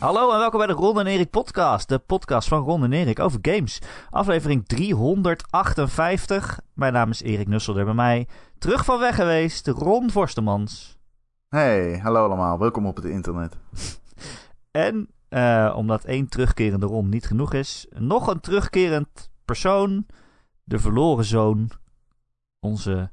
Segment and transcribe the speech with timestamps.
[0.00, 1.88] Hallo en welkom bij de Ron en Erik podcast.
[1.88, 3.78] De podcast van Ron en Erik over games.
[4.10, 6.60] Aflevering 358.
[6.74, 7.84] Mijn naam is Erik Nusselder.
[7.84, 8.28] Bij mij
[8.58, 10.98] terug van weg geweest, Ron Vorstemans.
[11.48, 12.58] Hey, hallo allemaal.
[12.58, 13.56] Welkom op het internet.
[14.70, 20.06] En uh, omdat één terugkerende Ron niet genoeg is, nog een terugkerend persoon.
[20.64, 21.70] De verloren zoon.
[22.60, 23.10] Onze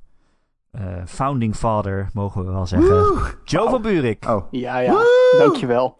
[0.71, 2.89] uh, founding father, mogen we wel zeggen.
[2.89, 3.17] Woe!
[3.43, 4.25] Joe van Buurik.
[4.27, 4.91] Oh, Ja, ja.
[4.91, 5.35] Woe!
[5.37, 5.97] Dankjewel.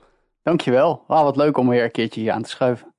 [0.48, 1.04] Dankjewel.
[1.08, 2.94] Ah, wat leuk om weer een keertje hier aan te schuiven.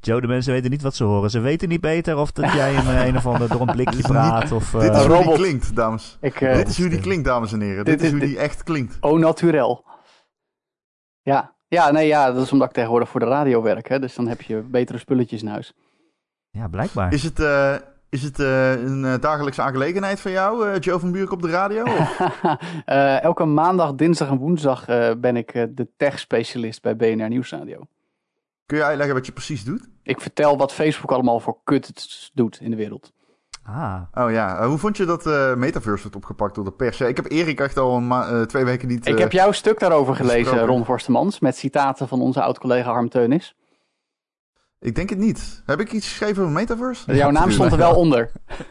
[0.00, 1.30] Joe, de mensen weten niet wat ze horen.
[1.30, 4.04] Ze weten niet beter of dat jij een, een of ander door een blikje Dit
[4.04, 4.52] is praat.
[4.52, 6.18] Of, dit eh, is hoe die klinkt, dames.
[6.20, 7.84] Ik, eh, dit is hoe die klinkt, dames en heren.
[7.84, 8.96] Dit, dit is hoe die echt klinkt.
[9.00, 9.84] au naturel.
[11.22, 11.54] Ja.
[11.68, 13.88] Ja, nee, ja, dat is omdat ik tegenwoordig voor de radio werk.
[13.88, 15.74] Hè, dus dan heb je betere spulletjes in huis.
[16.50, 17.12] ja, blijkbaar.
[17.12, 17.74] Is het, eh,
[18.14, 21.50] is het eh, een eh, dagelijkse aangelegenheid van jou, eh, Joe van Buurik op de
[21.50, 21.82] radio?
[21.84, 22.20] Of-
[22.84, 27.80] Eh, elke maandag, dinsdag en woensdag eh, ben ik eh, de tech-specialist bij BNR Nieuwsradio.
[28.66, 29.88] Kun je uitleggen wat je precies doet?
[30.02, 33.12] Ik vertel wat Facebook allemaal voor kut doet in de wereld.
[33.66, 36.98] Ah, Oh ja, hoe vond je dat eh, Metaverse werd opgepakt door de pers?
[36.98, 39.06] Ja, ik heb Erik echt al eh, twee weken niet...
[39.06, 40.66] ik heb jouw stuk daarover gelezen.
[40.66, 43.56] Ron Forstemans, met citaten van onze oud-collega Harm Teunis.
[44.84, 45.62] Ik denk het niet.
[45.66, 47.14] Heb ik iets geschreven over Metaverse?
[47.16, 48.30] Jouw naam stond er wel onder.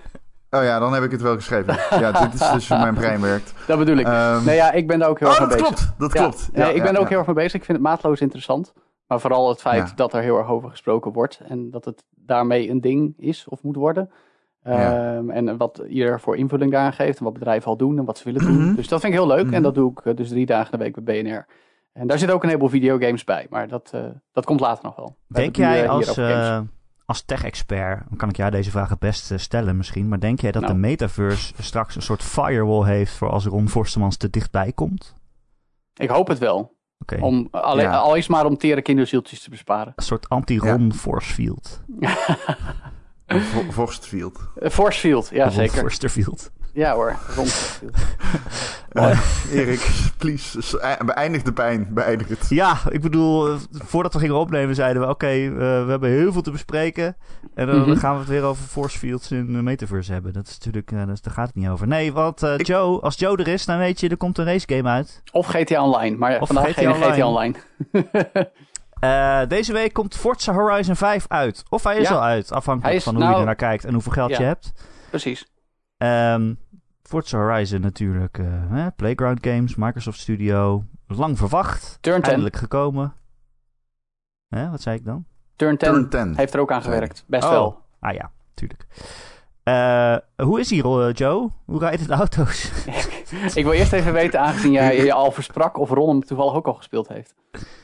[0.50, 1.78] Oh ja, dan heb ik het wel geschreven.
[1.90, 3.54] ja, dit is dus hoe mijn brein werkt.
[3.68, 4.06] Dat bedoel ik.
[4.06, 5.86] Ehm, Nee, ja, ik ben daar ook heel oh, erg mee dat bezig.
[5.86, 6.00] klopt.
[6.00, 6.50] Dat Ja, klopt.
[6.54, 7.54] Ja, ik ben er ook heel erg mee bezig.
[7.54, 8.74] Ik vind het maatloos interessant.
[9.08, 11.42] Maar vooral het feit dat er heel erg over gesproken wordt.
[11.48, 14.10] En dat het daarmee een ding is of moet worden.
[14.64, 17.18] Ehm, en wat ieder voor invulling daaraan geeft.
[17.18, 18.66] En wat bedrijven al doen en wat ze willen doen.
[18.66, 18.76] Mhm.
[18.76, 19.46] Dus dat vind ik heel leuk.
[19.46, 19.54] Mhm.
[19.54, 21.46] En dat doe ik eh, dus drie dagen de week bij BNR.
[21.94, 23.48] En daar zit ook een heleboel videogames bij.
[23.50, 25.18] Maar dat, eh, dat komt later nog wel.
[25.28, 26.60] We denk nu, jij eh, als, eh,
[27.06, 30.52] als tech-expert, dan kan ik jou deze vraag het best stellen misschien, maar denk jij
[30.52, 30.74] dat Nou.
[30.74, 35.16] de metaverse straks een soort firewall heeft voor als Ron Forstemans te dichtbij komt?
[35.96, 36.76] Ik hoop het wel.
[37.00, 37.98] Oké, Om, alleen, Ja.
[37.98, 39.94] Al is maar om tere kinderzieltjes te besparen.
[39.96, 41.82] een soort anti-Ron force field.
[43.26, 45.78] Eh, Force field, ja Ron zeker.
[45.78, 46.52] Forsterfield.
[46.74, 47.96] Ja hoor, Ron Force field.
[48.90, 49.20] Eh,
[49.52, 51.88] Erik, please, eh, beëindig de pijn.
[51.94, 52.46] Beëindig het.
[52.50, 56.32] Ja, ik bedoel, eh, voordat we gingen opnemen zeiden we, oké, eh, we hebben heel
[56.32, 57.16] veel te bespreken.
[57.56, 57.96] En dan Mhm.
[57.96, 60.34] gaan we het weer over force fields in de metaverse hebben.
[60.34, 61.88] Dat is natuurlijk, eh, dat is- daar gaat het niet over.
[61.88, 64.46] Nee, want eh, Ik- Joe, als Joe er is, dan weet je, er komt een
[64.46, 65.22] race game uit.
[65.32, 67.28] Of GTA Online, maar Of vandaag GTA geen GTA Online.
[67.28, 67.56] Online.
[69.00, 71.64] Eh, deze week komt Forza Horizon 5 uit.
[71.70, 72.14] Of hij is Ja.
[72.16, 74.38] al uit, afhankelijk is van hoe je nou- er naar kijkt en hoeveel geld Ja.
[74.40, 74.74] je hebt.
[75.10, 75.48] Precies.
[75.98, 76.54] Ehm
[77.14, 80.84] Forza Horizon natuurlijk, eh, hè, Playground Games, Microsoft Studio.
[81.08, 82.30] Lang verwacht, Turn 10.
[82.30, 83.14] eindelijk gekomen.
[84.48, 85.26] Hè, wat zei ik dan?
[85.56, 86.36] Turn 10 Turn 10.
[86.36, 87.24] heeft er ook aan gewerkt.
[87.28, 87.50] Best Oh.
[87.50, 87.82] wel.
[88.00, 88.86] Ah ja, tuurlijk.
[89.64, 91.52] Eh, hoe is hier, eh, Joe?
[91.66, 92.72] Hoe rijdt het de auto's?
[93.56, 96.68] Ik wil eerst even weten, aangezien jij je al versprak, of Ron hem toevallig ook
[96.68, 97.36] al gespeeld heeft.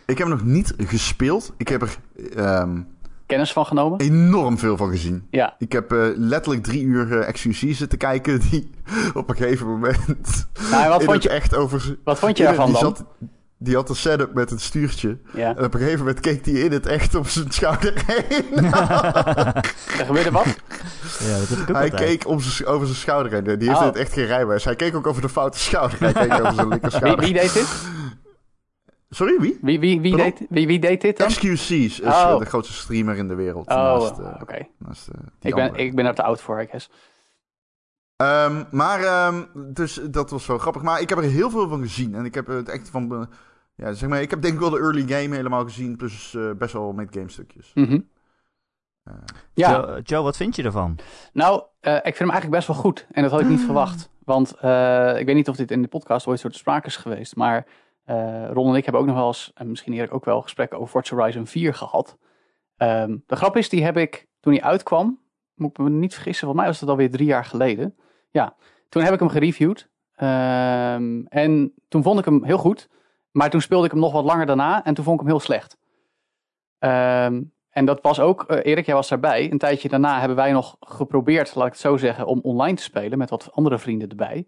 [0.06, 1.54] Ik heb hem nog niet gespeeld.
[1.58, 1.98] Ik heb er
[2.36, 2.82] ehm,
[3.30, 4.00] Kennis van genomen?
[4.00, 5.28] enorm veel van gezien.
[5.32, 5.56] Ja.
[5.58, 8.72] Ik heb eh, letterlijk drie uur eh XQC zitten kijken die
[9.14, 11.98] op een gegeven moment Nou, wat vond het je, wat over...
[12.04, 12.84] wat vond je daarvan die dan?
[12.96, 13.06] Zat,
[13.58, 15.18] die had een setup met een stuurtje.
[15.34, 15.56] Ja.
[15.56, 18.66] En op een gegeven moment keek hij in het echt op zijn schouder heen.
[20.00, 20.46] Er gebeurde wat?
[21.20, 22.10] ja, dat heb ik ook Hij altijd.
[22.10, 23.44] keek om zijn, over zijn schouder heen.
[23.44, 23.86] Die heeft Oh.
[23.86, 24.64] in het echt geen rijbewijs.
[24.64, 25.98] Hij keek ook over de foute schouder.
[26.00, 27.26] Hij keek over zijn linker Wie, schouder.
[27.26, 27.68] wie deed dit?
[29.10, 29.58] Sorry, wie?
[29.62, 30.30] Wie, wie, wie, Pardon?
[30.40, 31.28] deed, wie, wie deed dit dan?
[31.28, 32.08] XQC is Oh.
[32.08, 33.68] eh, de grootste streamer in de wereld.
[33.68, 34.54] Oh, naast, oké.
[34.54, 35.84] eh, naast, eh, Ik ben, andere.
[35.84, 36.90] ik ben er te oud voor, I guess.
[38.16, 39.44] Ehm, maar, ehm,
[39.74, 40.82] dus dat was wel grappig.
[40.82, 42.16] Maar ik heb er heel veel van gezien.
[42.16, 43.30] En ik heb het echt van...
[43.76, 45.96] ja, zeg maar, ik heb denk ik wel de early game helemaal gezien.
[45.96, 47.72] Plus eh, best wel met game stukjes.
[47.74, 48.00] Mhm.
[49.54, 50.98] Ja, Joe, Joe, wat vind je ervan?
[51.34, 53.08] nou, eh, ik vind hem eigenlijk best wel goed.
[53.12, 54.10] En dat had ik niet verwacht.
[54.24, 56.96] Want eh, ik weet niet of dit in de podcast ooit zo te sprake is
[56.98, 57.36] geweest.
[57.36, 57.66] Maar
[58.52, 60.92] Ron en ik hebben ook nog wel eens, en misschien Erik ook wel, gesprekken over
[60.92, 62.18] Forza Horizon 4 gehad.
[62.78, 65.20] Ehm, de grap is, die heb ik toen hij uitkwam,
[65.56, 67.96] moet ik me niet vergissen, volgens mij was dat alweer drie jaar geleden.
[68.30, 68.56] Ja,
[68.90, 69.90] toen heb ik hem gereviewd.
[70.16, 72.90] Ehm, en toen vond ik hem heel goed.
[73.32, 75.46] Maar toen speelde ik hem nog wat langer daarna en toen vond ik hem heel
[75.46, 75.78] slecht.
[76.80, 79.52] Ehm, en dat was ook, eh, Erik, jij was daarbij.
[79.52, 82.84] Een tijdje daarna hebben wij nog geprobeerd, laat ik het zo zeggen, om online te
[82.84, 84.48] spelen met wat andere vrienden erbij.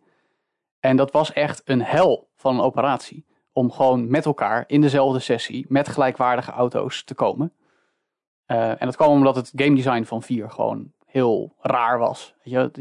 [0.80, 3.26] En dat was echt een hel van een operatie.
[3.54, 7.54] Om gewoon met elkaar in dezelfde sessie met gelijkwaardige auto's te komen.
[8.46, 12.34] Eh, en dat kwam omdat het game design van 4 gewoon heel raar was.
[12.44, 12.72] Je,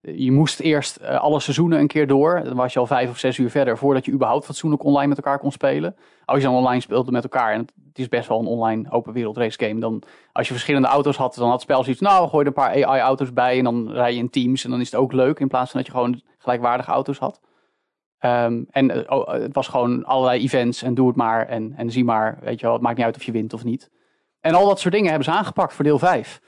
[0.00, 2.40] je moest eerst eh, alle seizoenen een keer door.
[2.44, 5.16] Dan was je al vijf of zes uur verder voordat je überhaupt fatsoenlijk online met
[5.16, 5.96] elkaar kon spelen.
[6.24, 9.12] Als je dan online speelde met elkaar, en het is best wel een online open
[9.12, 10.02] wereld race game, dan
[10.32, 12.84] als je verschillende auto's had, dan had het spel zoiets, nou gooi er een paar
[12.84, 15.48] AI-auto's bij en dan rij je in teams en dan is het ook leuk in
[15.48, 17.40] plaats van dat je gewoon gelijkwaardige auto's had.
[18.20, 21.90] Ehm, en eh, oh, het was gewoon allerlei events en doe het maar en, en
[21.90, 22.38] zie maar.
[22.40, 23.90] Weet je wel, het maakt niet uit of je wint of niet.
[24.40, 26.40] En al dat soort dingen hebben ze aangepakt voor deel 5.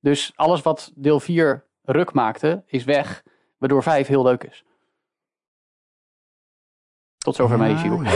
[0.00, 3.22] Dus alles wat deel 4 ruk maakte, is weg.
[3.58, 4.64] Waardoor 5 heel leuk is.
[7.18, 8.06] Tot zover mijn review.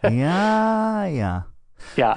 [0.00, 1.04] Ja, ja.
[1.04, 1.46] Ja,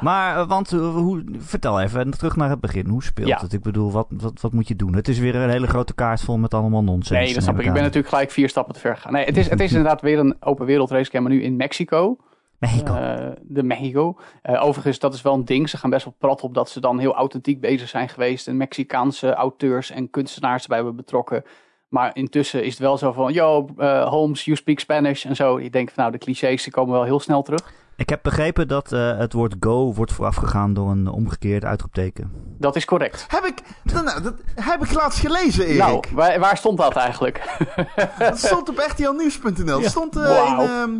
[0.01, 2.87] Maar, eh, want, eh, hoe, vertel even, terug naar het begin.
[2.87, 3.39] Hoe speelt Ja.
[3.41, 3.53] het?
[3.53, 4.95] Ik bedoel, wat, wat, wat moet je doen?
[4.95, 7.19] Het is weer een hele grote kaart vol met allemaal nonsens.
[7.19, 7.65] nee, dat snap ik.
[7.65, 9.13] Ik ben natuurlijk gelijk vier stappen te ver gegaan.
[9.13, 12.17] Nee, het is, het is inderdaad weer een open wereld racecam, maar nu in Mexico.
[12.57, 12.93] Mexico.
[12.95, 14.17] Eh, de Mexico.
[14.43, 15.69] Overigens, dat is wel een ding.
[15.69, 18.47] Ze gaan best wel prat op dat ze dan heel authentiek bezig zijn geweest.
[18.47, 21.43] En Mexicaanse auteurs en kunstenaars erbij hebben betrokken.
[21.87, 25.57] Maar intussen is het wel zo van, yo, eh, Holmes, you speak Spanish en zo.
[25.57, 27.73] Ik denk van, nou, de clichés die komen wel heel snel terug.
[28.01, 32.31] Ik heb begrepen dat eh, het woord go wordt voorafgegaan door een omgekeerd uitroepteken.
[32.57, 33.25] Dat is correct.
[33.27, 33.61] Heb ik,
[33.93, 35.77] nou, dat heb ik laatst gelezen, Erik.
[35.79, 37.57] Nou, waar, waar stond dat eigenlijk?
[38.19, 39.81] Dat stond op rtlnieuws.nl.
[39.81, 40.21] Dat stond eh,
[40.59, 40.91] in, ehm,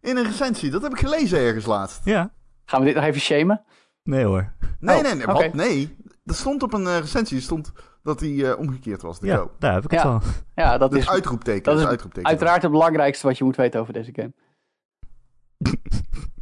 [0.00, 0.70] in een recensie.
[0.70, 2.00] Dat heb ik gelezen ergens laatst.
[2.04, 2.30] Ja.
[2.64, 3.62] Gaan we dit nog even shamen?
[4.02, 4.52] Nee hoor.
[4.78, 5.26] Nee, Oh, nee, nee.
[5.26, 5.52] Wat?
[5.54, 5.96] Nee.
[6.24, 7.40] Dat stond op een eh, recensie.
[7.40, 7.72] Stond
[8.02, 9.20] dat hij eh, omgekeerd was.
[9.20, 9.50] De Ja, go.
[9.58, 10.08] daar heb ik het Ja.
[10.08, 10.20] al.
[10.54, 11.62] Ja, dat Dus is uitroepteken.
[11.72, 12.28] dat is uitroepteken.
[12.28, 14.32] uiteraard het belangrijkste wat je moet weten over deze game.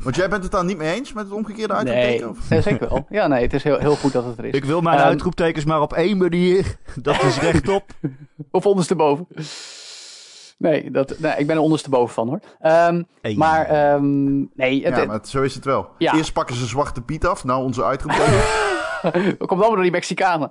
[0.03, 2.29] Want jij bent het dan niet mee eens met het omgekeerde Nee, uitroepteken?
[2.29, 2.49] Of?
[2.49, 3.06] ja, zeker wel.
[3.11, 4.55] Ja, nee, het is heel, heel goed dat het er is.
[4.55, 6.76] Ik wil mijn Ehm, uitroeptekens maar op één manier.
[7.03, 7.85] Dat is rechtop.
[8.50, 9.26] Of ondersteboven.
[10.59, 12.41] Nee, dat, nee, ik ben er ondersteboven van hoor.
[12.61, 13.03] Ehm,
[13.37, 15.88] maar ehm, nee, het, Ja, maar het- zo is het wel.
[15.99, 16.14] Ja.
[16.14, 17.44] Eerst pakken ze Zwarte Piet af.
[17.44, 18.41] Nou, onze uitroepteken.
[19.38, 20.50] komt allemaal door die Mexicanen.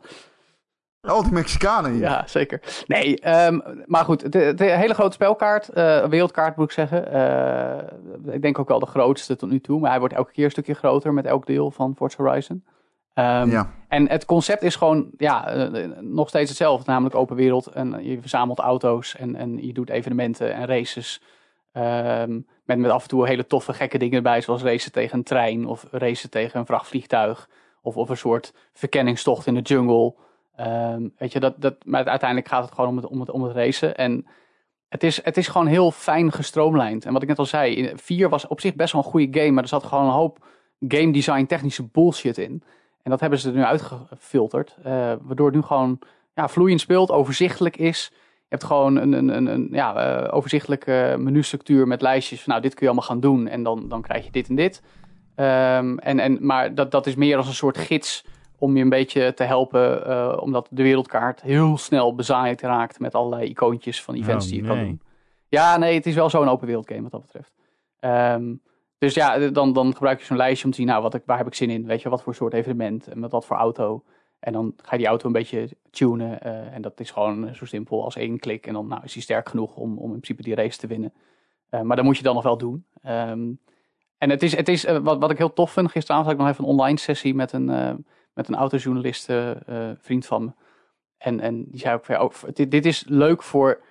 [1.07, 2.01] Al die Mexicanen hier.
[2.01, 2.61] Ja, zeker.
[2.87, 7.11] Nee, ehm, maar goed, de, de hele grote spelkaart, eh, wereldkaart moet ik zeggen.
[7.11, 10.45] Eh, ik denk ook wel de grootste tot nu toe, maar hij wordt elke keer
[10.45, 12.63] een stukje groter met elk deel van Forza Horizon.
[13.13, 13.69] Ehm, Ja.
[13.87, 17.67] En het concept is gewoon ja, eh, nog steeds hetzelfde, namelijk open wereld.
[17.67, 21.21] En je verzamelt auto's en, en je doet evenementen en races.
[21.71, 25.23] Ehm, met, met af en toe hele toffe gekke dingen erbij, zoals racen tegen een
[25.23, 27.49] trein of racen tegen een vrachtvliegtuig.
[27.81, 30.15] Of, of een soort verkenningstocht in de jungle.
[30.57, 33.43] Ehm, weet je, dat, dat, maar uiteindelijk gaat het gewoon om het, om het, om
[33.43, 33.95] het racen.
[33.95, 34.25] En
[34.89, 37.05] het is, het is gewoon heel fijn gestroomlijnd.
[37.05, 39.39] En wat ik net al zei, in 4 was op zich best wel een goede
[39.39, 40.45] game, maar er zat gewoon een hoop
[40.87, 42.63] game design technische bullshit in.
[43.03, 44.75] En dat hebben ze er nu uitgefilterd.
[44.83, 45.99] eh, waardoor het nu gewoon
[46.35, 48.09] ja, vloeiend speelt, overzichtelijk is.
[48.13, 52.61] Je hebt gewoon een, een, een, een ja, eh, overzichtelijke menustructuur met lijstjes van nou,
[52.61, 53.47] dit kun je allemaal gaan doen.
[53.47, 54.81] En dan, dan krijg je dit en dit.
[55.35, 58.25] Ehm, en, en, maar dat, dat is meer als een soort gids
[58.59, 60.05] om je een beetje te helpen.
[60.05, 64.61] eh, omdat de wereldkaart heel snel bezaaid raakt met allerlei icoontjes van events Oh, die
[64.61, 65.01] je kan doen.
[65.49, 67.53] Ja, nee, het is wel zo'n open wereld game wat dat betreft.
[67.99, 68.53] Ehm,
[68.97, 71.37] dus ja, dan, dan gebruik je zo'n lijstje om te zien, nou, wat ik, waar
[71.37, 71.85] heb ik zin in?
[71.85, 74.03] Weet je, wat voor soort evenement en met wat voor auto.
[74.39, 76.41] En dan ga je die auto een beetje tunen.
[76.41, 78.67] eh, en dat is gewoon zo simpel als één klik.
[78.67, 81.13] En dan nou, is hij sterk genoeg om, om in principe die race te winnen.
[81.69, 82.85] Eh, maar dat moet je dan nog wel doen.
[83.01, 83.49] Ehm,
[84.17, 85.91] en het is, het is eh, wat, wat ik heel tof vind.
[85.91, 87.93] Gisteravond had ik nog even een online sessie met een, eh,
[88.37, 90.51] met een autojournalist, eh, eh, vriend van me.
[91.17, 93.81] En, en die zei ook, van, ja, dit, dit is leuk voor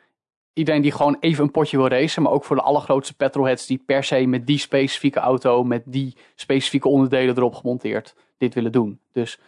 [0.53, 2.23] iedereen die gewoon even een potje wil racen.
[2.23, 6.17] Maar ook voor de allergrootste petrolheads die per se met die specifieke auto, met die
[6.35, 9.01] specifieke onderdelen erop gemonteerd, dit willen doen.
[9.13, 9.39] Dus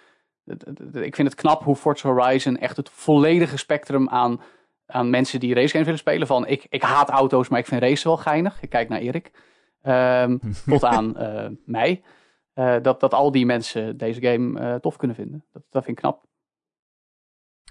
[0.92, 4.40] ik vind het knap hoe Forza Horizon echt het volledige spectrum aan,
[4.86, 6.26] aan mensen die racegames willen spelen.
[6.26, 8.62] Van ik, ik haat auto's, maar ik vind racen wel geinig.
[8.62, 9.30] Ik kijk naar Erik.
[9.82, 12.02] Ehm, tot aan eh, mij.
[12.58, 15.44] Eh, dat, dat al die mensen deze game eh, tof kunnen vinden.
[15.52, 16.24] Dat, dat vind ik knap.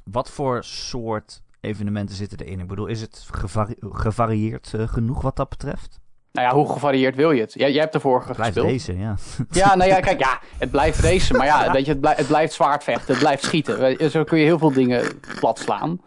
[0.04, 2.60] Wat voor soort evenementen zitten erin?
[2.60, 6.00] Ik bedoel, is het gevari- gevarieerd eh, genoeg wat dat betreft?
[6.32, 7.54] Nou ja, hoe gevarieerd wil je het?
[7.54, 8.68] Jij, jij hebt de vorige Blijft gespeeld.
[8.68, 9.16] deze, ja.
[9.50, 11.38] Ja, nou ja, kijk, ja, het blijft racen.
[11.38, 13.08] Maar ja, weet je, het, blij- het blijft zwaardvechten.
[13.14, 14.12] Het blijft schieten.
[14.12, 16.02] Zo kun je heel veel dingen plat slaan.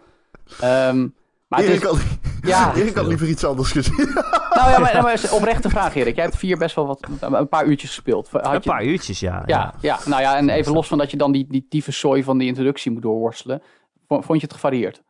[0.61, 1.09] Ehm,
[1.49, 2.01] maar het Erik is, had,
[2.43, 4.09] ja, Erik had liever iets anders gezien.
[4.61, 6.15] Nou ja, maar, maar oprechte vraag, Erik.
[6.15, 8.29] Jij hebt vier best wel wat, een paar uurtjes gespeeld.
[8.31, 9.43] Had Een je- paar uurtjes, ja.
[9.47, 12.39] Ja, ja, nou ja, en even los van dat je dan die, die tyfuszooi van
[12.39, 13.63] die introductie moet doorworstelen.
[14.09, 15.03] Vond je het gevarieerd?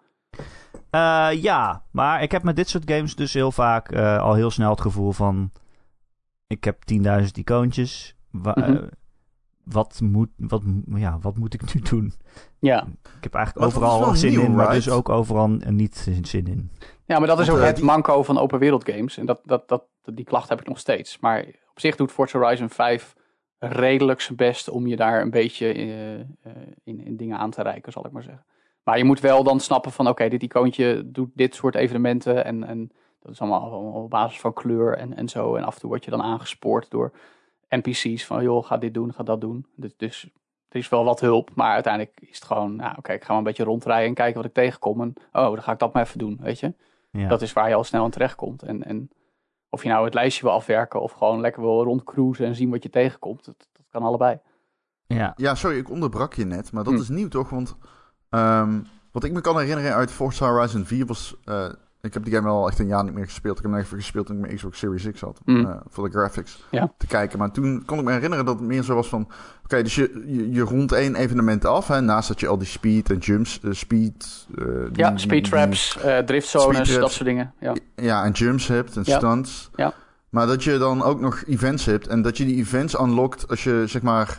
[0.91, 4.51] Eh, ja, maar ik heb met dit soort games dus heel vaak eh, al heel
[4.51, 5.51] snel het gevoel van...
[6.47, 6.77] Ik heb
[7.21, 8.17] 10.000 icoontjes.
[8.31, 8.87] Wa- Mhm.
[9.71, 10.63] Eh, wat, moet, wat,
[10.95, 12.13] ja, wat moet ik nu doen?
[12.59, 12.87] Ja.
[13.17, 14.85] Ik heb eigenlijk overal wel zin nieuw, in, maar right?
[14.85, 16.71] dus ook overal niet zin in.
[17.05, 19.17] Ja, maar dat is ook eh, het die- manco van open wereld games.
[19.17, 21.19] En dat, dat, dat, die klacht heb ik nog steeds.
[21.19, 23.15] Maar op zich doet Forza Horizon 5
[23.59, 26.27] redelijk zijn best om je daar een beetje eh, eh,
[26.85, 28.45] in, in dingen aan te reiken, zal ik maar zeggen.
[28.83, 32.45] Maar je moet wel dan snappen van, oké, dit icoontje doet dit soort evenementen.
[32.45, 35.55] En, en dat is allemaal op basis van kleur en, en zo.
[35.55, 37.13] En af en toe word je dan aangespoord door
[37.71, 39.67] NPC's van, joh, ga dit doen, ga dat doen.
[39.77, 40.31] Dus, dus
[40.69, 43.39] er is wel wat hulp, maar uiteindelijk is het gewoon, nou, oké, ik ga maar
[43.39, 45.01] een beetje rondrijden en kijken wat ik tegenkom.
[45.01, 46.75] En, oh, dan ga ik dat maar even doen, weet je.
[47.11, 47.29] Ja.
[47.29, 48.63] Dat is waar je al snel aan terecht komt.
[48.63, 49.11] En, en
[49.73, 52.83] Of je nou het lijstje wil afwerken of gewoon lekker wil rondcruisen en zien wat
[52.83, 53.45] je tegenkomt.
[53.45, 54.39] Dat, dat kan allebei.
[55.07, 55.33] Ja.
[55.37, 57.01] Ja, sorry, ik onderbrak je net, maar dat Hm.
[57.01, 57.51] is nieuw toch?
[57.51, 57.77] Want
[58.31, 58.81] ehm,
[59.13, 61.37] wat ik me kan herinneren uit Forza Horizon 4 was...
[61.45, 61.69] eh,
[62.03, 63.57] ik heb die game al echt een jaar niet meer gespeeld.
[63.57, 65.41] Ik heb hem even gespeeld toen ik mijn Xbox Series X had.
[65.45, 65.65] Hm.
[65.65, 66.93] eh, voor de graphics Ja.
[66.99, 67.39] te kijken.
[67.39, 69.29] Maar toen kon ik me herinneren dat het meer zo was van...
[69.65, 71.89] Oké, dus je, je, je rondt één evenement af.
[71.89, 73.61] Hè, naast dat je al die speed en jumps...
[73.63, 74.47] eh, speed...
[74.59, 77.53] eh, Ja, die- speed traps, driftzones, dat soort dingen.
[77.61, 77.75] Ja.
[77.97, 79.17] Ja, en jumps hebt en Ja.
[79.19, 79.71] stunts.
[79.75, 79.93] Ja.
[80.31, 82.07] Maar dat je dan ook nog events hebt.
[82.07, 84.39] En dat je die events unlockt als je zeg maar...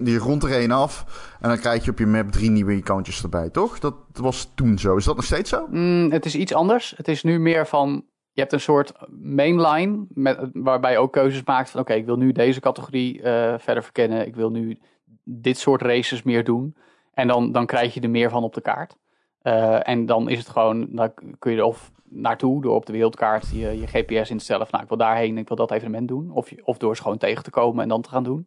[0.00, 1.04] Die rond er één af.
[1.40, 3.78] En dan krijg je op je map drie nieuwe icoontjes erbij, toch?
[3.78, 4.96] Dat was toen zo.
[4.96, 5.66] Is dat nog steeds zo?
[5.70, 6.94] Mm, het is iets anders.
[6.96, 11.44] Het is nu meer van, je hebt een soort mainline, met, waarbij je ook keuzes
[11.44, 14.26] maakt van, oké, ik wil nu deze categorie eh, verder verkennen.
[14.26, 14.78] Ik wil nu
[15.24, 16.76] dit soort races meer doen.
[17.14, 18.96] En dan, dan krijg je er meer van op de kaart.
[19.42, 22.92] Eh, en dan is het gewoon, dan kun je er of naartoe door op de
[22.92, 24.66] wereldkaart je, je GPS in te stellen.
[24.66, 26.30] Van, nou, ik wil daarheen, ik wil dat evenement doen.
[26.30, 28.46] Of, je, of door ze gewoon tegen te komen en dan te gaan doen.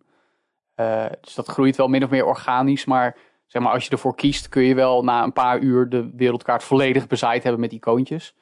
[0.76, 4.16] Eh, dus dat groeit wel min of meer organisch, maar zeg maar, als je ervoor
[4.16, 8.36] kiest, kun je wel na een paar uur de wereldkaart volledig bezaaid hebben met icoontjes.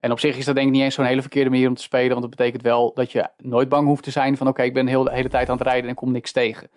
[0.00, 1.82] En op zich is dat denk ik niet eens zo'n hele verkeerde manier om te
[1.82, 4.74] spelen, want dat betekent wel dat je nooit bang hoeft te zijn van oké, ik
[4.74, 6.70] ben de hele, tijd aan het rijden en ik kom niks tegen.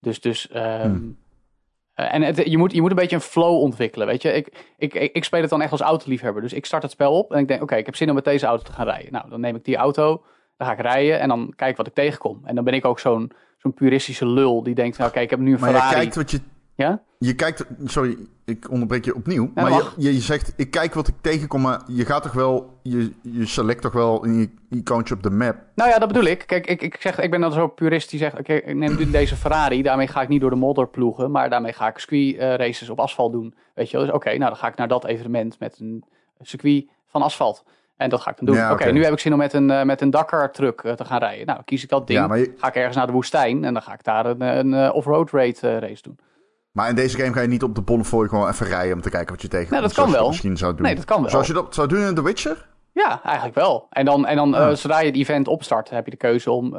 [0.00, 1.18] Dus, dus ehm, Hmm.
[1.94, 4.32] eh, en het, je, moet, je moet een beetje een flow ontwikkelen, weet je.
[4.32, 6.42] Ik, ik, ik, ik speel het dan echt als autoliefhebber.
[6.42, 8.24] Dus ik start het spel op en ik denk, oké, ik heb zin om met
[8.24, 9.12] deze auto te gaan rijden.
[9.12, 10.24] Nou, dan neem ik die auto,
[10.56, 12.40] dan ga ik rijden en dan kijk wat ik tegenkom.
[12.44, 13.32] En dan ben ik ook zo'n
[13.66, 15.96] zo'n puristische lul die denkt, nou, oké, ik heb nu een Maar je Ferrari.
[15.96, 16.40] kijkt wat je...
[16.74, 17.02] Ja?
[17.18, 17.64] Je kijkt...
[17.84, 19.50] Sorry, ik onderbreek je opnieuw.
[19.54, 22.32] Ja, maar je, je, je zegt, ik kijk wat ik tegenkom, maar je gaat toch
[22.32, 22.78] wel...
[22.82, 25.56] Je, je select toch wel een icoontje op de map.
[25.74, 26.42] Nou ja, dat bedoel ik.
[26.46, 29.10] Kijk, ik, ik, zeg, ik ben dan zo'n purist die zegt, oké, ik neem nu
[29.10, 29.82] deze Ferrari.
[29.82, 32.90] Daarmee ga ik niet door de modder ploegen, maar daarmee ga ik circuit eh, races
[32.90, 33.54] op asfalt doen.
[33.74, 34.06] Weet je wel?
[34.06, 36.04] Dus oké, nou dan ga ik naar dat evenement met een
[36.40, 37.64] circuit van asfalt.
[37.96, 38.54] En dat ga ik dan doen.
[38.54, 40.92] Ja, oké, nu heb ik zin om met een, eh, met een Dakar truck eh,
[40.92, 41.46] te gaan rijden.
[41.46, 42.18] Nou, kies ik dat ding.
[42.18, 44.40] Ja, maar, je- Ga ik ergens naar de woestijn en dan ga ik daar een,
[44.40, 46.18] een eh, off-road raid eh, race doen.
[46.72, 49.10] maar in deze game ga je niet op de Bonnefoy gewoon even rijden om te
[49.10, 49.80] kijken wat je tegenkomt.
[49.80, 50.26] Nee, dat kan wel.
[50.28, 50.82] misschien zou doen.
[50.82, 51.30] Nee, dat kan wel.
[51.30, 52.66] Zoals je dat zou doen in The Witcher?
[52.92, 53.86] Ja, eigenlijk wel.
[53.90, 56.74] En dan, en dan zodra je het event opstart, heb je de keuze om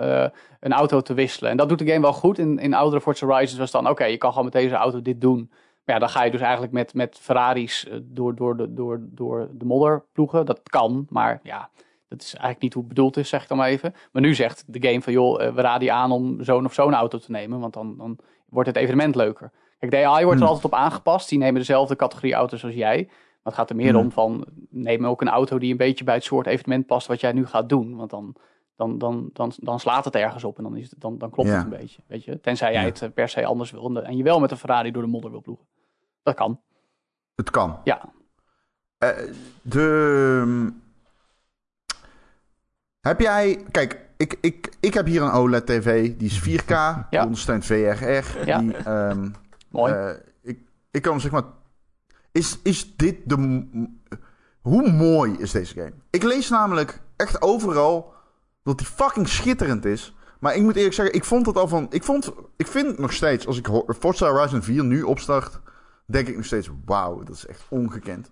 [0.59, 1.51] een auto te wisselen.
[1.51, 2.37] En dat doet de game wel goed.
[2.39, 5.21] In, in oudere Forza Horizons was dan, oké, je kan gewoon met deze auto dit
[5.21, 5.51] doen.
[5.87, 9.49] Ja, dan ga je dus eigenlijk met, met Ferraris eh, door, door, de, door, door
[9.51, 10.45] de modder ploegen.
[10.45, 11.69] Dat kan, maar ja,
[12.07, 13.93] dat is eigenlijk niet hoe het bedoeld is, zeg ik dan maar even.
[14.11, 16.73] Maar nu zegt de game van, joh, eh, we raden je aan om zo'n of
[16.73, 17.59] zo'n auto te nemen.
[17.59, 18.17] Want dan, dan
[18.49, 19.51] wordt het evenement leuker.
[19.79, 20.55] Kijk, de AI wordt er Hmm.
[20.55, 21.29] altijd op aangepast.
[21.29, 23.03] Die nemen dezelfde categorie auto's als jij.
[23.07, 24.01] Maar het gaat er meer Hmm.
[24.01, 27.19] om van, neem ook een auto die een beetje bij het soort evenement past wat
[27.19, 27.95] jij nu gaat doen.
[27.95, 28.35] Want dan,
[28.75, 31.49] dan, dan, dan, dan slaat het ergens op en dan, is het, dan, dan klopt
[31.49, 31.55] Ja.
[31.55, 32.01] het een beetje.
[32.07, 32.39] Weet je?
[32.39, 32.87] Tenzij jij Ja.
[32.87, 35.31] het eh, per se anders wil en je wel met een Ferrari door de modder
[35.31, 35.65] wil ploegen.
[36.27, 36.59] Dat kan,
[37.35, 37.79] Het kan.
[37.83, 38.09] ja.
[38.97, 39.09] Eh,
[39.61, 40.71] de...
[42.99, 43.65] Heb jij...
[43.71, 46.17] Kijk, ik, ik, ik heb hier een OLED-tv.
[46.17, 46.73] Die is 4K.
[47.09, 48.45] Die ondersteunt VRR.
[48.45, 48.59] Ja.
[48.59, 49.29] Die, ehm,
[49.69, 49.93] Mooi.
[49.93, 50.09] eh,
[50.41, 50.59] ik,
[50.91, 51.43] ik kan zeg maar...
[52.31, 53.67] Is, is dit de...
[54.61, 55.93] Hoe mooi is deze game?
[56.09, 58.13] Ik lees namelijk echt overal
[58.63, 60.15] dat die fucking schitterend is.
[60.39, 61.87] Maar ik moet eerlijk zeggen, ik vond het al van...
[61.89, 63.67] Ik, vond, ik vind nog steeds, als ik
[63.99, 65.59] Forza Horizon 4 nu opstart...
[66.07, 68.31] denk ik nog steeds, wauw, dat is echt ongekend.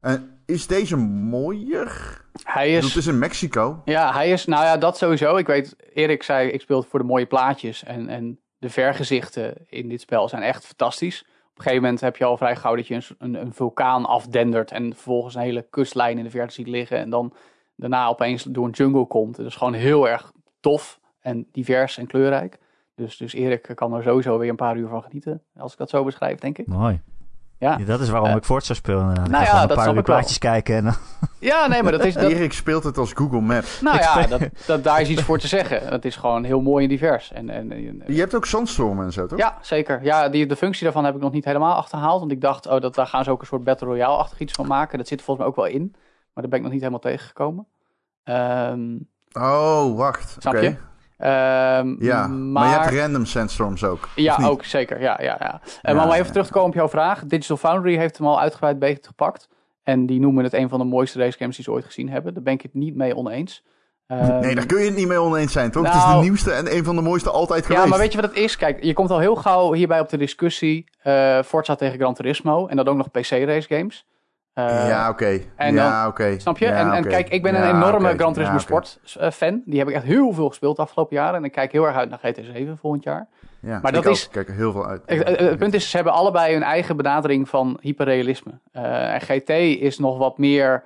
[0.00, 2.22] En is deze mooier?
[2.42, 3.82] hij is, Het is in Mexico.
[3.84, 5.36] ja, hij is, nou ja, dat sowieso.
[5.36, 9.54] Ik weet, Erik zei, ik speel het voor de mooie plaatjes en, en de vergezichten
[9.68, 11.20] in dit spel zijn echt fantastisch.
[11.20, 14.04] Op een gegeven moment heb je al vrij gauw dat je een, een, een vulkaan
[14.04, 16.98] afdendert en vervolgens een hele kustlijn in de verte ziet liggen.
[16.98, 17.32] En dan
[17.76, 19.36] daarna opeens door een jungle komt.
[19.36, 22.58] Dat is gewoon heel erg tof en divers en kleurrijk.
[22.94, 25.90] Dus, dus Erik kan er sowieso weer een paar uur van genieten, als ik dat
[25.90, 26.66] zo beschrijf, denk ik.
[26.66, 27.00] Mooi.
[27.58, 27.76] Ja.
[27.78, 29.28] Ja, dat is waarom Eh, ik Forza speel inderdaad.
[29.28, 30.94] Nou ga ja, dat een paar plaatjes kijken en dan...
[31.38, 32.14] Ja, nee, maar dat is...
[32.14, 33.80] Dat, Erik speelt het als Google Maps.
[33.80, 35.80] nou Ik ja, speel- dat, dat, daar is iets voor te zeggen.
[35.92, 37.32] Het is gewoon heel mooi en divers.
[37.32, 39.38] En, en, en- Je hebt ook zandstormen en zo, toch?
[39.38, 40.02] Ja, zeker.
[40.02, 42.20] Ja, die, de functie daarvan heb ik nog niet helemaal achterhaald.
[42.20, 44.66] Want ik dacht, oh, dat, daar gaan ze ook een soort Battle Royale-achtig iets van
[44.66, 44.98] maken.
[44.98, 45.88] Dat zit er volgens mij ook wel in.
[46.32, 47.66] Maar daar ben ik nog niet helemaal tegengekomen.
[48.24, 48.96] Ehm,
[49.32, 50.36] Oh, wacht.
[50.38, 50.76] Snap je?
[51.24, 52.68] Ehm, Ja, maar, maar...
[52.68, 54.08] je hebt random sandstorms ook.
[54.14, 55.00] Ja, ook zeker.
[55.00, 55.60] Ja, ja, ja.
[55.82, 57.24] En maar om even terug te komen op jouw vraag.
[57.24, 59.48] Digital Foundry heeft hem al uitgebreid beetgepakt.
[59.82, 62.34] En die noemen het een van de mooiste racegames die ze ooit gezien hebben.
[62.34, 63.62] Daar ben ik het niet mee oneens.
[64.06, 65.86] Ehm, Nee, daar kun je het niet mee oneens zijn, toch?
[65.86, 67.82] het is Nou- de nieuwste en een van de mooiste altijd geweest.
[67.82, 68.56] Ja, maar weet je wat het is?
[68.56, 72.66] Kijk, je komt al heel gauw hierbij op de discussie eh Forza tegen Gran Turismo.
[72.66, 74.06] En dat ook nog PC-race games.
[74.54, 75.40] Eh, ja, oké.
[75.56, 76.38] en Ja, oké.
[76.38, 76.64] Snap je?
[76.66, 78.14] Ja, en, en kijk, ik ben een enorme.
[78.16, 78.58] Gran Turismo.
[78.58, 79.62] Sport eh, fan.
[79.64, 81.34] Die heb ik echt heel veel gespeeld de afgelopen jaren.
[81.34, 83.26] En ik kijk heel erg uit naar GT7 volgend jaar.
[83.60, 85.02] Ja, Maar ik dat is- kijk er heel veel uit.
[85.06, 88.52] Het, punt is, ze hebben allebei hun eigen benadering van hyperrealisme.
[88.72, 89.48] Eh, en GT
[89.80, 90.82] is nog wat meer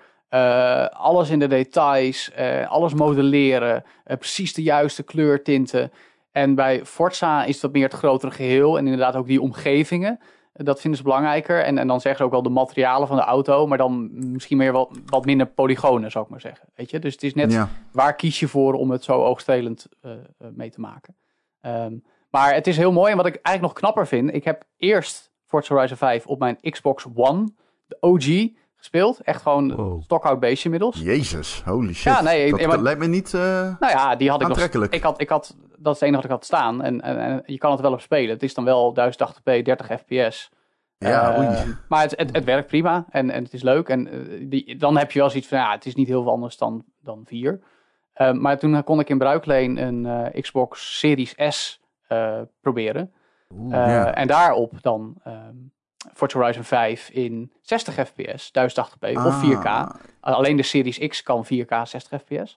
[0.93, 2.31] alles in de details,
[2.69, 5.93] alles modelleren, precies de juiste kleurtinten.
[6.33, 10.21] En bij Forza is dat meer het grotere geheel en inderdaad ook die omgevingen.
[10.65, 11.65] Dat vinden ze belangrijker.
[11.65, 14.57] En, en dan zeggen ze ook wel de materialen van de auto, maar dan misschien
[14.57, 16.69] meer wat, wat minder polygonen, zou ik maar zeggen.
[16.75, 16.99] Weet je?
[16.99, 17.69] Dus het is net Ja.
[17.93, 21.17] waar kies je voor om het zo oogstrelend eh, eh, mee te maken.
[21.61, 21.97] Ehm,
[22.31, 23.11] maar het is heel mooi.
[23.11, 26.59] En wat ik eigenlijk nog knapper vind, ik heb eerst Forza Horizon 5 op mijn
[26.61, 27.53] Xbox One,
[27.87, 29.21] de OG, gespeeld.
[29.21, 30.03] Echt gewoon Wow.
[30.03, 31.01] stockhout beestje inmiddels.
[31.01, 32.13] Jezus, holy shit.
[32.13, 33.35] Ja, nee, dat, lijkt me niet...
[33.35, 33.41] eh,
[33.81, 34.59] Nou ja, die had ik nog.
[34.89, 36.83] Ik had, ik had, dat is het enige wat ik had staan.
[36.83, 38.31] En, en, en je kan het wel op spelen.
[38.31, 40.51] Het is dan wel 1080p, 30 fps.
[40.99, 41.75] ja, Eh, oei.
[41.89, 43.89] Maar het, het, het werkt prima en, en het is leuk.
[43.89, 46.33] En eh, die, dan heb je wel zoiets van, ja, het is niet heel veel
[46.33, 47.61] anders dan, dan 4.
[48.13, 51.81] Eh, maar toen kon ik in Bruikleen een Xbox Series S
[52.61, 53.13] proberen.
[53.55, 53.71] Oeh.
[53.75, 54.15] Ja.
[54.15, 55.55] En daarop dan ehm
[56.15, 59.65] Forza Horizon 5 in 60 fps, 1080p of 4K.
[59.65, 59.89] Ah.
[60.21, 62.57] Alleen de Series X kan 4K 60 fps.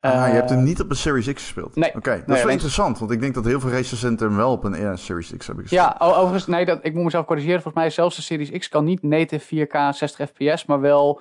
[0.00, 1.76] Ah, je Eh, hebt hem niet op een Series X gespeeld?
[1.76, 1.94] nee.
[1.96, 4.64] Oké, dat is wel interessant, want ik denk dat heel veel recensenten hem wel op
[4.64, 5.94] een ja, Series X hebben gespeeld.
[5.98, 7.62] Ja, overigens, nee, dat, ik moet mezelf corrigeren.
[7.62, 11.20] Volgens mij zelfs de Series X kan niet native 4K 60 fps, maar wel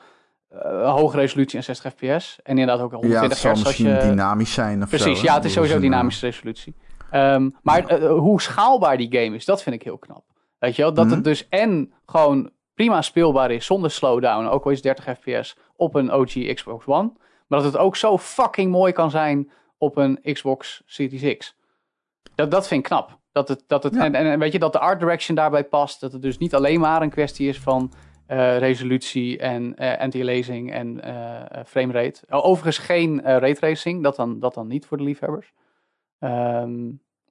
[0.49, 2.39] eh, hoge resolutie en 60 fps.
[2.43, 4.09] En inderdaad ook Ja, het 120 zal hertz als misschien je...
[4.15, 6.75] dynamisch zijn of Precies, ja, het is sowieso een, eh, dynamische resolutie.
[7.11, 10.23] Ehm, maar eh, hoe schaalbaar die game is, dat vind ik heel knap.
[10.59, 11.15] Weet je wel, dat Mhm.
[11.15, 15.57] het dus en gewoon prima speelbaar is zonder slowdown, ook al is het 30 fps,
[15.75, 17.11] op een OG Xbox One.
[17.47, 21.55] Maar dat het ook zo fucking mooi kan zijn op een Xbox Series X.
[22.35, 23.17] Dat, dat vind ik knap.
[23.31, 24.03] Dat het, dat het, Ja.
[24.03, 25.99] en, en weet je, dat de art direction daarbij past.
[26.01, 27.91] Dat het dus niet alleen maar een kwestie is van
[28.27, 32.21] eh, resolutie en eh anti-aliasing en eh, framerate.
[32.29, 35.53] Oh, Overigens geen raytracing, dat dan, dat dan niet voor de liefhebbers.
[36.19, 36.89] Ehm,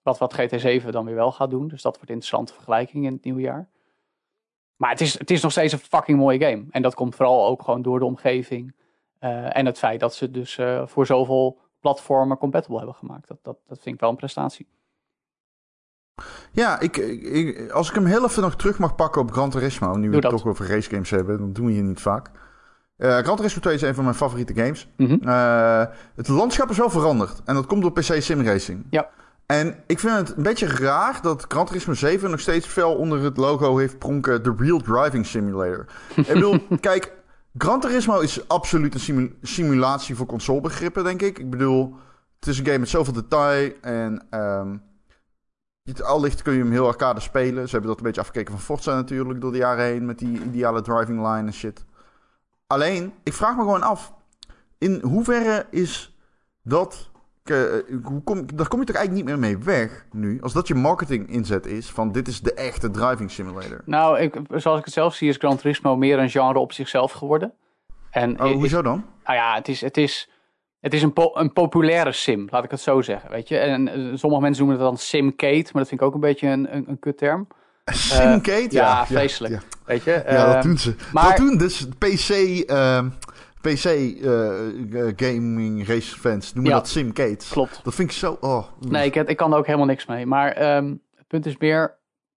[0.09, 1.69] wat, wat GT7 dan weer wel gaat doen.
[1.69, 3.69] Dus dat wordt een interessante vergelijking in het nieuwe jaar.
[4.77, 6.65] Maar het is, het is nog steeds een fucking mooie game.
[6.71, 8.75] En dat komt vooral ook gewoon door de omgeving.
[9.19, 13.29] eh, en het feit dat ze dus eh, voor zoveel platformen compatible hebben gemaakt.
[13.29, 14.67] Dat, dat, dat vind ik wel een prestatie.
[16.53, 19.95] Ja, ik, ik- als ik hem heel even nog terug mag pakken op Gran Turismo,
[19.97, 22.31] nu we het toch over racegames hebben, dan doen we hier niet vaak.
[22.97, 24.89] Eh Gran Turismo 2 is een van mijn favoriete games.
[24.97, 25.29] Mhm.
[26.15, 27.43] Het landschap is wel veranderd.
[27.45, 28.87] En dat komt door PC Sim Racing.
[28.91, 29.09] Ja.
[29.49, 33.23] En ik vind het een beetje raar dat Gran Turismo 7 nog steeds fel onder
[33.23, 35.87] het logo heeft pronken de Real Driving Simulator.
[36.17, 37.13] ik bedoel, kijk,
[37.59, 41.39] Gran Turismo is absoluut een simu- simulatie voor consolebegrippen, denk ik.
[41.39, 41.95] Ik bedoel,
[42.39, 44.77] het is een game met zoveel detail en ehm
[45.83, 47.65] het- allicht kun je hem heel arcade spelen.
[47.65, 50.43] Ze hebben dat een beetje afgekeken van Forza natuurlijk door de jaren heen met die
[50.43, 51.85] ideale driving line en shit.
[52.67, 54.13] Alleen, ik vraag me gewoon af,
[54.79, 56.17] in hoeverre is
[56.63, 57.11] dat...
[57.51, 60.69] eh, hoe kom, daar kom je toch eigenlijk niet meer mee weg nu, als dat
[60.69, 63.81] je marketing inzet is van dit is de echte driving simulator.
[63.85, 67.13] Nou, ik, zoals ik het zelf zie, is Gran Turismo meer een genre op zichzelf
[67.13, 67.53] geworden.
[68.11, 69.05] En Oh, is- hoezo dan?
[69.25, 70.29] nou ja, het is, het is,
[70.81, 73.31] het is een, po- een populaire sim, laat ik het zo zeggen.
[73.31, 73.59] Weet je?
[73.59, 76.49] En eh, sommige mensen noemen het dan simcade, maar dat vind ik ook een beetje
[76.49, 77.47] een, een, een kutterm.
[77.93, 78.67] Simcade?
[78.71, 79.55] ja, vreselijk.
[79.55, 80.11] Ja, Weet je?
[80.11, 80.95] ja, Eh, dat doen ze.
[81.13, 82.29] maar- Dat doen dus PC,
[82.67, 83.09] ehm,
[83.61, 86.79] PC eh, gaming race fans noemen Ja.
[86.79, 87.37] dat Simcade.
[87.51, 87.81] Klopt.
[87.85, 88.37] Dat vind ik zo...
[88.41, 88.65] Oh.
[88.89, 90.27] Nee, ik, ik kan er ook helemaal niks mee.
[90.27, 91.97] Maar ehm, het punt is meer...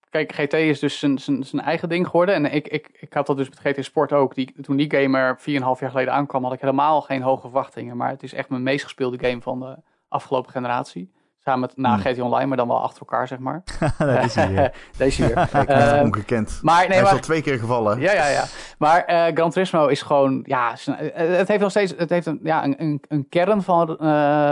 [0.10, 2.36] Kijk, GT is dus zijn, zijn, zijn eigen ding geworden.
[2.36, 4.36] En ik, ik, ik had dat dus met GT Sport ook.
[4.36, 6.44] Die, toen die game er 4,5 jaar geleden aankwam...
[6.44, 7.98] had ik helemaal geen hoge verwachtingen.
[7.98, 11.12] Maar het is echt mijn meest gespeelde game van de afgelopen generatie.
[11.46, 12.02] Samen met na Hmm.
[12.02, 13.64] GT Online, maar dan wel achter elkaar, zeg maar.
[13.98, 14.74] dat is hij.
[14.98, 15.48] Deze.
[15.52, 16.60] Kijk, Ehm, ongekend.
[16.62, 17.14] maar Hij nee, is maar...
[17.14, 18.00] al twee keer gevallen.
[18.00, 18.44] Ja, ja, ja.
[18.78, 20.98] Maar eh Gran Turismo is gewoon, ja, s- eh,
[21.38, 23.98] het heeft nog steeds, het heeft een, ja, een, een, kern van eh,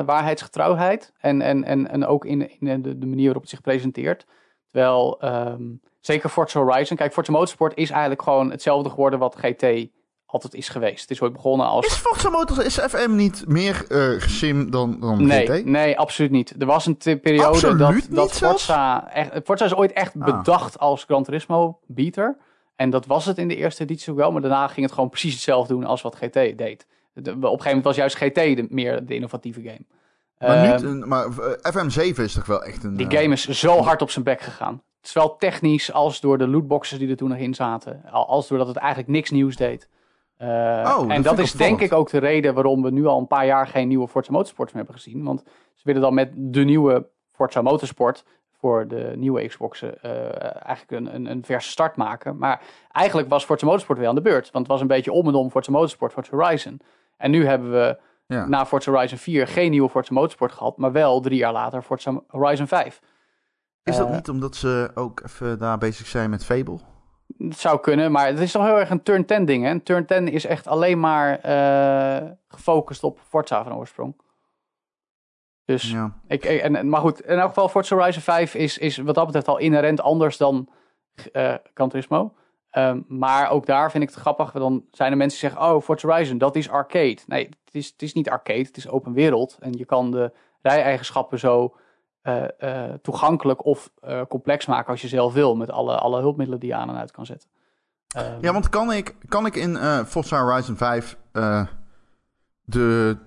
[0.06, 1.14] waarheidsgetrouwheid.
[1.20, 4.26] En, en, en, en ook in, in de, de manier waarop het zich presenteert.
[4.72, 5.62] Terwijl, ehm,
[6.00, 9.88] zeker Forza Horizon, kijk, Forza Motorsport is eigenlijk gewoon hetzelfde geworden wat GT
[10.32, 11.02] altijd is geweest.
[11.02, 11.86] Het is ooit begonnen als...
[11.86, 15.66] Is Forza Motors, is FM niet meer eh sim dan, dan Nee, GT?
[15.66, 16.56] nee, absoluut niet.
[16.60, 18.32] Er was een periode Absoluut dat, dat?
[18.32, 19.12] Forza...
[19.14, 20.26] Echt, Forza is ooit echt Ah.
[20.26, 22.38] bedacht als Gran Turismo beater.
[22.76, 24.32] En dat was het in de eerste editie ook wel.
[24.32, 26.88] Maar daarna ging het gewoon precies hetzelfde doen als wat GT deed.
[27.14, 29.86] De- op een gegeven moment was juist GT de, meer de innovatieve game.
[30.40, 32.96] Maar, Ehm, niet, maar eh, FM7 is toch wel echt een...
[32.98, 34.82] die eh, game is zo hard op zijn bek gegaan.
[35.02, 38.02] Zowel technisch als door de lootboxes die er toen nog in zaten.
[38.12, 39.88] al- Als doordat het eigenlijk niks nieuws deed.
[40.40, 43.28] Eh, dat en dat is denk ik ook de reden waarom we nu al een
[43.28, 45.24] paar jaar geen nieuwe Forza Motorsport meer hebben gezien.
[45.24, 48.26] Want ze willen dan met de nieuwe Forza Motorsport
[48.60, 52.38] voor de nieuwe Xboxen eh, eigenlijk een, een, een verse start maken.
[52.38, 54.52] Maar eigenlijk was Forza Motorsport weer aan de beurt.
[54.52, 56.82] Want het was een beetje om en om Forza Motorsport, Forza Horizon.
[57.18, 58.46] En nu hebben we Ja.
[58.48, 60.78] na Forza Horizon 4 geen nieuwe Forza Motorsport gehad.
[60.78, 63.02] Maar wel drie jaar later Forza Horizon 5.
[63.84, 66.80] Is dat eh, niet omdat ze ook even daar bezig zijn met Fable?
[67.48, 69.64] Het zou kunnen, maar het is toch heel erg een turn 10 ding.
[69.64, 69.80] Hè?
[69.80, 74.16] Turn 10 is echt alleen maar eh, gefocust op Forza van oorsprong.
[75.66, 76.14] Dus Ja.
[76.28, 79.48] ik, en, maar goed, in elk geval Forza Horizon 5 is, is wat dat betreft
[79.48, 80.70] al inherent anders dan
[81.74, 82.34] Gran Turismo.
[82.70, 84.52] Ehm, maar ook daar vind ik het grappig.
[84.52, 87.18] Dan zijn er mensen die zeggen, oh, Forza Horizon, dat is arcade.
[87.28, 89.58] Nee, het is, het is niet arcade, het is open wereld.
[89.60, 91.76] En je kan de rij-eigenschappen zo
[92.22, 95.56] eh, eh, toegankelijk of eh, complex maken als je zelf wil.
[95.56, 97.50] Met alle, alle hulpmiddelen die je aan en uit kan zetten.
[98.16, 101.66] Ehm, Ja, want kan ik, kan ik in eh Forza Horizon 5 eh,
[102.64, 103.18] de...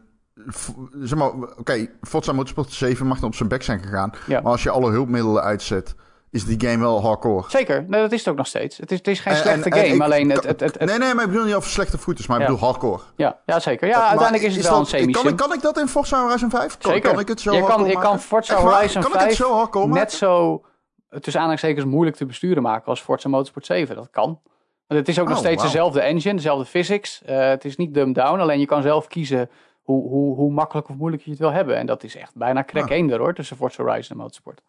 [1.01, 4.13] Zeg maar, oké, Forza Motorsport 7 mag dan op zijn bek zijn gegaan.
[4.27, 4.41] Ja.
[4.41, 5.95] Maar als je alle hulpmiddelen uitzet,
[6.33, 7.45] is die game wel hardcore.
[7.51, 8.77] Zeker, nee, dat is het ook nog steeds.
[8.77, 10.45] Het is, het is geen En- slechte en- en game, alleen het...
[10.45, 12.61] het, het, het- Nee, nee, maar ik bedoel niet over slechte voeters, maar ik bedoel
[12.61, 13.03] hardcore.
[13.17, 13.89] ja, ja, zeker.
[13.89, 15.89] Ja, Maar uiteindelijk is het wel dat- een semi kan, ik- kan ik dat in
[15.89, 16.79] Forza Horizon 5?
[16.79, 17.11] Kan, Zeker.
[17.11, 18.21] kan ik het zo je kan, je kan?
[18.21, 18.57] Forza?
[18.61, 19.89] Horizon kan 5 ik het zo maken?
[19.89, 20.63] net zo,
[21.11, 23.97] tussen aanhalingstekens, moeilijk te besturen maken als Forza Motorsport 7.
[23.97, 24.41] Dat kan.
[24.87, 27.23] Want het is ook nog Oh, steeds dezelfde engine, dezelfde physics.
[27.25, 29.51] Eh, het is niet dumbed down, alleen je kan zelf kiezen
[29.83, 31.77] hoe, hoe, hoe makkelijk of moeilijk je het wil hebben.
[31.77, 32.91] En dat is echt bijna crack Ah.
[32.91, 34.61] 1 er hoor, tussen Forza Horizon en Motorsport.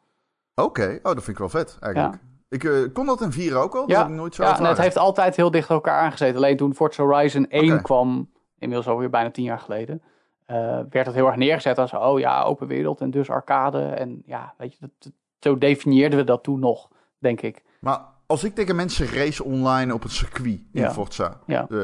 [0.55, 2.15] Oké, oh, dat vind ik wel vet eigenlijk.
[2.49, 4.49] Ik eh, kon dat in 4 ook al, dat Ja, heb ik nooit zo ja
[4.69, 6.35] het heeft altijd heel dicht elkaar aangezeten.
[6.35, 7.81] Alleen toen Forza Horizon 1 Oké.
[7.81, 10.01] kwam, inmiddels alweer bijna tien jaar geleden,
[10.45, 13.79] eh, werd het heel erg neergezet als, oh ja, open wereld en dus arcade.
[13.81, 16.89] En ja, weet je, dat, zo definieerden we dat toen nog,
[17.19, 17.63] denk ik.
[17.79, 20.91] Maar als ik tegen mensen race online op het circuit in Ja.
[20.91, 21.39] Forza.
[21.45, 21.67] Ja.
[21.69, 21.77] eh,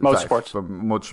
[0.00, 0.52] Motorsport.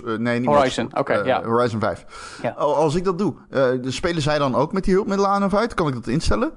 [0.18, 1.44] nee, niet Horizon, oké, ja.
[1.44, 2.38] Horizon 5.
[2.42, 2.50] Ja.
[2.50, 3.34] Al- Als ik dat doe,
[3.82, 5.74] spelen zij dan ook met die hulpmiddelen aan of uit?
[5.74, 6.52] Kan ik dat instellen?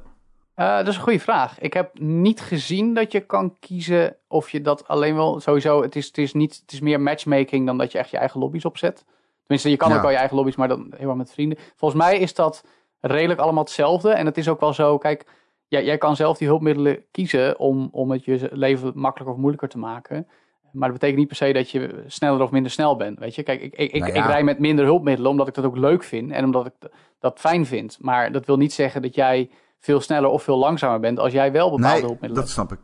[0.60, 1.60] Eh, dat is een goede vraag.
[1.60, 5.82] Ik heb niet gezien dat je kan kiezen of je dat alleen wel sowieso.
[5.82, 8.39] Het is, het is, niet, het is meer matchmaking dan dat je echt je eigen
[8.39, 9.06] lobby's opzet.
[9.39, 9.95] Tenminste, je kan Ja.
[9.95, 11.58] ook wel je eigen lobby's, maar dan erg met vrienden.
[11.76, 12.63] Volgens mij is dat
[13.00, 14.10] redelijk allemaal hetzelfde.
[14.10, 15.26] En het is ook wel zo, kijk,
[15.67, 19.69] jij, jij kan zelf die hulpmiddelen kiezen om, om het je leven makkelijker of moeilijker
[19.69, 20.28] te maken.
[20.72, 23.19] Maar dat betekent niet per se dat je sneller of minder snel bent.
[23.19, 24.19] Weet je, kijk, ik, ik, ik, Nou ja.
[24.24, 26.74] ik rij met minder hulpmiddelen omdat ik dat ook leuk vind en omdat ik
[27.19, 27.98] dat fijn vind.
[28.02, 31.51] Maar dat wil niet zeggen dat jij veel sneller of veel langzamer bent als jij
[31.51, 32.49] wel bepaalde Nee, hulpmiddelen dat hebt.
[32.67, 32.79] snap ik.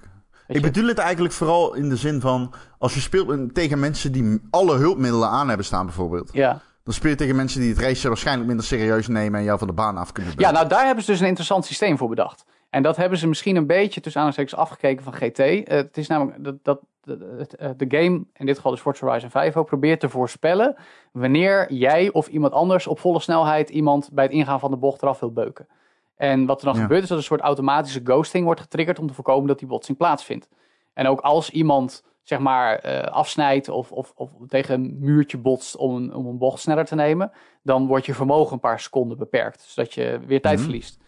[0.48, 0.72] Weet Ik je?
[0.72, 2.54] bedoel het eigenlijk vooral in de zin van...
[2.78, 6.30] als je speelt tegen mensen die alle hulpmiddelen aan hebben staan bijvoorbeeld...
[6.34, 6.62] Ja.
[6.84, 9.40] dan speel je tegen mensen die het racen waarschijnlijk minder serieus nemen...
[9.40, 10.54] en jou van de baan af kunnen ja, bellen.
[10.54, 12.46] nou daar hebben ze dus een interessant systeem voor bedacht.
[12.70, 15.40] En dat hebben ze misschien een beetje tussen aanhalingstekens afgekeken van GT.
[15.40, 19.06] Eh, het is namelijk dat, dat de, eh, de game, in dit geval dus Forza
[19.06, 20.76] Horizon 5 ook, probeert te voorspellen
[21.12, 25.02] wanneer jij of iemand anders op volle snelheid iemand bij het ingaan van de bocht
[25.02, 25.68] eraf wil beuken.
[26.16, 26.82] En wat er dan Ja.
[26.82, 29.98] gebeurt is dat een soort automatische ghosting wordt getriggerd om te voorkomen dat die botsing
[29.98, 30.50] plaatsvindt.
[30.94, 35.76] En ook als iemand zeg maar eh, afsnijdt of, of, of tegen een muurtje botst
[35.78, 37.32] om een, om een bocht sneller te nemen,
[37.64, 40.64] dan wordt je vermogen een paar seconden beperkt, zodat je weer tijd Mhm.
[40.64, 41.00] verliest.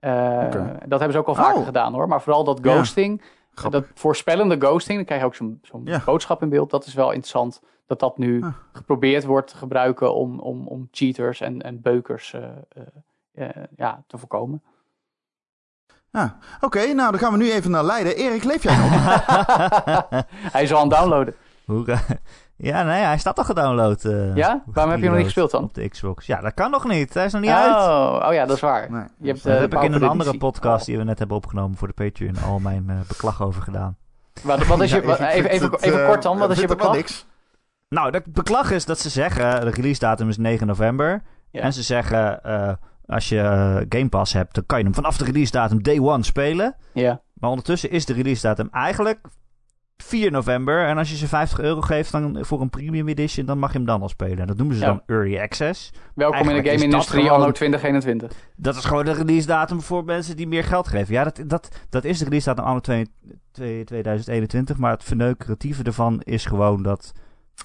[0.00, 0.50] Eh.
[0.86, 1.64] Dat hebben ze ook al vaker Oh.
[1.64, 3.22] gedaan hoor, maar vooral dat ghosting,
[3.54, 3.80] Grappig.
[3.80, 6.02] dat voorspellende ghosting, dan krijg je ook zo'n zo'n Ja.
[6.04, 8.54] boodschap in beeld, dat is wel interessant dat dat nu Ah.
[8.72, 12.82] geprobeerd wordt te gebruiken om, om, om cheaters en, en beukers eh, eh, eh,
[13.76, 14.62] ja, te voorkomen.
[16.10, 16.36] Ja.
[16.60, 18.16] Oké, nou dan gaan we nu even naar Leiden.
[18.16, 18.90] Erik, leef jij nog?
[20.54, 21.34] Hij is al aan het downloaden.
[21.64, 22.16] Hoe, ga-
[22.56, 24.04] ja, nee, hij staat al gedownload.
[24.04, 24.62] eh, Ja?
[24.66, 25.62] Waarom heb je nog niet gespeeld dan?
[25.62, 26.26] Op de Xbox.
[26.26, 27.14] Ja, dat kan nog niet.
[27.14, 27.74] Hij is nog niet uit.
[27.74, 28.90] Oh, oh ja, dat is waar.
[28.90, 29.04] Nee.
[29.18, 31.76] Je hebt, Daar eh, heb ik in een andere podcast die we net hebben opgenomen
[31.76, 33.96] voor de Patreon al mijn eh, beklag over gedaan.
[34.42, 36.66] Wat, wat is je, wat- even, even, het, even eh, kort dan, wat is je
[36.66, 36.94] beklag?
[36.94, 37.26] niks.
[37.88, 41.22] Nou, de beklag is dat ze zeggen, de release datum is 9 november.
[41.50, 41.60] Ja.
[41.62, 42.72] En ze zeggen, eh,
[43.10, 45.98] als je eh, Game Pass hebt, dan kan je hem vanaf de release datum day
[45.98, 46.76] one spelen.
[46.94, 47.20] Ja.
[47.34, 49.18] Maar ondertussen is de release datum eigenlijk
[49.96, 50.86] 4 november.
[50.86, 53.76] En als je ze 50 euro geeft dan, voor een premium edition, dan mag je
[53.76, 54.38] hem dan al spelen.
[54.38, 54.86] En dat noemen ze Ja.
[54.86, 55.90] dan early access.
[56.14, 58.32] Welkom in de game-industrie anno 2021.
[58.56, 61.14] Dat is gewoon de release datum voor mensen die meer geld geven.
[61.14, 63.06] Ja, dat, dat, dat is de release datum anno 2
[63.52, 64.76] 2 2021.
[64.76, 67.12] Maar het verneukeratieve ervan is gewoon dat,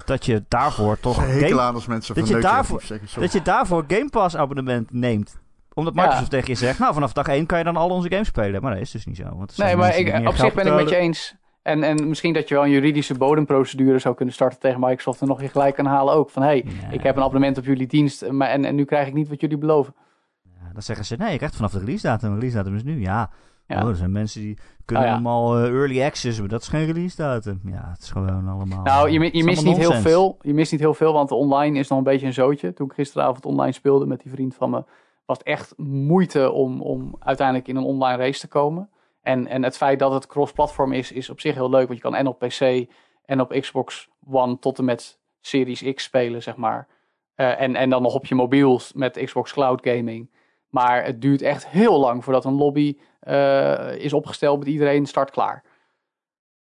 [0.06, 1.16] dat je daarvoor toch...
[1.40, 3.22] Game, aan als mensen dat van je daarvoor- zeggen.
[3.22, 5.40] Dat je daarvoor Game Pass abonnement neemt.
[5.74, 6.02] Omdat Ja.
[6.02, 8.62] Microsoft tegen je zegt, nou vanaf dag 1 kan je dan al onze games spelen.
[8.62, 9.24] Maar dat is dus niet zo.
[9.38, 11.36] Want Nee, maar ik, op zich ben ik met je eens.
[11.62, 15.28] En, en misschien dat je wel een juridische bodemprocedure zou kunnen starten tegen Microsoft en
[15.28, 16.30] nog je gelijk kan halen ook.
[16.30, 16.94] Van hé, hey, Nee.
[16.94, 19.42] ik heb een abonnement op jullie dienst maar, en, en nu krijg ik niet wat
[19.42, 19.96] jullie beloven.
[20.44, 22.30] Ja, dan zeggen ze, nee, je krijgt vanaf de release datum.
[22.30, 23.02] De release datum is nu.
[23.02, 23.30] Ja,
[23.68, 23.84] Ja.
[23.84, 25.16] Oh, er zijn mensen die kunnen Oh, ja.
[25.16, 27.62] allemaal eh, early access, maar dat is geen release datum.
[27.66, 28.84] Ja, het is gewoon allemaal...
[28.84, 30.38] Nou, je, het je is mist niet heel veel.
[30.42, 32.74] Je mist niet heel veel, want online is nog een beetje een zootje.
[32.74, 34.84] Toen ik gisteravond online speelde met die vriend van me,
[35.26, 38.90] was het echt moeite om, om uiteindelijk in een online race te komen.
[39.22, 41.88] En, en het feit dat het cross-platform is, is op zich heel leuk.
[41.88, 42.86] Want je kan en op PC
[43.26, 46.88] en op Xbox One tot en met Series X spelen, zeg maar.
[47.36, 50.30] Eh, en, en dan nog op je mobiel met Xbox Cloud Gaming.
[50.70, 55.32] Maar het duurt echt heel lang voordat een lobby eh, is opgesteld met iedereen start
[55.32, 55.64] klaar.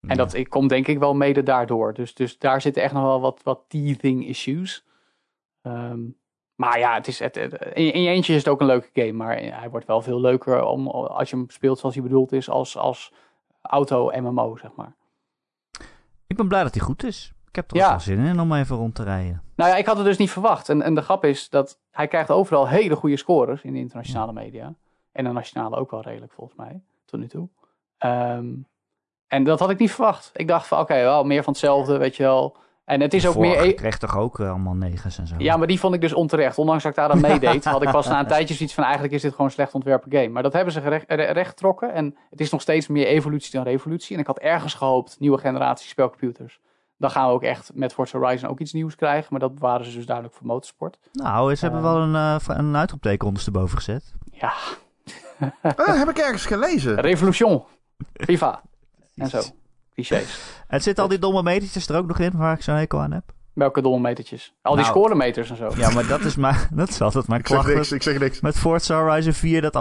[0.07, 1.95] En dat ik- komt denk ik wel mede daardoor.
[1.95, 4.85] Dus, dus daar zitten echt nog wel wat, wat teething issues.
[5.63, 6.01] Ehm,
[6.55, 9.13] maar ja, het is, het, in, in je eentje is het ook een leuke game.
[9.13, 12.49] Maar hij wordt wel veel leuker om, als je hem speelt zoals hij bedoeld is.
[12.49, 13.13] Als, als
[13.63, 14.95] auto-MMO, zeg maar.
[16.27, 17.33] Ik ben blij dat hij goed is.
[17.49, 17.89] Ik heb er Ja.
[17.91, 19.43] wel zin in om even rond te rijden.
[19.57, 20.69] Nou ja, ik had het dus niet verwacht.
[20.69, 24.33] En, en de grap is dat hij krijgt overal hele goede scores in de internationale
[24.33, 24.75] media.
[25.13, 27.49] En de nationale ook wel redelijk, volgens mij, tot nu toe.
[27.99, 28.47] Ehm,
[29.27, 30.31] en dat had ik niet verwacht.
[30.35, 32.57] Ik dacht van, oké, wel meer van hetzelfde, weet je wel.
[32.85, 33.69] En het is ook Vorige meer...
[33.69, 35.35] e- kreeg toch ook allemaal negens en zo.
[35.39, 36.59] Ja, maar die vond ik dus onterecht.
[36.59, 38.85] Ondanks dat ik daar aan meedeed, had ik pas na een tijdje zoiets van...
[38.85, 40.29] eigenlijk is dit gewoon een slecht ontwerpen game.
[40.29, 40.81] Maar dat hebben ze
[41.17, 41.93] recht getrokken.
[41.93, 44.15] En het is nog steeds meer evolutie dan revolutie.
[44.15, 46.61] En ik had ergens gehoopt, nieuwe generatie spelcomputers.
[46.97, 49.27] Dan gaan we ook echt met Forza Horizon ook iets nieuws krijgen.
[49.31, 50.99] Maar dat waren ze dus duidelijk voor motorsport.
[51.13, 51.93] Nou, ze hebben Eh.
[51.93, 54.15] wel een, eh, een uitroepteken ondersteboven gezet.
[54.33, 54.53] Ja,
[55.63, 57.01] Eh, heb ik ergens gelezen.
[57.01, 57.63] Revolution,
[58.15, 58.63] FIFA
[59.17, 59.41] en zo.
[59.95, 60.41] Clichés.
[60.69, 63.13] Het zitten al die domme metertjes er ook nog in, waar ik zo'n hekel aan
[63.13, 63.25] heb.
[63.53, 64.55] Welke domme metertjes.
[64.63, 64.97] Al die Nou.
[64.97, 65.71] scoremeters en zo.
[65.77, 67.75] Ja, maar dat is, maar, dat is altijd mijn Ik zeg klacht.
[67.75, 68.41] niks, Met, ik zeg niks.
[68.41, 69.75] met Forza Horizon 4, dat,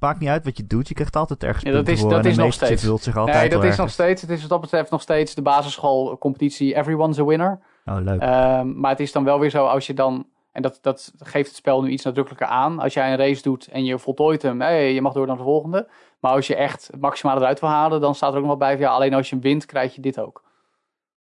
[0.00, 0.88] maakt niet uit wat je doet.
[0.88, 2.82] Je krijgt altijd ergens Ja, dat is- voor dat en is nog steeds.
[2.82, 5.34] vult zich altijd Nee, dat is nog steeds, het is wat dat betreft nog steeds
[5.34, 7.60] de basisschoolcompetitie Everyone's a winner.
[7.84, 8.20] Oh, leuk.
[8.20, 10.26] Ehm, maar het is dan wel weer zo als je dan,
[10.58, 12.78] en dat, dat geeft het spel nu iets nadrukkelijker aan.
[12.78, 15.42] Als jij een race doet en je voltooit hem, hey, je mag door naar de
[15.42, 15.88] volgende.
[16.20, 18.68] Maar als je echt het maximale eruit wil halen, dan staat er ook nog wel
[18.68, 20.42] bij van ja, alleen als je wint, krijg je dit ook.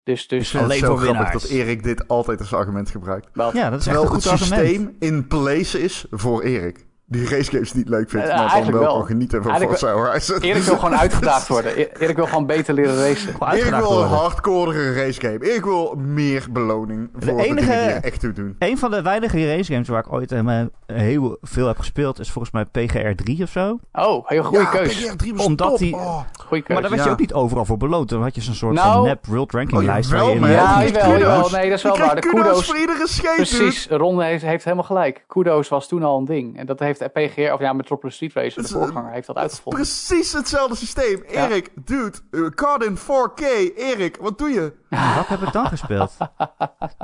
[0.03, 1.41] Dus, Ik dus het alleen zo voor grappig winnaars.
[1.41, 3.29] dat Erik dit altijd als argument gebruikt.
[3.33, 4.67] ja, dat is echt Terwijl een het goed argument.
[4.67, 6.85] systeem in place is voor Erik.
[7.13, 8.93] Die racegames niet leuk vindt, maar dan wel wel.
[8.97, 10.39] kan genieten van Forza Horizon.
[10.39, 11.71] Erik wil gewoon uitgedaagd worden.
[11.79, 13.35] E- Erik wil gewoon beter leren racen.
[13.51, 15.39] Erik wil een hardcore racegame.
[15.51, 18.55] Erik wil meer beloning voor de, enige- dingen die echt toe doen.
[18.59, 20.41] Een van de weinige racegames waar ik ooit eh,
[20.85, 23.79] heel veel heb gespeeld is volgens mij PGR 3 of zo.
[23.93, 25.05] Oh, heel goede ja, keus.
[25.05, 25.77] PGR3 was Omdat top.
[25.77, 26.19] die- Oh.
[26.45, 26.73] Goeie keus.
[26.73, 27.13] Maar daar werd je Ja.
[27.13, 28.09] ook niet overal voor beloond.
[28.09, 30.09] Dan had je zo'n soort Nou- van nep world ranking Oh, lijst.
[30.09, 30.49] jawel, waar je man.
[30.49, 31.19] in- Ja, Ja, jawel, kudos.
[31.19, 31.49] jawel.
[31.49, 32.15] Nee, dat is wel waar.
[32.15, 35.23] De kudos voor iedere Precies, Ron heeft, heeft helemaal gelijk.
[35.27, 36.57] Kudos was toen al een ding.
[36.57, 39.81] En dat heeft PGR, of ja, Metropolis Street Racer, de is, voorganger, heeft dat uitgevonden.
[39.81, 41.23] Precies hetzelfde systeem.
[41.31, 41.47] Ja.
[41.49, 43.41] Erik, dude, uh, COD in 4K.
[43.75, 44.73] Erik, wat doe je?
[44.89, 46.17] Wat heb ik dan gespeeld?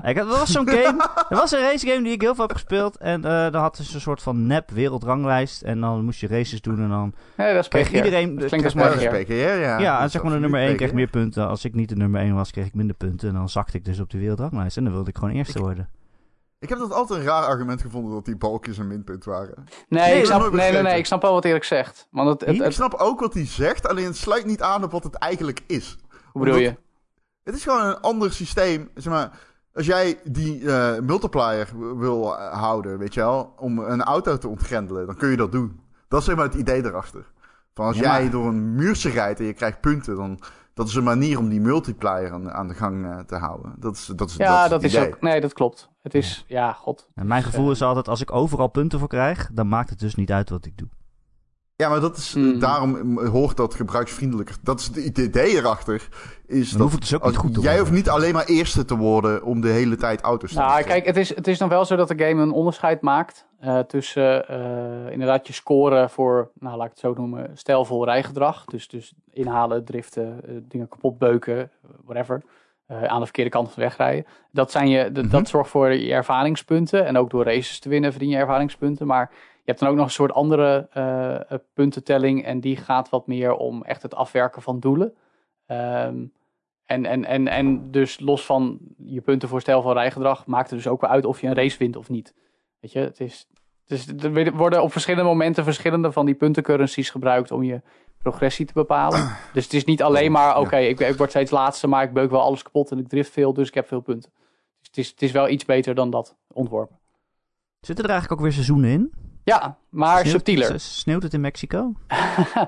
[0.03, 1.09] ik, had- dat was zo'n game.
[1.29, 2.97] Er was een racegame die ik heel veel heb gespeeld.
[2.97, 5.61] En eh dan had ze een soort van nep wereldranglijst.
[5.61, 6.79] En dan moest je races doen.
[6.81, 7.95] En dan Nee, dat is kreeg PGR.
[7.95, 8.35] iedereen.
[8.35, 9.15] Dat klinkt als Ja, dat PGR.
[9.15, 9.79] is PGR, ja.
[9.79, 10.77] Ja, Dat en zeg maar de nummer 1 PGR.
[10.77, 11.47] kreeg meer punten.
[11.47, 13.27] Als ik niet de nummer 1 was, kreeg ik minder punten.
[13.29, 14.77] En dan zakte ik dus op de wereldranglijst.
[14.77, 15.89] En dan wilde ik gewoon eerste worden.
[16.59, 19.63] Ik heb dat altijd een raar argument gevonden dat die balkjes een minpunt waren.
[19.87, 22.07] Nee, Nee, ik snap, nee, nee, nee, ik snap wel wat Erik zegt.
[22.11, 24.91] Want het, het, Ik snap ook wat hij zegt, alleen het sluit niet aan op
[24.91, 25.97] wat het eigenlijk is.
[26.31, 26.75] hoe bedoel je?
[27.43, 28.89] Het is gewoon een ander systeem.
[28.95, 29.39] Zeg maar,
[29.73, 31.67] als jij die eh, multiplier
[31.97, 35.51] wil eh, houden, weet je wel, om een auto te ontgrendelen, dan kun je dat
[35.51, 35.79] doen.
[36.07, 37.25] Dat is zeg maar het idee erachter.
[37.73, 40.39] Van als Ja, jij door een muurtje rijdt en je krijgt punten, dan
[40.79, 43.73] dat is een manier om die multiplier aan, aan de gang eh, te houden.
[43.79, 45.15] Dat is, dat is, Ja, dat dat is is het idee.
[45.15, 45.21] ook.
[45.21, 45.89] Nee, dat klopt.
[46.01, 47.09] Het is, ja, god.
[47.15, 50.15] En mijn gevoel is altijd, als ik overal punten voor krijg, dan maakt het dus
[50.15, 50.87] niet uit wat ik doe.
[51.75, 52.59] Ja, maar dat is, Hmm.
[52.59, 54.55] daarom hoort dat gebruiksvriendelijker.
[54.61, 56.07] Dat is het idee erachter.
[56.47, 57.79] Is Dan dat hoeft het dus ook niet goed te Jij worden.
[57.79, 61.05] hoeft niet alleen maar eerste te worden om de hele tijd auto's te Nou, kijk,
[61.05, 64.47] het is, het is nog wel zo dat de game een onderscheid maakt eh, tussen
[64.47, 68.65] eh, inderdaad je scoren voor, nou laat ik het zo noemen, stijlvol rijgedrag.
[68.65, 71.71] Dus, dus inhalen, driften, eh, dingen kapot beuken,
[72.03, 72.41] whatever.
[72.87, 74.25] Aan de verkeerde kant van de weg rijden.
[74.51, 75.49] Dat, zijn je, dat- dat Mhm.
[75.49, 77.05] zorgt voor je ervaringspunten.
[77.05, 79.07] En ook door races te winnen verdien je ervaringspunten.
[79.07, 80.87] Maar je hebt dan ook nog een soort andere
[81.73, 82.45] puntentelling.
[82.45, 85.13] En die gaat wat meer om echt het afwerken van doelen.
[85.65, 86.15] Ehm,
[86.85, 90.79] en, en, en, en dus los van je punten voor stijl van rijgedrag, maakt het
[90.79, 92.33] dus ook wel uit of je een race wint of niet.
[92.79, 93.47] Weet je, het is.
[93.85, 97.81] Dus er worden op verschillende momenten verschillende van die puntencurrencies gebruikt om je
[98.17, 99.35] progressie te bepalen.
[99.53, 102.29] Dus het is niet alleen maar, oké, ik, ik word steeds laatste, maar ik beuk
[102.29, 104.31] wel alles kapot en ik drift veel, dus ik heb veel punten.
[104.79, 106.97] Dus het is, het is wel iets beter dan dat ontworpen.
[107.81, 109.13] Zitten er eigenlijk ook weer seizoenen in?
[109.43, 110.79] Ja, maar Sneeuwt- subtieler.
[110.79, 111.91] Sneeuwt het in Mexico?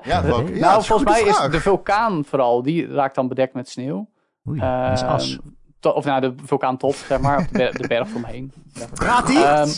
[0.02, 3.54] Ja, welke- Nou, ja, nou, volgens mij is de vulkaan vooral, die raakt dan bedekt
[3.54, 4.08] met sneeuw.
[4.48, 5.38] Oei, dat is as.
[5.82, 8.52] To- of nou, de vulkaantop, zeg maar, of de, de berg omheen.
[8.94, 9.44] Praat hij?
[9.44, 9.68] Ehm,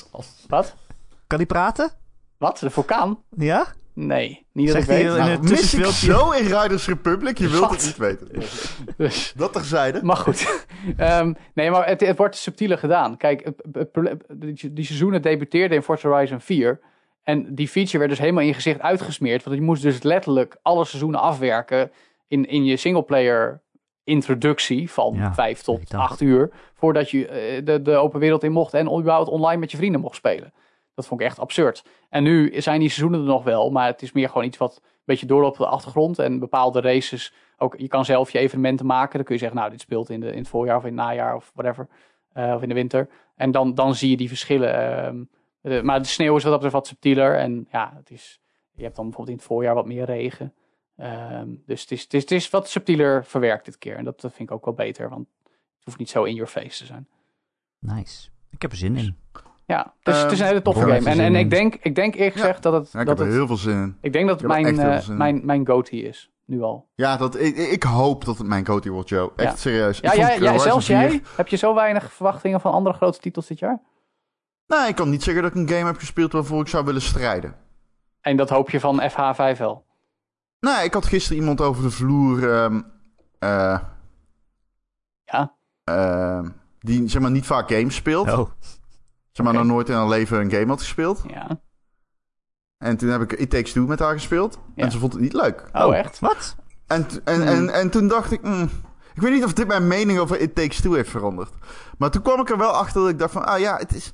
[0.49, 0.75] wat?
[1.27, 1.91] kan hij praten?
[2.39, 2.59] Wat?
[2.59, 3.19] De vulkaan?
[3.37, 3.67] Ja?
[3.93, 5.21] Nee, niet dat Zegt ik hij weet.
[5.21, 7.71] in Nou, mis ik zo in Riders Republic, je wilt Wat?
[7.71, 8.29] het niet weten.
[8.97, 10.01] Dus, Dat terzijde.
[10.03, 10.67] maar goed.
[10.97, 13.17] Ehm, nee, maar het, het wordt subtieler gedaan.
[13.17, 13.89] Kijk, het,
[14.33, 16.81] die, die seizoenen debuteerden in Forza Horizon 4.
[17.23, 19.45] En die feature werd dus helemaal in je gezicht uitgesmeerd.
[19.45, 21.91] Want je moest dus letterlijk alle seizoenen afwerken
[22.29, 23.61] in, in je singleplayer
[24.05, 25.95] introductie van Ja, 5 tot.
[25.95, 26.51] 8 uur.
[26.75, 30.01] Voordat je eh, de, de open wereld in mocht en überhaupt online met je vrienden
[30.01, 30.53] mocht spelen.
[30.95, 31.85] Dat vond ik echt absurd.
[32.09, 34.77] En nu zijn die seizoenen er nog wel, maar het is meer gewoon iets wat
[34.83, 36.19] een beetje doorloopt op de achtergrond.
[36.19, 39.15] En bepaalde races, ook, je kan zelf je evenementen maken.
[39.17, 41.07] Dan kun je zeggen, nou, dit speelt in, de, in het voorjaar of in het
[41.07, 41.89] najaar of whatever.
[42.33, 43.09] eh, of in de winter.
[43.37, 44.75] En dan, dan zie je die verschillen.
[44.75, 45.23] ehm,
[45.61, 47.39] de- maar de sneeuw is wat wat subtieler.
[47.39, 48.41] En ja, het is,
[48.75, 50.55] je hebt dan bijvoorbeeld in het voorjaar wat meer regen.
[50.97, 53.97] Ehm, dus het is, het, is, het is wat subtieler verwerkt dit keer.
[53.97, 56.51] En dat, dat vind ik ook wel beter, want het hoeft niet zo in your
[56.51, 57.09] face te zijn.
[57.79, 58.29] Nice.
[58.51, 59.17] Ik heb er zin in.
[59.67, 61.11] Ja, dus het is een Ehm, hele toffe game.
[61.11, 62.41] En, en ik denk, ik denk eerlijk Ja.
[62.41, 63.97] gezegd dat het, Ja, ik dat heb er het heel veel zin in.
[64.01, 65.17] ik denk dat het mijn, in.
[65.17, 66.89] mijn, mijn goatee is, nu al.
[66.95, 69.33] Ja, dat, ik, ik hoop dat het mijn coatie wordt, Joe.
[69.37, 69.57] Echt Ja.
[69.57, 69.99] serieus.
[69.99, 71.23] Ja, jij, zelfs 4 jij?
[71.37, 73.81] Heb je zo weinig verwachtingen van andere grote titels dit jaar?
[74.67, 77.03] Nee, ik kan niet zeggen dat ik een game heb gespeeld waarvoor ik zou willen
[77.03, 77.55] strijden.
[78.21, 79.85] En dat hoop je van FH5 wel.
[80.65, 82.53] Nee, ik had gisteren iemand over de vloer.
[82.55, 82.81] ehm,
[83.39, 83.79] eh,
[85.25, 85.57] Ja.
[85.85, 86.49] ehm,
[86.79, 88.33] die zeg maar niet vaak games speelt.
[88.33, 88.51] Oh,
[89.33, 91.23] Zeg maar nog nooit in haar leven een game had gespeeld.
[91.27, 91.61] Ja.
[92.79, 94.59] En toen heb ik It Takes Two met haar gespeeld.
[94.75, 94.85] Ja.
[94.85, 95.69] En ze vond het niet leuk.
[95.73, 96.19] Oh, echt?
[96.19, 96.57] Wat?
[96.87, 97.47] En, t- en, Hmm.
[97.47, 98.43] en, en toen dacht ik...
[98.43, 98.71] mm,
[99.15, 101.51] ik weet niet of dit mijn mening over It Takes Two heeft veranderd.
[101.99, 103.45] Maar toen kwam ik er wel achter dat ik dacht van...
[103.47, 104.13] Ah ja, het is...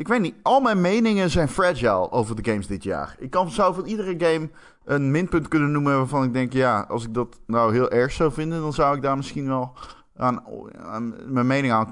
[0.00, 3.14] Ik weet niet, al mijn meningen zijn fragile over de games dit jaar.
[3.18, 4.48] Ik kan, zou van iedere game
[4.84, 6.52] een minpunt kunnen noemen waarvan ik denk...
[6.52, 8.60] Ja, als ik dat nou heel erg zou vinden...
[8.60, 9.72] dan zou ik daar misschien wel
[10.16, 10.42] aan,
[10.82, 11.88] aan mijn mening aan...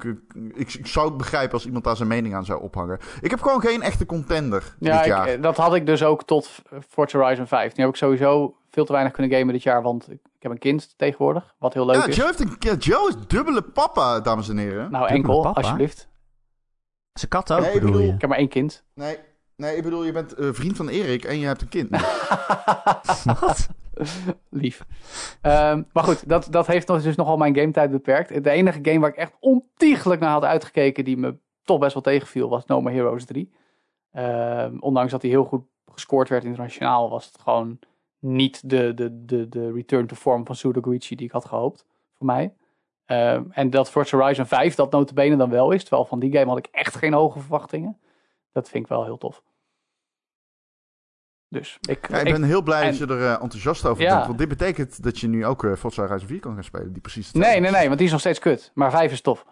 [0.55, 2.99] Ik, ik zou het begrijpen als iemand daar zijn mening aan zou ophangen.
[3.21, 5.27] Ik heb gewoon geen echte contender Ja, dit ik, jaar.
[5.27, 6.51] eh, dat had ik dus ook tot
[6.88, 7.77] Forza Horizon 5.
[7.77, 10.53] Nu heb ik sowieso veel te weinig kunnen gamen dit jaar, want ik, ik heb
[10.53, 12.16] een kind tegenwoordig, wat heel leuk ja, is.
[12.16, 14.77] Joe, heeft een, ja, Joe is dubbele papa, dames en heren.
[14.77, 15.61] nou, Dubbele enkel, papa?
[15.61, 16.09] alsjeblieft.
[17.18, 18.12] Zijn kat ook, Nee, bedoel bedoel- je?
[18.12, 18.85] Ik heb maar één kind.
[18.94, 19.16] Nee,
[19.57, 21.88] nee, ik bedoel, je bent vriend van Erik en je hebt een kind.
[23.40, 23.68] Wat?
[24.50, 24.85] Lief.
[25.42, 28.44] Ehm, maar goed, dat, dat heeft nog, dus nogal mijn gametijd beperkt.
[28.44, 32.02] De enige game waar ik echt ontiegelijk naar had uitgekeken, die me toch best wel
[32.02, 33.52] tegenviel, was No More Heroes 3.
[34.12, 37.78] Ehm, ondanks dat hij heel goed gescoord werd internationaal, was het gewoon
[38.18, 41.85] niet de, de, de, de return to form van Sudo Goichi die ik had gehoopt,
[42.14, 42.54] voor mij.
[43.09, 46.49] Ehm, en dat Forza Horizon 5 dat notabene dan wel is, terwijl van die game
[46.49, 47.99] had ik echt geen hoge verwachtingen.
[48.53, 49.42] Dat vind ik wel heel tof.
[51.49, 54.03] Dus ik, Ja, ik ik- ben heel blij en- dat je er eh, enthousiast over
[54.03, 54.14] Ja.
[54.14, 54.27] bent.
[54.27, 56.92] Want dit betekent dat je nu ook eh Forza Horizon 4 kan gaan spelen.
[56.92, 58.71] Die precies Nee, nee, nee, want die is nog steeds kut.
[58.75, 59.44] Maar 5 is tof.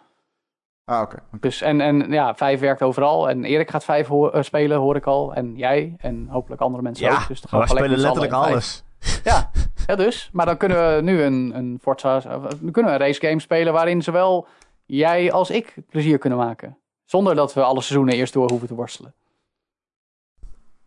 [0.85, 1.19] Ah, oké.
[1.41, 3.29] Dus, en, en ja, 5 werkt overal.
[3.29, 4.09] En Erik gaat 5
[4.41, 5.35] spelen, hoor ik al.
[5.35, 5.95] En jij.
[5.99, 7.29] En hopelijk andere mensen Ja, ook.
[7.29, 8.47] Dus we spelen letterlijk vijf.
[8.47, 8.85] alles.
[9.25, 9.51] Ja,
[9.87, 10.29] ja, dus.
[10.33, 12.39] Maar dan kunnen we nu een, een Forza...
[12.61, 14.47] Nu kunnen we een race game spelen waarin zowel
[14.87, 16.79] jij als ik plezier kunnen maken.
[17.05, 19.15] Zonder dat we alle seizoenen eerst door hoeven te worstelen.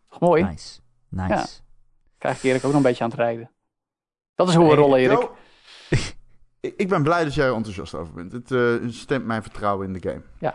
[0.10, 0.44] Toch mooi?
[0.44, 0.80] Nice.
[1.10, 1.34] Nice.
[1.34, 1.46] Ja.
[2.18, 3.52] Krijg ik Erik ook nog een beetje aan het rijden.
[4.36, 5.18] Dat is hoe we rollen, Erik.
[5.90, 8.32] Joe, ik- ben blij dat jij er enthousiast over bent.
[8.32, 10.54] Het eh, stemt mijn vertrouwen in de game.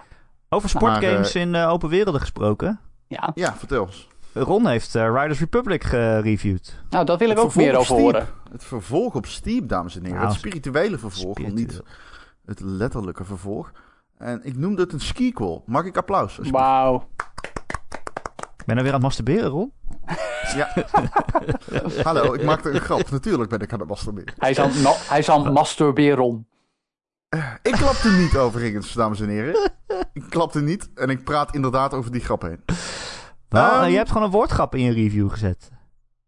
[0.48, 2.80] Over sportgames Maar, in eh, open werelden gesproken.
[3.06, 4.08] Ja, Ja, vertel eens.
[4.34, 6.82] Ron heeft eh, Riders Republic gereviewd.
[6.90, 8.26] nou dat wil ik Het ook meer over horen.
[8.50, 10.16] Het vervolg op Steep, dames en heren.
[10.16, 11.80] Nou, het spirituele vervolg, niet
[12.44, 13.72] het letterlijke vervolg.
[14.18, 15.62] En ik noemde het een skiquel.
[15.66, 16.38] Mag ik applaus?
[16.42, 17.08] Wauw.
[18.66, 19.72] Ben je nou weer aan het masturberen, Ron?
[20.56, 20.72] Ja.
[22.02, 23.10] Hallo, ik maakte een grap.
[23.10, 24.34] Natuurlijk ben ik aan het masturberen.
[24.38, 26.46] Hij is aan, ma- hij is aan masturberen.
[27.62, 29.70] Ik klapte niet overigens, dames en heren.
[30.12, 32.64] Ik klapte niet en ik praat inderdaad over die grap heen.
[33.48, 35.70] Nou, Ehm, je hebt gewoon een woordgrap in je review gezet.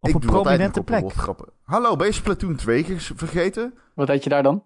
[0.00, 1.00] Op ik een prominente nog op een plek.
[1.00, 1.48] woordgrappen.
[1.62, 3.74] Hallo, ben je Splatoon 2 ges- vergeten?
[3.94, 4.64] Wat deed je daar dan?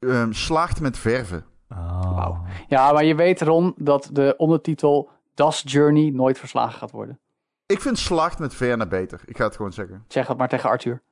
[0.00, 1.44] Ehm, slaagt met verven.
[1.68, 2.14] Oh.
[2.16, 2.44] Wauw.
[2.68, 7.20] Ja, maar je weet, Ron, dat de ondertitel Das Journey nooit verslagen gaat worden.
[7.66, 9.20] Ik vind slaagt met verven beter.
[9.24, 10.04] Ik ga het gewoon zeggen.
[10.08, 11.02] Zeg dat maar tegen Arthur.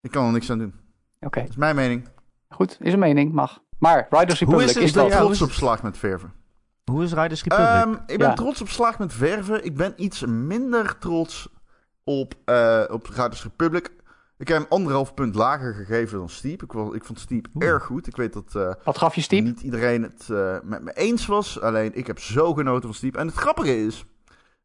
[0.00, 0.74] Ik kan er niks aan doen.
[1.20, 2.08] Oké, Dat is mijn mening.
[2.48, 2.76] goed.
[2.80, 3.60] Is een mening, mag.
[3.78, 4.84] Maar Riders Hoe Republic is het?
[4.84, 5.12] is ben dat.
[5.12, 6.32] Hoe trots is op slaagt met verven.
[6.90, 7.68] Hoe is Riders Republic?
[7.68, 8.34] Ehm, ik ben Ja.
[8.34, 9.64] trots op slaagt met verven.
[9.64, 11.48] Ik ben iets minder trots
[12.04, 13.90] op, eh op Riders Republic.
[14.38, 16.62] Ik heb hem anderhalf punt lager gegeven dan Steep.
[16.62, 17.66] Ik, ik vond Steep Oeh.
[17.66, 18.06] erg goed.
[18.06, 19.44] Ik weet dat eh, Wat gaf je Steep?
[19.44, 21.60] niet iedereen het eh, met me eens was.
[21.60, 23.16] Alleen ik heb zo genoten van Steep.
[23.16, 24.04] En het grappige is...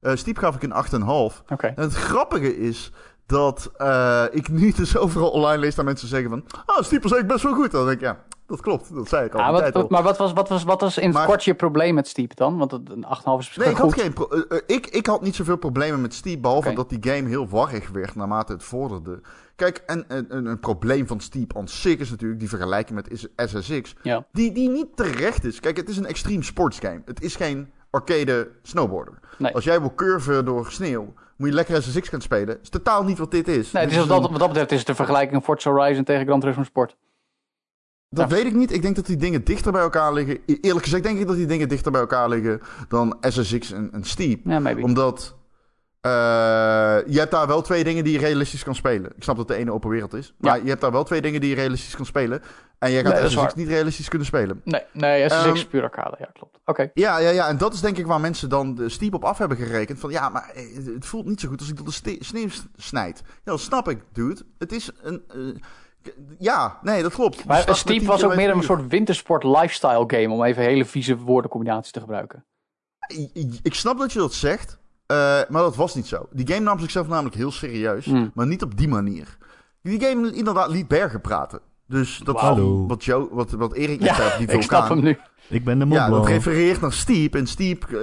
[0.02, 1.42] eh Steep gaf ik een 8,5.
[1.48, 1.68] Oké.
[1.68, 2.92] En het grappige is
[3.26, 6.39] dat eh, ik nu dus overal online lees dat mensen zeggen van...
[6.66, 7.72] Oh, Steep was eigenlijk best wel goed.
[7.72, 8.96] Dan denk ik, ja, dat klopt.
[8.96, 9.72] Dat zei ik al Ja, wat, al.
[9.82, 12.08] wat- maar wat was, wat, was, wat was in het Maar- kort je probleem met
[12.08, 12.58] Steep dan?
[12.58, 14.02] Want een 8,5 is Nee, ik had, goed.
[14.02, 16.98] geen pro- eh, eh, ik, ik had niet zoveel problemen met Steep, behalve dat die
[17.14, 19.22] game heel warrig werd naarmate het vorderde.
[19.56, 24.26] Kijk, en een, probleem van Steep aan zich is natuurlijk die vergelijking met SSX, Ja.
[24.32, 25.60] die, die niet terecht is.
[25.60, 27.02] Kijk, het is een extreme sports game.
[27.06, 29.20] Het is geen arcade snowboarder.
[29.38, 29.54] Nee.
[29.54, 32.58] Als jij wil curven door sneeuw, moet je lekker SSX gaan spelen.
[32.62, 33.72] is totaal niet wat dit is.
[33.72, 36.39] Nee, Dit is, wat, wat dat betreft is het de vergelijking Forza Horizon tegen Gran
[36.39, 36.96] Turismo Sport.
[38.16, 38.36] Dat Ja.
[38.36, 38.74] weet ik niet.
[38.74, 40.38] Ik denk dat die dingen dichter bij elkaar liggen.
[40.45, 43.89] E- Eerlijk gezegd denk ik dat die dingen dichter bij elkaar liggen dan SSX en,
[43.91, 44.39] en Steep.
[44.45, 44.82] Ja, maybe.
[44.82, 45.36] Omdat
[46.01, 46.11] eh,
[47.07, 49.11] je hebt daar wel twee dingen die je realistisch kan spelen.
[49.16, 50.34] Ik snap dat de ene open wereld is.
[50.38, 52.41] Maar je hebt daar wel twee dingen die je realistisch kan spelen.
[52.80, 54.61] En jij gaat SSX niet realistisch kunnen spelen.
[54.63, 56.16] Nee, nee, SSX Ehm, is puur arcade.
[56.20, 56.57] Ja, klopt.
[56.66, 56.89] Oké.
[56.93, 59.38] Ja, ja, ja, en dat is denk ik waar mensen dan de Steep op af
[59.38, 59.99] hebben gerekend.
[59.99, 60.63] Van ja, maar eh,
[60.93, 63.22] het voelt niet zo goed als ik door de sneeuw snijd.
[63.26, 64.41] Ja, dat snap ik, dude.
[64.57, 65.24] Het is een...
[65.30, 65.38] eh,
[66.39, 67.45] ja, nee, dat klopt.
[67.45, 70.30] Maar met Steep 10 was ook meer een soort wintersport lifestyle game.
[70.30, 72.45] Om even hele vieze woordencombinaties te gebruiken.
[73.62, 75.18] Ik- snap dat je dat zegt, eh,
[75.49, 76.28] maar dat was niet zo.
[76.32, 78.32] Die game nam zichzelf namelijk heel serieus, Hmm.
[78.34, 79.38] maar niet op die manier.
[79.82, 81.60] Die game inderdaad liet Bergen praten.
[81.88, 82.39] Dus dat.
[82.39, 82.88] Hallo.
[82.88, 84.97] wat, Joe, wat, wat Erik net zei, Ja, die ik snap vulkaan.
[84.97, 85.18] hem nu.
[85.49, 86.28] Ik ben de Mont Ja, dat Blanc.
[86.28, 87.36] refereert naar Steep.
[87.36, 87.97] En Steep, eh,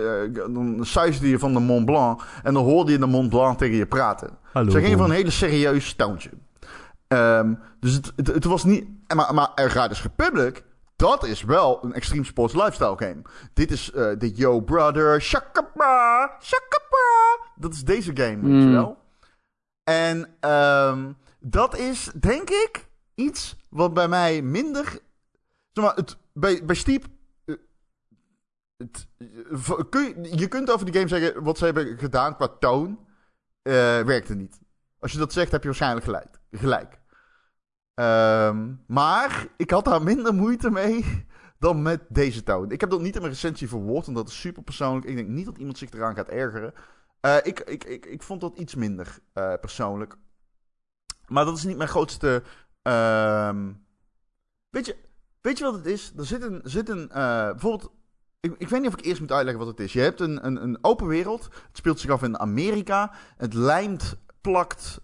[0.54, 2.22] dan suisde je van de Mont Blanc.
[2.42, 4.30] En dan hoorde je de Mont Blanc tegen je praten.
[4.52, 4.70] Hallo.
[4.70, 6.30] Ze gingen van een hele serieus toontje.
[7.16, 8.86] Ehm, dus het, het, het was niet...
[9.14, 10.64] Maar, maar Riders Republic,
[10.96, 13.22] dat is wel een extreme sports lifestyle game.
[13.54, 17.38] Dit is eh, de Yo Brother, Shakapa, Shakapa.
[17.56, 18.72] Dat is deze game, weet je Mm.
[18.72, 18.98] wel.
[19.84, 24.84] En ehm, dat is, denk ik, iets wat bij mij minder...
[25.72, 27.04] Zeg maar, het, bij, bij Steep...
[27.44, 27.54] eh,
[28.76, 29.06] het,
[29.90, 32.98] kun je, je kunt over die game zeggen, wat ze hebben gedaan qua toon,
[33.62, 34.60] eh werkte niet.
[34.98, 36.40] Als je dat zegt, heb je waarschijnlijk gelijk.
[36.50, 37.00] gelijk.
[37.94, 41.26] Ehm, maar ik had daar minder moeite mee
[41.58, 42.70] dan met deze toon.
[42.70, 45.06] Ik heb dat niet in mijn recensie verwoord, want dat is super persoonlijk.
[45.06, 46.74] Ik denk niet dat iemand zich eraan gaat ergeren.
[47.20, 50.16] Eh, ik, ik, ik, ik vond dat iets minder eh, persoonlijk.
[51.26, 52.42] Maar dat is niet mijn grootste.
[52.82, 53.72] ehm,
[54.70, 54.96] weet, je,
[55.40, 56.12] weet je wat het is?
[56.16, 56.60] Er zit een.
[56.64, 57.92] Zit een eh, bijvoorbeeld.
[58.40, 59.92] Ik, ik weet niet of ik eerst moet uitleggen wat het is.
[59.92, 61.44] Je hebt een, een, een open wereld.
[61.44, 63.12] Het speelt zich af in Amerika.
[63.36, 65.00] Het lijmt, plakt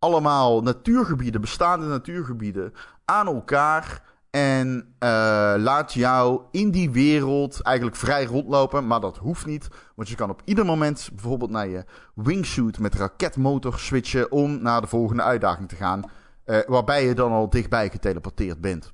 [0.00, 2.72] allemaal natuurgebieden, bestaande natuurgebieden,
[3.04, 4.08] aan elkaar.
[4.30, 5.08] En eh,
[5.58, 8.86] laat jou in die wereld eigenlijk vrij rondlopen.
[8.86, 9.68] Maar dat hoeft niet.
[9.94, 11.84] Want je kan op ieder moment bijvoorbeeld naar je
[12.14, 14.32] wingsuit met raketmotor switchen.
[14.32, 16.02] om naar de volgende uitdaging te gaan.
[16.44, 18.92] eh, waarbij je dan al dichtbij geteleporteerd bent.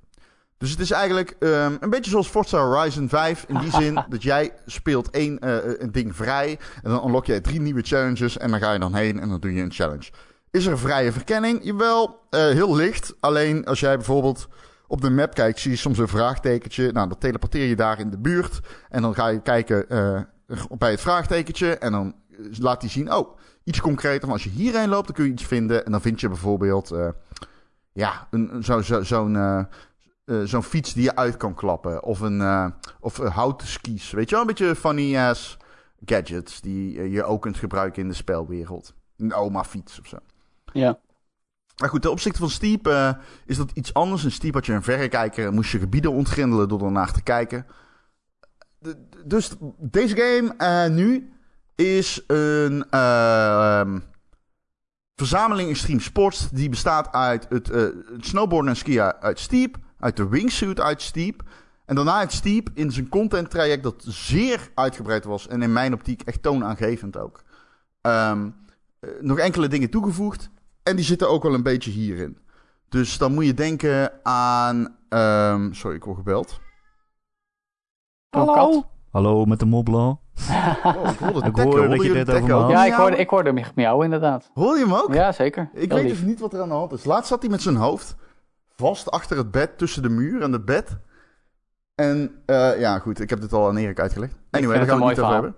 [0.59, 3.45] Dus het is eigenlijk ehm, een beetje zoals Forza Horizon 5.
[3.49, 6.59] In die zin dat jij speelt één eh, een ding vrij.
[6.83, 8.39] En dan unlock jij drie nieuwe challenges.
[8.39, 10.11] En dan ga je dan heen en dan doe je een challenge.
[10.57, 11.61] Is er vrije verkenning?
[11.65, 13.15] Jawel, eh, heel licht.
[13.21, 14.49] Alleen als jij bijvoorbeeld
[14.87, 16.93] op de map kijkt, zie je soms een vraagtekentje.
[16.93, 18.61] Nou, dan teleporteer je daar in de buurt.
[18.89, 20.21] En dan ga je kijken eh,
[20.79, 21.79] bij het vraagtekentje.
[21.79, 22.15] En dan
[22.59, 24.31] laat hij zien, oh, iets concreter.
[24.31, 25.85] Als je hierheen loopt, dan kun je iets vinden.
[25.85, 27.09] En dan vind je bijvoorbeeld, eh,
[27.93, 29.37] ja, een- zo, zo, zo'n...
[29.37, 29.59] eh,
[30.25, 32.03] eh, zo'n fiets die je uit kan klappen.
[32.03, 32.67] Of, een, eh,
[33.01, 34.11] of eh, houten skis.
[34.11, 35.57] Weet je wel, een beetje funny ass
[36.05, 38.95] gadgets die eh, je ook kunt gebruiken in de spelwereld.
[39.17, 40.17] Een oma fiets of zo.
[40.77, 40.99] Ja.
[41.77, 43.13] Maar goed, ten opzichte van Steep eh,
[43.47, 44.25] is dat iets anders.
[44.25, 47.67] In Steep had je een verrekijker en moest je gebieden ontgrendelen door ernaar te kijken.
[49.25, 51.33] Dus deze game eh, nu
[51.75, 53.99] is een ehm,
[55.15, 57.71] verzameling extreme sports die bestaat uit het,
[58.19, 61.43] snowboarden en skiën uit Steep, uit de wingsuit uit Steep.
[61.85, 65.93] En daarna het Steep in zijn content traject dat zeer uitgebreid was en in mijn
[65.93, 67.43] optiek echt toonaangevend ook.
[68.01, 68.51] Ehm,
[69.01, 70.51] eh, nog enkele dingen toegevoegd.
[70.87, 72.39] En die zitten ook wel een beetje hierin.
[72.89, 74.97] Dus dan moet je denken aan.
[75.09, 76.61] ehm, sorry, ik word gebeld.
[78.31, 78.87] Kat?
[79.11, 80.19] Hallo, met de Mont Blanc.
[80.85, 82.71] Oh, ik hoorde Ik hoorde dat je dit over had.
[82.71, 84.51] Ja, ik hoorde, ik hoorde hem miauwen inderdaad.
[84.55, 85.15] Hoor je hem ook?
[85.15, 85.71] Ja, zeker.
[85.73, 86.13] Ik Heel weet lief.
[86.17, 87.05] even niet wat er aan de hand is.
[87.05, 88.17] Laatst zat hij met zijn hoofd
[88.77, 90.99] vast achter het bed, tussen de muur en het bed.
[91.95, 94.35] En eh, ja, goed, ik heb dit al aan Erik uitgelegd.
[94.51, 95.55] Anyway, daar gaan het we het niet over hebben.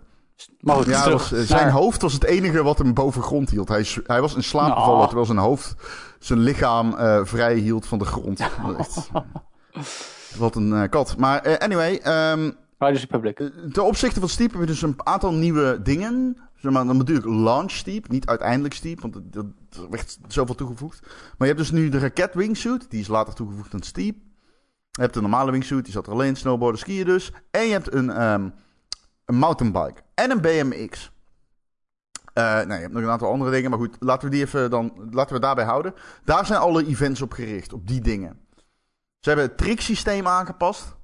[0.60, 3.22] Maar Ja, het terug was, eh, zijn naar- hoofd was het enige wat hem boven
[3.22, 3.68] grond hield.
[3.68, 4.78] Hij, hij was in slaap Nou.
[4.78, 5.74] gevallen terwijl zijn hoofd
[6.18, 8.40] zijn lichaam eh, vrij hield van de grond.
[8.78, 9.10] Echt.
[10.36, 11.16] Wat een eh, kat.
[11.16, 13.40] Maar eh, anyway, ehm, Riders Republic.
[13.40, 16.36] eh, ten opzichte van Steep heb je dus een aantal nieuwe dingen.
[16.56, 19.44] Zeg maar, dan natuurlijk launch Steep, niet uiteindelijk Steep, want er
[19.90, 21.00] werd zoveel toegevoegd.
[21.02, 24.16] Maar je hebt dus nu de raket wingsuit, die is later toegevoegd aan Steep.
[24.90, 27.32] Je hebt de normale wingsuit, die zat er alleen, snowboarden, skiën dus.
[27.50, 28.48] En je hebt een, ehm,
[29.28, 31.12] een mountainbike en een BMX.
[32.32, 34.70] Eh nee, je hebt nog een aantal andere dingen, maar goed, laten we die even
[34.70, 35.94] dan, laten we daarbij houden.
[36.24, 38.40] Daar zijn alle events op gericht, op die dingen.
[39.18, 40.96] Ze hebben het tricksysteem aangepast.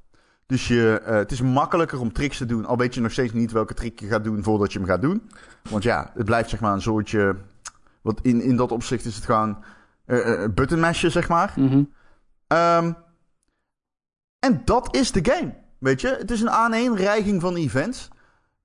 [0.46, 2.66] Dus je, eh, het is makkelijker om tricks te doen.
[2.66, 5.02] Al weet je nog steeds niet welke trick je gaat doen voordat je hem gaat
[5.02, 5.30] doen.
[5.70, 7.36] Want ja, het blijft zeg maar een soortje.
[8.02, 9.64] Wat in, in dat opzicht is het gewoon
[10.04, 11.52] eh eh, button mashen, zeg maar.
[11.56, 11.82] Mhm.
[12.46, 12.92] Ehm,
[14.38, 15.54] en dat is de game.
[15.78, 18.10] Weet je, het is een aaneenreiging van events.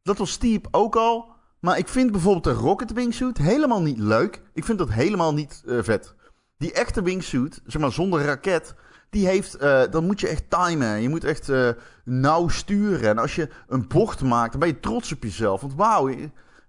[0.03, 1.37] Dat was Steep ook al.
[1.59, 4.41] Maar ik vind bijvoorbeeld de Rocket Wingsuit helemaal niet leuk.
[4.53, 6.13] Ik vind dat helemaal niet eh, vet.
[6.57, 8.75] Die echte wingsuit, zeg maar zonder raket,
[9.09, 11.01] die heeft, eh, dan moet je echt timen.
[11.01, 11.69] Je moet echt eh,
[12.03, 13.09] nauw sturen.
[13.09, 15.61] En als je een bocht maakt, dan ben je trots op jezelf.
[15.61, 16.09] Want wauw,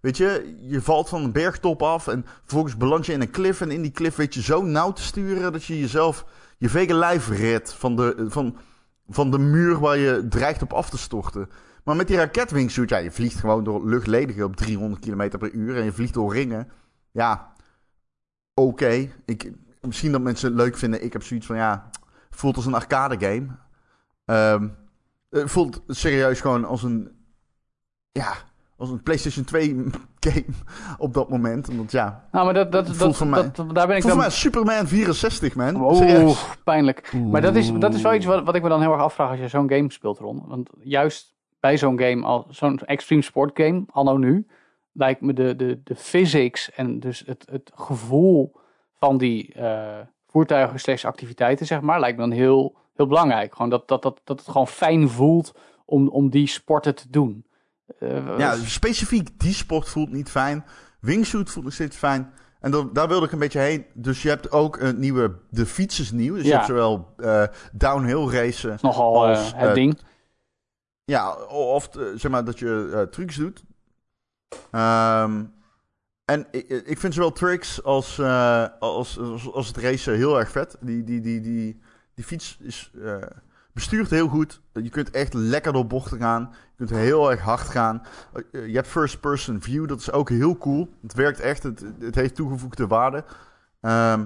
[0.01, 3.61] weet je, je valt van een bergtop af en vervolgens beland je in een cliff.
[3.61, 6.25] En in die cliff weet je zo nauw te sturen dat je jezelf,
[6.59, 8.57] je vege lijf redt van de, van,
[9.09, 11.49] van de muur waar je dreigt op af te storten.
[11.91, 15.77] Maar met die raketwingsuit, ja, je vliegt gewoon door luchtledigen op 300 km per uur
[15.77, 16.69] en je vliegt door ringen.
[17.11, 17.53] Ja,
[18.55, 19.09] oké.
[19.25, 21.05] Ik Misschien dat mensen het leuk vinden.
[21.05, 21.91] Ik heb zoiets van, ja,
[22.31, 23.47] voelt als een arcade game.
[24.25, 24.69] Ehm,
[25.31, 27.11] het voelt serieus gewoon als een,
[28.13, 28.33] ja,
[28.77, 29.85] als een PlayStation 2
[30.29, 30.45] game
[30.99, 31.67] op dat moment.
[31.67, 34.05] Want ja, Nou, maar dat, dat, Voelt dat, voor mij- dat, daar ben ik volgens
[34.07, 34.17] dan...
[34.17, 35.77] mij Superman 64, man.
[35.77, 36.47] Oeh, Serieus.
[36.65, 37.13] pijnlijk.
[37.13, 39.31] Maar dat is, dat is wel iets wat, wat ik me dan heel erg afvraag
[39.31, 40.45] als je zo'n game speelt, Ron.
[40.47, 44.47] Want juist bij zo'n game, al zo'n extreme sport game, anno nu,
[44.93, 48.53] lijkt me de, de, de physics en dus het, het gevoel
[48.97, 53.55] van die eh, voertuigen slash activiteiten, zeg maar, lijkt me dan heel, heel belangrijk.
[53.55, 55.55] Gewoon dat, dat, dat, dat het gewoon fijn voelt
[55.85, 57.47] om, om die sporten te doen.
[57.99, 60.65] Eh, Ja, specifiek die sport voelt niet fijn.
[61.01, 62.33] Wingsuit voelt nog steeds fijn.
[62.61, 63.87] En dan, daar wilde ik een beetje heen.
[63.95, 65.39] Dus je hebt ook een nieuwe...
[65.51, 66.35] De fiets is nieuw.
[66.35, 68.79] Dus je hebt zowel eh, downhill racen...
[68.81, 69.99] nogal als, het ding.
[71.11, 73.65] Ja, of eh, zeg maar dat je eh, trucs doet.
[74.71, 75.45] Ehm,
[76.25, 80.51] en ik, ik vind zowel tricks als, eh, als, als, als het racen heel erg
[80.51, 80.77] vet.
[80.81, 81.81] Die, die, die, die,
[82.15, 82.93] die fiets is
[83.73, 84.61] bestuurt heel goed.
[84.73, 86.51] Je kunt echt lekker door bochten gaan.
[86.53, 88.03] Je kunt heel erg hard gaan.
[88.53, 90.89] Je hebt first person view, dat is ook heel cool.
[91.03, 93.25] Het werkt echt, het, het heeft toegevoegde waarde.
[93.81, 94.25] Ehm,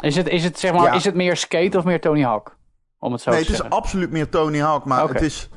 [0.00, 0.92] Is het, is, het, zeg maar, ja.
[0.92, 2.56] is het meer skate of meer Tony Hawk?
[2.98, 5.48] Om het zo nee, te het is absoluut meer Tony Hawk, maar het is...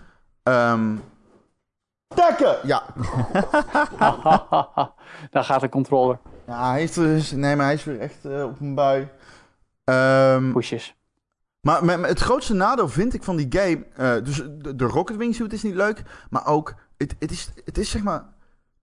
[0.43, 0.95] ehm
[2.15, 2.57] Tekken!
[2.63, 2.83] Ja,
[5.31, 6.19] Daar gaat de controller.
[6.47, 9.07] Ja, hij is, dus, nee, maar hij is weer echt eh, op een bui.
[9.83, 10.95] Ehm, Pushes.
[11.61, 13.85] maar het grootste nadeel vind ik van die game...
[13.95, 16.73] eh, dus de, de Rocket Wingsuit is niet leuk, maar ook...
[16.97, 18.23] Het, het, is, het is zeg maar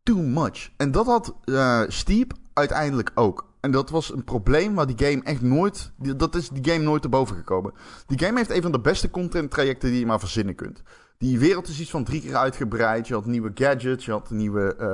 [0.02, 0.70] too much.
[0.76, 3.48] En dat had eh Steep uiteindelijk ook.
[3.61, 5.92] En dat was een probleem waar die game echt nooit...
[5.96, 7.72] die- Dat is die game nooit erboven gekomen.
[8.06, 10.82] Die game heeft een van de beste content trajecten die je maar verzinnen kunt.
[11.21, 13.09] Die wereld is iets van drie keer uitgebreid.
[13.09, 14.77] Je had nieuwe gadgets, je had nieuwe...
[14.77, 14.87] eh,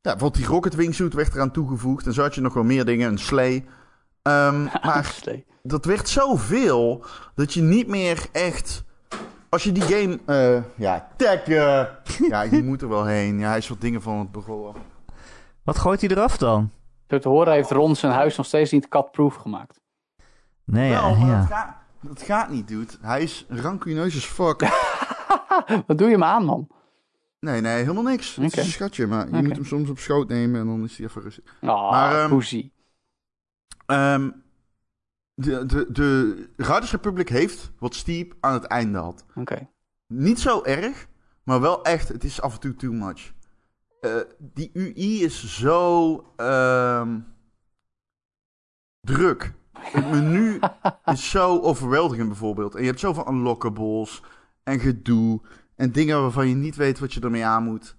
[0.00, 2.06] ja, bijvoorbeeld die Rocket Wingsuit werd eraan toegevoegd.
[2.06, 3.64] En zo had je nog wel meer dingen, een slee.
[4.22, 5.46] Ehm, maar Slee.
[5.62, 8.84] dat werd zoveel dat je niet meer echt.
[9.48, 10.18] Als je die game.
[10.24, 11.88] eh, ja, taggen.
[12.28, 13.38] ja, je moet er wel heen.
[13.38, 14.74] Ja, hij is wat dingen van het begonnen.
[15.64, 16.70] Wat gooit hij eraf dan?
[17.08, 19.80] Zo te horen heeft Ron zijn huis nog steeds niet cat-proof gemaakt.
[20.64, 20.90] Nee.
[20.90, 21.38] Wel, maar ja.
[21.38, 22.92] dat, gaat, dat gaat niet, dude.
[23.00, 24.62] Hij is rancuneus as fuck.
[25.86, 26.68] Wat doe je me aan, man?
[27.40, 28.36] Nee, nee, helemaal niks.
[28.36, 28.60] Het Oké.
[28.60, 31.06] is een schatje, maar je moet hem soms op schoot nemen en dan is hij
[31.06, 31.44] even rustig.
[31.60, 32.72] Ah, Maar, ehm, poesie.
[33.86, 34.30] Ehm,
[35.34, 39.24] de, de, de Riders Republic heeft wat Steep aan het einde had.
[39.34, 39.68] Oké.
[40.06, 41.08] Niet zo erg,
[41.42, 43.32] maar wel echt, het is af en toe too much.
[44.00, 47.20] Eh, die UI is zo ehm,
[49.00, 49.52] druk.
[49.78, 50.58] Het menu
[51.04, 52.74] is zo overweldigend bijvoorbeeld.
[52.74, 54.22] En je hebt zoveel unlockables
[54.62, 55.40] en gedoe
[55.76, 57.96] en dingen waarvan je niet weet wat je ermee aan moet.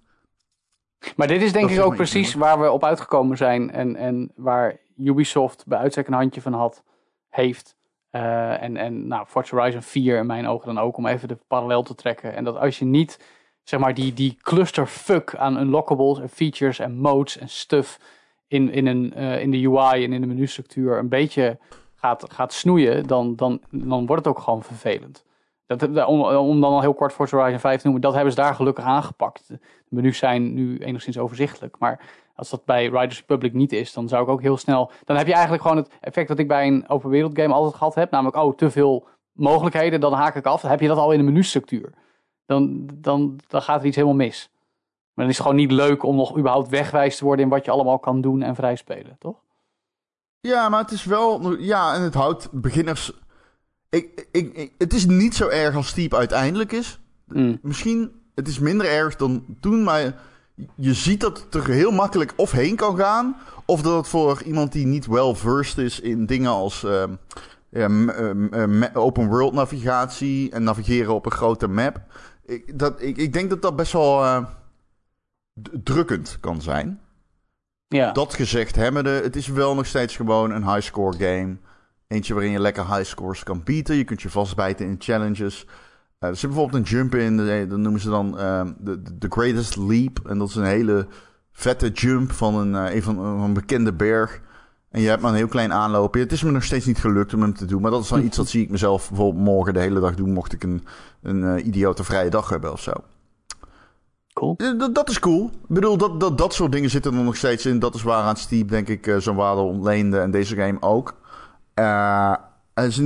[1.16, 3.70] Maar dit is denk Dat ik is ook precies waar we op uitgekomen zijn.
[3.70, 6.82] En, en waar Ubisoft bij uitstek een handje van had,
[7.28, 7.76] heeft.
[8.10, 11.38] Eh, en, en nou, Forza Horizon 4 in mijn ogen dan ook, om even de
[11.48, 12.34] parallel te trekken.
[12.34, 13.20] En dat als je niet,
[13.62, 18.00] zeg maar, die, die clusterfuck aan unlockables en features en modes en stuff
[18.46, 21.58] in, in, een, eh, in de UI en in de menustructuur een beetje
[21.94, 25.24] gaat, gaat snoeien, dan, dan, dan wordt het ook gewoon vervelend.
[25.78, 28.54] Dat, om, dan al heel kort Forza Horizon 5 te noemen, dat hebben ze daar
[28.54, 29.48] gelukkig aangepakt.
[29.48, 29.58] De
[29.88, 32.00] menus zijn nu enigszins overzichtelijk, maar
[32.34, 34.90] als dat bij Riders Republic niet is, dan zou ik ook heel snel...
[35.04, 37.74] Dan heb je eigenlijk gewoon het effect dat ik bij een open wereld game altijd
[37.74, 38.10] gehad heb.
[38.10, 40.60] Namelijk, oh, te veel mogelijkheden, dan haak ik af.
[40.60, 41.92] Dan heb je dat al in de menustructuur.
[42.46, 44.50] Dan, dan, dan gaat er iets helemaal mis.
[45.14, 47.64] Maar dan is het gewoon niet leuk om nog überhaupt wegwijs te worden in wat
[47.64, 49.36] je allemaal kan doen en vrij spelen, toch?
[50.40, 51.56] Ja, maar het is wel.
[51.58, 53.12] Ja, en het houdt beginners.
[53.90, 57.00] Ik, ik, ik- het is niet zo erg als Steep uiteindelijk is.
[57.26, 57.58] Mm.
[57.62, 60.14] Misschien, het is minder erg dan toen, maar
[60.74, 63.36] je ziet dat het er heel makkelijk of heen kan gaan.
[63.64, 67.14] Of dat het voor iemand die niet well versed is in dingen als ehm,
[67.70, 72.00] ehm, eh, ma- open world navigatie en navigeren op een grote map.
[72.44, 74.44] Ik, dat, ik, ik denk dat dat best wel eh,
[75.82, 77.00] drukkend kan zijn.
[77.88, 78.12] Ja.
[78.12, 81.56] Dat gezegd hebbende, het is wel nog steeds gewoon een high-score game.
[82.10, 83.96] Eentje waarin je lekker high scores kan bieden.
[83.96, 85.66] Je kunt je vastbijten in challenges.
[86.18, 89.26] Eh, er zit bijvoorbeeld een jump in, de- dat noemen ze dan ehm, de de
[89.30, 90.18] Greatest Leap.
[90.28, 91.06] En dat is een hele
[91.52, 94.40] vette jump van een, eh, een van een bekende berg.
[94.90, 96.20] En je hebt maar een heel klein aanloopje.
[96.20, 97.80] Het is me nog steeds niet gelukt om hem te doen.
[97.82, 100.32] Maar dat is dan iets dat zie ik mezelf bijvoorbeeld morgen de hele dag doen.
[100.32, 100.84] Mocht ik een,
[101.22, 102.92] een eh, idiote vrije dag hebben of zo.
[104.32, 104.54] Cool.
[104.56, 105.44] Eh, Dat, is cool.
[105.46, 107.78] Ik bedoel, dat, dat, dat soort dingen zitten er nog steeds in.
[107.78, 110.18] Dat is waar aan Steep, denk ik, eh, zo'n waarde ontleende.
[110.18, 111.14] En deze game ook.
[111.80, 112.34] Eh,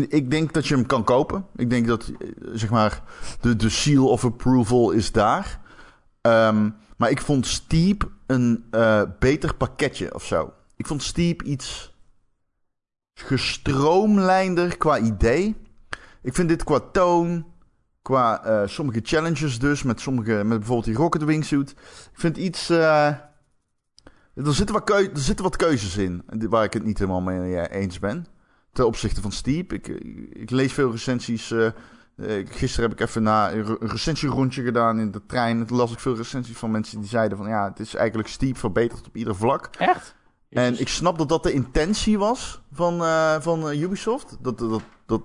[0.09, 1.47] ik denk dat je hem kan kopen.
[1.57, 3.03] Ik denk dat, eh, zeg maar,
[3.41, 5.61] de, seal of approval is daar.
[6.21, 10.53] Ehm, maar ik vond Steep een eh, beter pakketje of zo.
[10.77, 11.95] Ik vond Steep iets
[13.15, 15.57] gestroomlijnder qua idee.
[16.23, 17.47] Ik vind dit qua toon,
[18.03, 21.71] qua sommige challenges dus, met, sommige, met bijvoorbeeld die Rocket Wingsuit.
[21.71, 22.69] Ik vind iets...
[22.69, 23.31] er,
[24.35, 28.27] zitten wat er zitten wat keuzes in, waar ik het niet helemaal mee eens ben.
[28.75, 29.73] Ten opzichte van Steep.
[29.73, 29.87] Ik,
[30.33, 31.51] ik lees veel recensies.
[31.51, 35.59] eh, eh, gisteren heb ik even na een re- een recensierondje gedaan in de trein.
[35.61, 37.49] En toen las ik veel recensies van mensen die zeiden van...
[37.49, 39.67] ja, het is eigenlijk Steep verbeterd op ieder vlak.
[39.79, 40.15] Echt?
[40.51, 44.37] En ik snap dat dat de intentie was van, eh, van Ubisoft.
[44.41, 45.23] Dat, dat, dat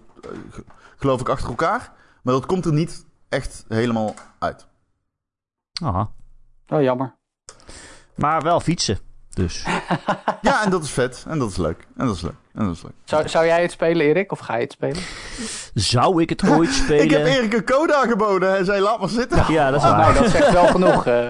[0.50, 0.64] ge-
[0.97, 1.93] geloof ik achter elkaar.
[2.24, 4.68] Maar dat komt er niet echt helemaal uit.
[5.84, 6.06] Ah.
[6.68, 7.16] Oh, jammer.
[8.16, 9.00] Maar wel fietsen.
[9.30, 9.64] Dus.
[10.41, 11.26] Ja, en dat is vet.
[11.28, 11.88] En dat is leuk.
[11.97, 12.34] En dat is leuk.
[12.60, 12.91] En dat is leuk.
[13.03, 14.32] Zou, zou jij het spelen, Erik?
[14.32, 15.01] Of ga je het spelen?
[15.74, 17.03] Zou ik het ooit spelen?
[17.03, 18.49] Ik heb Erik een code aangeboden.
[18.49, 19.53] Hij zei, laat maar zitten.
[19.53, 20.14] Ja, dat is Oh, waar.
[20.14, 21.05] nou, dat zegt wel genoeg.
[21.05, 21.30] eh.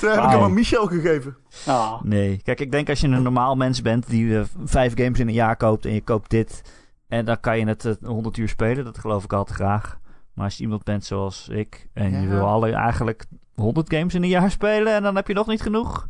[0.00, 1.36] Toen heb ik hem aan Michel gegeven.
[1.66, 2.02] Ah.
[2.02, 5.28] Nee, kijk, ik denk als je een normaal mens bent die eh, vijf games in
[5.28, 6.62] een jaar koopt en je koopt dit.
[7.08, 9.98] En dan kan je het eh, 100 uur spelen, dat geloof ik altijd graag.
[10.34, 13.24] Maar als je iemand bent zoals ik en je wil alle eigenlijk
[13.54, 16.08] 100 games in een jaar spelen en dan heb je nog niet genoeg,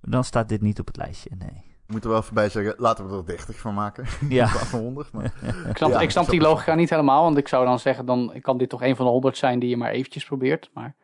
[0.00, 1.30] dan staat dit niet op het lijstje.
[1.38, 1.63] Nee.
[1.86, 4.04] Ik moet er wel voorbij zeggen, laten we er 30 van maken.
[4.28, 4.46] Ja.
[4.72, 5.12] Van 100.
[5.12, 5.24] Maar...
[5.70, 8.06] Ik snap, Ja, ik snap ik die logica niet helemaal, want ik zou dan zeggen,
[8.06, 10.70] dan kan dit toch een van de honderd zijn die je maar eventjes probeert.
[10.74, 10.94] Maar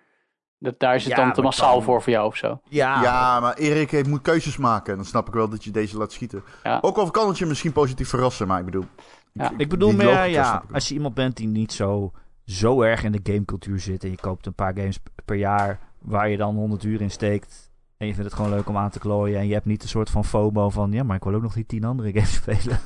[0.59, 2.61] dat, daar is het Ja, dan te massaal dan- voor voor jou of zo.
[2.68, 4.91] Ja, Ja, maar Erik heeft, moet keuzes maken.
[4.93, 6.43] En dan snap ik wel dat je deze laat schieten.
[6.62, 6.78] Ja.
[6.81, 8.85] Ook al kan het je misschien positief verrassen, maar ik bedoel...
[9.33, 9.53] Ja.
[9.57, 12.12] ik bedoel meer, ja, ik als je iemand bent die niet zo,
[12.45, 16.28] zo erg in de gamecultuur zit en je koopt een paar games per jaar waar
[16.28, 17.70] je dan 100 uur in steekt
[18.01, 19.89] en je vindt het gewoon leuk om aan te klooien en je hebt niet een
[19.89, 22.79] soort van FOMO van, ja, maar ik wil ook nog die tien andere games spelen.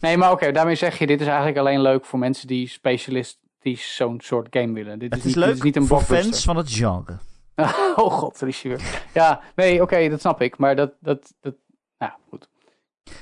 [0.00, 3.96] Nee, maar oké, daarmee zeg je, dit is eigenlijk alleen leuk voor mensen die specialistisch
[3.96, 4.98] zo'n soort game willen.
[4.98, 7.18] Dit Het is, is niet, dit leuk is niet een voor fans van het genre.
[7.96, 8.76] oh god, Richie.
[9.14, 10.58] Ja, nee, oké, dat snap ik.
[10.58, 11.54] Maar dat, dat, dat
[11.98, 12.48] nou goed.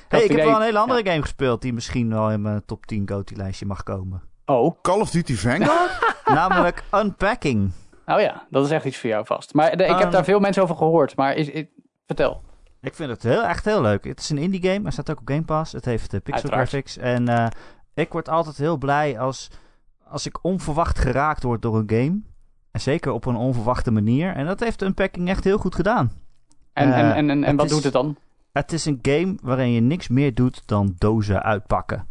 [0.07, 2.85] Hey, ik heb wel een hele andere game gespeeld die misschien wel in mijn top
[2.85, 4.21] 10 GOTY-lijstje mag komen.
[4.45, 6.15] Oh, Call of Duty Vanguard?
[6.25, 7.71] Namelijk Unpacking.
[8.05, 9.53] Nou ja, dat is echt iets voor jou vast.
[9.53, 10.11] Maar de- ik heb Ehm.
[10.11, 11.65] daar veel mensen over gehoord, maar is, is-
[12.05, 12.41] vertel.
[12.81, 14.03] Ik vind het heel, echt heel leuk.
[14.03, 14.81] Het is een indie game.
[14.81, 15.71] Hij staat ook op Game Pass.
[15.71, 16.69] Het heeft de pixel Uiteraard.
[16.69, 16.97] graphics.
[16.97, 17.47] En eh,
[17.93, 19.49] ik word altijd heel blij als,
[20.07, 22.19] als ik onverwacht geraakt word door een game.
[22.71, 24.33] En zeker op een onverwachte manier.
[24.35, 26.11] En dat heeft Unpacking echt heel goed gedaan.
[26.73, 28.15] En, Eh, en, en, en, en het wat is- doet het dan?
[28.51, 32.07] Het is een game waarin je niks meer doet dan dozen uitpakken.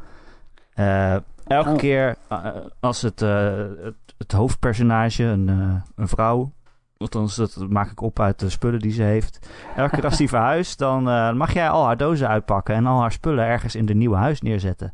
[0.74, 1.16] Eh,
[1.46, 1.76] elke Oh.
[1.76, 2.46] keer eh,
[2.80, 6.52] als het, eh, het, het hoofdpersonage, een, eh, een vrouw,
[6.96, 9.48] althans dat maak ik op uit de spullen die ze heeft.
[9.76, 11.02] Elke keer als die verhuist, dan
[11.36, 14.40] mag jij al haar dozen uitpakken en al haar spullen ergens in de nieuwe huis
[14.40, 14.92] neerzetten.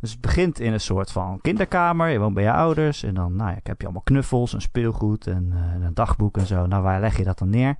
[0.00, 2.08] Dus het begint in een soort van kinderkamer.
[2.08, 3.02] Je woont bij je ouders.
[3.02, 6.66] En dan nou ja, heb je allemaal knuffels en speelgoed en een dagboek en zo.
[6.66, 7.76] Nou, waar leg je dat dan neer?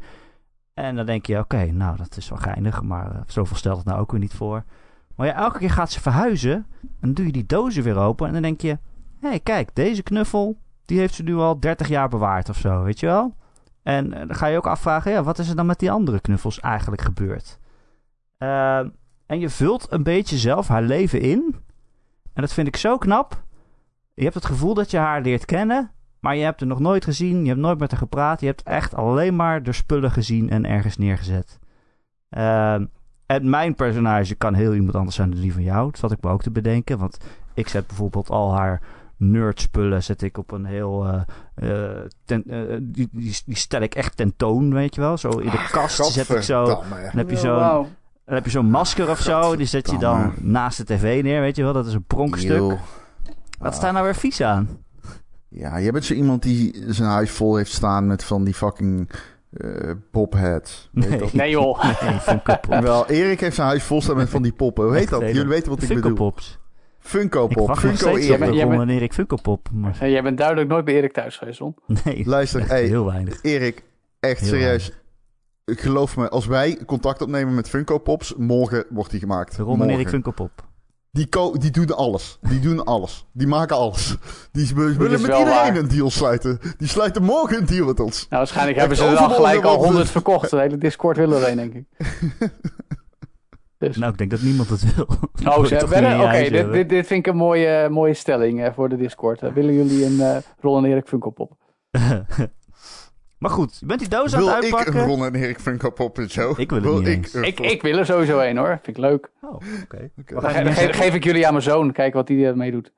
[0.74, 2.82] En dan denk je, oké, nou, dat is wel geinig.
[2.82, 4.64] Maar eh, zoveel stelt het nou ook weer niet voor.
[5.16, 6.66] Maar ja, elke keer gaat ze verhuizen.
[6.82, 8.26] En dan doe je die dozen weer open.
[8.26, 8.78] En dan denk je,
[9.20, 12.82] hé, hey, kijk, deze knuffel, die heeft ze nu al 30 jaar bewaard of zo,
[12.82, 13.34] weet je wel?
[13.82, 16.20] En eh, dan ga je ook afvragen, ja, wat is er dan met die andere
[16.20, 17.58] knuffels eigenlijk gebeurd?
[18.38, 18.78] Eh,
[19.26, 21.56] en je vult een beetje zelf haar leven in.
[22.32, 23.42] En dat vind ik zo knap.
[24.14, 25.90] Je hebt het gevoel dat je haar leert kennen.
[26.20, 27.42] Maar je hebt haar nog nooit gezien.
[27.42, 28.40] Je hebt nooit met haar gepraat.
[28.40, 31.58] Je hebt echt alleen maar de spullen gezien en ergens neergezet.
[32.30, 32.86] Ehm,
[33.26, 35.90] en mijn personage kan heel iemand anders zijn dan die van jou.
[35.90, 36.98] Dat zat ik me ook te bedenken.
[36.98, 37.16] Want
[37.54, 38.80] ik zet bijvoorbeeld al haar
[39.16, 41.06] nerdspullen zet ik op een heel...
[41.06, 45.16] eh, eh, ten- eh, die, die, die stel ik echt tentoon, weet je wel.
[45.16, 46.64] Zo in de kast zet ik zo...
[47.10, 47.58] Dan heb je zo'n
[48.24, 49.56] dan heb je zo'n masker of zo.
[49.56, 51.72] Die zet je dan naast de tv neer, weet je wel.
[51.72, 52.58] Dat is een pronkstuk.
[53.58, 54.68] Wat staat nou weer vies aan?
[55.48, 59.10] Ja, jij bent zo iemand die zijn huis vol heeft staan met van die fucking
[59.56, 60.88] eh popheads.
[60.92, 61.18] Weet Nee.
[61.18, 61.32] dat?
[61.32, 61.84] Nee joh.
[62.02, 62.80] Nee, Funko Pop.
[62.80, 64.84] Wel, Erik heeft zijn huis vol staan met van die poppen.
[64.84, 65.20] Hoe heet dat?
[65.20, 66.16] Jullie weten wat ik Funko bedoel.
[66.30, 66.58] Pops.
[66.98, 67.68] Funko Ik Pop.
[67.68, 68.54] nog Funko Jij bent- Erik.
[68.54, 69.68] jij bent- wanneer ik Funko Pop.
[69.72, 71.74] Maar Jij bent duidelijk nooit bij Erik thuis geweest, Ron.
[72.04, 73.38] nee, Luister, hey, heel weinig.
[73.42, 73.82] Erik,
[74.20, 74.92] echt Heel serieus.
[75.66, 79.56] Geloof me, als wij contact opnemen met Funko Pops, morgen wordt die gemaakt.
[79.56, 80.08] Ron en Erik.
[80.08, 80.50] Funko Pop.
[81.14, 82.38] Die, die doen alles.
[82.40, 83.26] Die doen alles.
[83.32, 84.16] Die maken alles.
[84.52, 85.76] Die willen met iedereen waar.
[85.76, 86.58] een deal sluiten.
[86.76, 88.16] Die sluiten morgen een deal met ons.
[88.18, 90.50] Nou, waarschijnlijk hebben ze er dan overmorgen gelijk al honderd verkocht.
[90.50, 91.84] De hele Discord wil er een, denk ik.
[93.78, 93.96] Dus.
[93.96, 95.06] Nou, ik denk dat niemand het wil.
[95.44, 98.88] Oh, ze hebben- Oké, dit, dit, dit vind ik een mooie, mooie stelling eh, voor
[98.88, 99.42] de Discord.
[99.42, 101.56] Eh, willen jullie een eh Ron en Erik Funko Pop?
[103.38, 105.00] maar goed, je bent die doos aan Wil het ik uitpakken.
[105.02, 106.54] een Ron en Erik Funko Pop en zo?
[106.56, 108.68] Ik wil het niet er Ik, ik wil er sowieso een hoor.
[108.82, 109.30] Vind ik leuk.
[109.40, 110.10] Oh, oké.
[110.24, 111.92] Ge- ge- geef ik jullie aan mijn zoon.
[111.92, 112.92] Kijken wat hij ermee doet.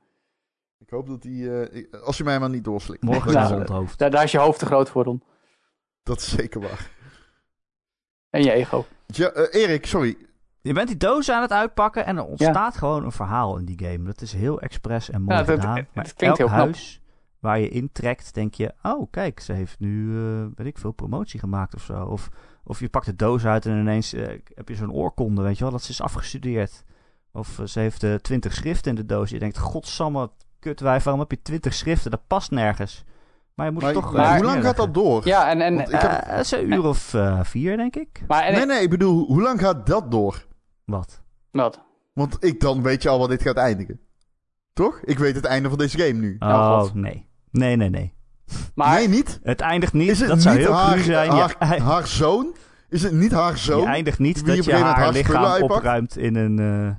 [0.78, 1.32] Ik hoop dat hij...
[1.62, 3.02] eh, ik- als je mij maar niet doorslikt.
[3.02, 3.98] Morgen Nou, is een rondhoofd.
[3.98, 5.22] Daar, daar is je hoofd te groot voor, Ron.
[6.02, 6.90] Dat is zeker waar.
[8.30, 8.84] En je ego.
[9.06, 10.16] Ja, eh, Erik, sorry.
[10.60, 13.78] Je bent die doos aan het uitpakken en er ontstaat gewoon een verhaal in die
[13.88, 14.04] game.
[14.04, 15.76] Dat is heel expres en mooi Ja, dat- gedaan.
[15.76, 16.74] het maar klinkt elk heel knap.
[17.46, 18.74] Waar je intrekt, denk je...
[18.82, 22.04] Oh, kijk, ze heeft nu, eh, weet ik veel, promotie gemaakt of zo.
[22.04, 22.28] Of,
[22.64, 25.62] of je pakt de doos uit en ineens eh, heb je zo'n oorkonde, weet je
[25.62, 25.72] wel.
[25.72, 26.84] Dat ze is afgestudeerd.
[27.32, 29.30] Of eh, ze heeft twintig schriften in de doos.
[29.30, 32.10] Je denkt, godsamme, kutwijf, waarom heb je twintig schriften?
[32.10, 33.04] Dat past nergens.
[33.54, 34.12] Maar je moet Maar, toch...
[34.12, 35.26] maar hoe lang gaat dat door?
[35.26, 35.60] Ja, en...
[35.60, 38.24] en heb- Eh, een uur of vier, denk ik.
[38.28, 40.46] maar en, Nee, nee, ik bedoel, hoe lang gaat dat door?
[40.84, 41.22] Wat?
[41.50, 41.84] Wat?
[42.12, 44.00] Want ik dan weet je al wat dit gaat eindigen.
[44.72, 45.00] Toch?
[45.04, 46.36] Ik weet het einde van deze game nu.
[46.38, 46.94] Nou, Oh, God.
[46.94, 47.28] nee.
[47.56, 48.14] Nee, nee, nee.
[48.74, 49.40] Maar, nee, niet?
[49.42, 50.08] Het eindigt niet.
[50.10, 51.30] Is het dat zou niet heel haar, cru zijn.
[51.30, 52.54] haar, je, haar zoon?
[52.88, 53.86] Is het niet haar je zoon?
[53.86, 55.74] eindigt niet wie dat je een haar haar lichaam uitpakt?
[55.74, 56.58] opruimt in een...
[56.58, 56.94] eh,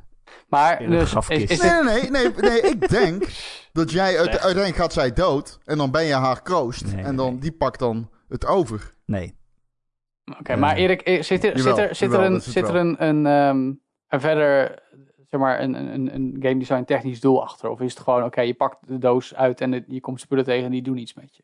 [0.48, 1.44] maar In een dus, grafkist.
[1.52, 2.62] is, is Nee, nee, nee, nee, nee.
[2.62, 3.28] Ik denk
[3.74, 4.18] dat jij...
[4.18, 5.60] uiteindelijk gaat zij dood.
[5.66, 6.94] En dan ben je haar kroost.
[6.96, 7.40] Nee, en dan, nee.
[7.40, 8.94] die pakt dan het over.
[9.06, 9.36] nee.
[10.40, 12.44] Oké, maar Eh, Erik, eh, zit er, jawel, zit er, zit er jawel, een, het
[12.44, 13.58] zit er een, een, ehm,
[14.08, 14.80] een verder,
[15.30, 17.70] zeg maar, een, een, een game design technisch doel achter?
[17.70, 20.44] Of is het gewoon, oké, je pakt de doos uit en het- je komt spullen
[20.44, 21.44] tegen en die doen iets met je?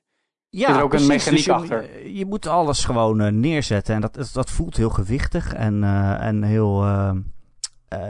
[0.49, 1.99] Ja, Zit er ook een mechaniek Dus je, achter?
[2.03, 3.95] Je, je moet alles gewoon eh, neerzetten.
[3.95, 6.83] En dat, dat- dat voelt heel gewichtig en, eh, en heel...
[6.83, 7.11] eh,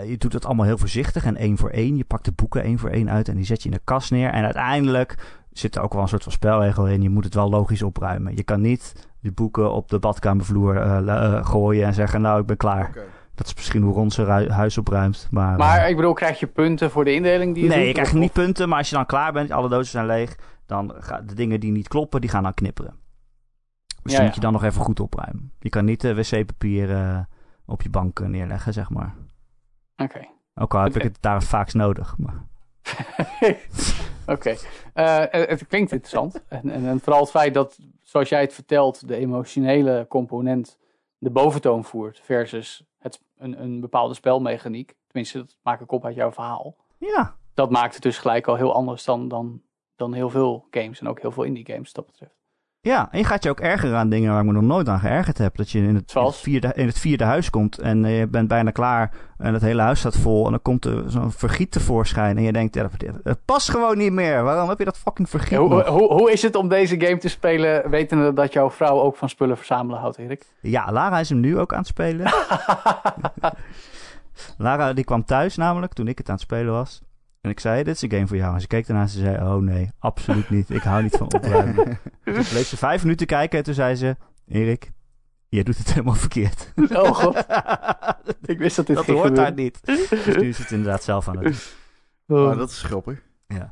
[0.10, 1.98] je doet het allemaal heel voorzichtig en één voor één.
[1.98, 4.12] Je pakt de boeken één voor één uit en die zet je in de kast
[4.12, 4.30] neer.
[4.30, 7.02] En uiteindelijk zit er ook wel een soort van spelregel in.
[7.02, 8.36] Je moet het wel logisch opruimen.
[8.36, 10.76] Je kan niet die boeken op de badkamervloer
[11.46, 12.22] gooien en zeggen...
[12.22, 12.88] nou, ik ben klaar.
[12.88, 13.04] Oké.
[13.36, 15.28] Dat is misschien hoe Ron zijn huis opruimt.
[15.32, 17.88] Maar, Maar eh, ik bedoel, krijg je punten voor de indeling die je nee, doet?
[17.88, 18.70] je krijgt Of- niet punten.
[18.70, 20.36] Maar als je dan klaar bent, alle dozen zijn leeg...
[20.66, 22.94] dan gaan de dingen die niet kloppen, die gaan dan knipperen.
[24.04, 25.52] Dus Ja, die moet je dan nog even goed opruimen.
[25.60, 27.20] Je kan niet eh, wc-papier eh,
[27.66, 29.14] op je bank neerleggen, zeg maar.
[29.98, 30.28] Oké.
[30.56, 32.16] Ook al heb ik het daar vaak nodig.
[32.18, 32.44] Maar...
[34.26, 34.56] Oké.
[34.94, 36.44] Het, het klinkt interessant.
[36.48, 40.78] En, en, en vooral het feit dat, zoals jij het vertelt, de emotionele component
[41.24, 44.96] de boventoon voert versus het, een, een bepaalde spelmechaniek.
[45.08, 46.76] Tenminste, dat maak ik op uit jouw verhaal.
[46.98, 49.62] Ja, Dat maakt het dus gelijk al heel anders dan, dan,
[49.96, 52.43] dan heel veel games en ook heel veel indie games wat dat betreft.
[52.86, 55.00] Ja, en je gaat je ook ergeren aan dingen waar ik me nog nooit aan
[55.00, 55.56] geërgerd heb.
[55.56, 56.42] Dat je in het, in het, Zoals?
[56.42, 59.82] vierde, in het vierde huis komt en eh, je bent bijna klaar en het hele
[59.82, 60.46] huis staat vol.
[60.46, 62.90] En dan komt er zo'n vergiet tevoorschijn en je denkt, ja,
[63.24, 64.44] het past gewoon niet meer.
[64.44, 67.18] Waarom heb je dat fucking vergiet Ja, hoe, hoe, hoe is het om deze game
[67.18, 70.46] te spelen, wetende dat jouw vrouw ook van spullen verzamelen houdt, Erik?
[70.62, 72.26] Ja, Lara is hem nu ook aan het spelen.
[74.58, 77.02] Lara die kwam thuis namelijk toen ik het aan het spelen was.
[77.44, 78.54] En ik zei, dit is een game voor jou.
[78.54, 80.70] En ze keek daarna en ze zei, oh nee, absoluut niet.
[80.70, 82.00] Ik hou niet van opruimen.
[82.24, 84.16] toen bleef ze vijf minuten kijken en toen zei ze,
[84.48, 84.92] Erik,
[85.50, 86.72] je doet het helemaal verkeerd.
[86.92, 87.46] Oh god,
[88.54, 89.86] ik wist dat dit dat ging hoort daar niet.
[89.86, 91.44] Dus nu is het inderdaad zelf aan het
[92.28, 92.38] doen.
[92.38, 93.22] Oh, Maar dat is grappig.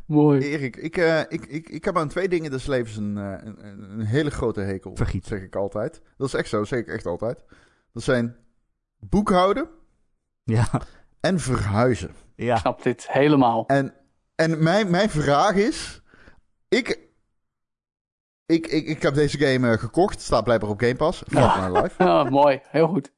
[0.05, 0.41] Mooi.
[0.41, 3.67] Erik, ik, eh, ik, ik, ik heb aan twee dingen des levens een, eh, een,
[3.67, 4.95] een, een hele grote hekel.
[4.95, 5.25] Vergiet.
[5.25, 6.01] Zeg ik altijd.
[6.17, 7.43] Dat is echt zo, zeg ik echt altijd.
[7.93, 8.35] Dat zijn
[8.99, 9.69] boekhouden
[10.43, 10.67] Ja,
[11.19, 12.11] en verhuizen.
[12.41, 12.57] Ik ja.
[12.57, 13.65] snap dit helemaal.
[13.67, 13.93] En,
[14.35, 16.01] en mijn, mijn vraag is...
[16.67, 16.99] Ik,
[18.45, 20.21] ik, ik, ik heb deze game eh, gekocht.
[20.21, 21.23] Staat blijkbaar op Game Pass.
[21.27, 22.03] Fuck my life.
[22.03, 23.11] Oh, mooi, heel goed.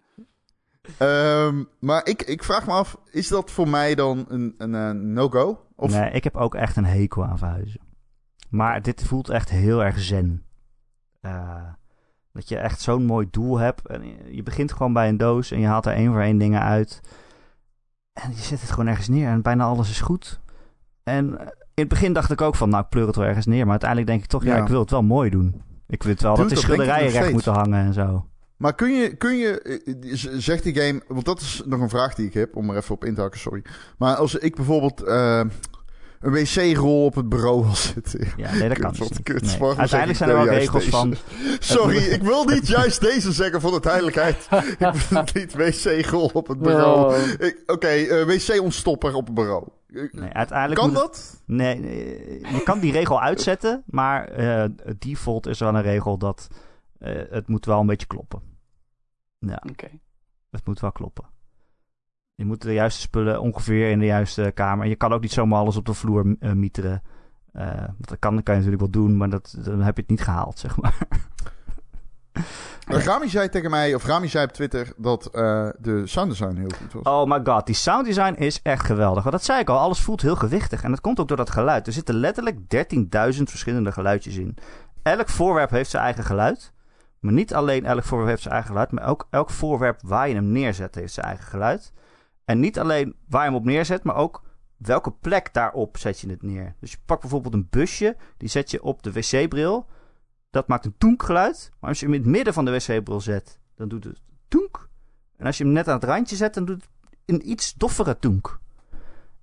[0.97, 4.91] Ehm, maar ik, ik vraag me af, is dat voor mij dan een, een, eh,
[4.91, 5.65] no-go?
[5.75, 7.81] Of Nee, ik heb ook echt een hekel aan verhuizen.
[8.49, 10.45] Maar dit voelt echt heel erg zen.
[11.21, 11.63] Eh,
[12.33, 13.87] dat je echt zo'n mooi doel hebt.
[13.87, 16.37] En je- je begint gewoon bij een doos en je haalt er één voor één
[16.37, 17.01] dingen uit.
[18.13, 20.39] En je zet het gewoon ergens neer en bijna alles is goed.
[21.03, 23.45] En eh, in het begin dacht ik ook van, nou ik pleur het wel ergens
[23.45, 23.61] neer.
[23.61, 24.61] Maar uiteindelijk denk ik toch, ja, Ja.
[24.61, 25.61] ik wil het wel mooi doen.
[25.87, 28.25] Ik vind wel Dude, dat de schilderijen recht moeten hangen en zo.
[28.57, 32.15] Maar kun je, kun je, eh, zegt die game, want dat is nog een vraag
[32.15, 33.61] die ik heb, om er even op in te hakken, sorry.
[33.97, 35.41] Maar als ik bijvoorbeeld eh,
[36.23, 38.27] een wc-rol op het bureau wil zitten.
[38.37, 39.23] Ja, nee, dat kan dus wat niet.
[39.23, 39.41] kut.
[39.41, 39.57] Nee.
[39.57, 40.95] Waarom zeg Uiteindelijk zijn er nou wel regels deze?
[40.97, 41.15] van...
[41.77, 44.47] Sorry, ik wil niet juist deze zeggen voor de duidelijkheid.
[44.79, 47.15] Ik wil niet wc-rol op het bureau.
[47.39, 49.67] Ik- Oké, eh, wc-ontstopper op het bureau.
[49.87, 51.41] Eh, Nee, uiteindelijk kan het- dat?
[51.45, 54.69] Nee, nee, je kan die regel uitzetten, maar eh,
[54.99, 56.47] default is wel een regel dat
[56.99, 58.41] eh, het moet wel een beetje kloppen.
[59.39, 59.87] Ja, Oké.
[60.51, 61.25] het moet wel kloppen.
[62.35, 64.87] Je moet de juiste spullen ongeveer in de juiste kamer.
[64.87, 67.01] Je kan ook niet zomaar alles op de vloer eh, mieteren.
[67.51, 67.67] Eh,
[67.97, 70.59] dat kan, kan je natuurlijk wel doen, maar dat, dan heb je het niet gehaald,
[70.59, 70.97] zeg maar.
[73.05, 76.71] Rami zei tegen mij, of Rami zei op Twitter, dat eh, de sound design heel
[76.77, 77.03] goed was.
[77.03, 79.23] Oh my god, die sound design is echt geweldig.
[79.23, 80.83] Want dat zei ik al, alles voelt heel gewichtig.
[80.83, 81.87] En dat komt ook door dat geluid.
[81.87, 82.57] Er zitten letterlijk
[83.35, 84.57] 13.000 verschillende geluidjes in.
[85.03, 86.73] Elk voorwerp heeft zijn eigen geluid.
[87.19, 90.35] Maar niet alleen elk voorwerp heeft zijn eigen geluid, maar ook elk voorwerp waar je
[90.35, 91.93] hem neerzet heeft zijn eigen geluid.
[92.45, 94.43] En niet alleen waar je hem op neerzet, maar ook
[94.77, 96.75] welke plek daarop zet je het neer.
[96.79, 99.85] Dus je pakt bijvoorbeeld een busje, die zet je op de wc-bril.
[100.49, 101.71] Dat maakt een toenkgeluid.
[101.79, 104.89] Maar als je hem in het midden van de wc-bril zet, dan doet het toenk.
[105.37, 106.89] En als je hem net aan het randje zet, dan doet het
[107.25, 108.59] een iets doffere toenk.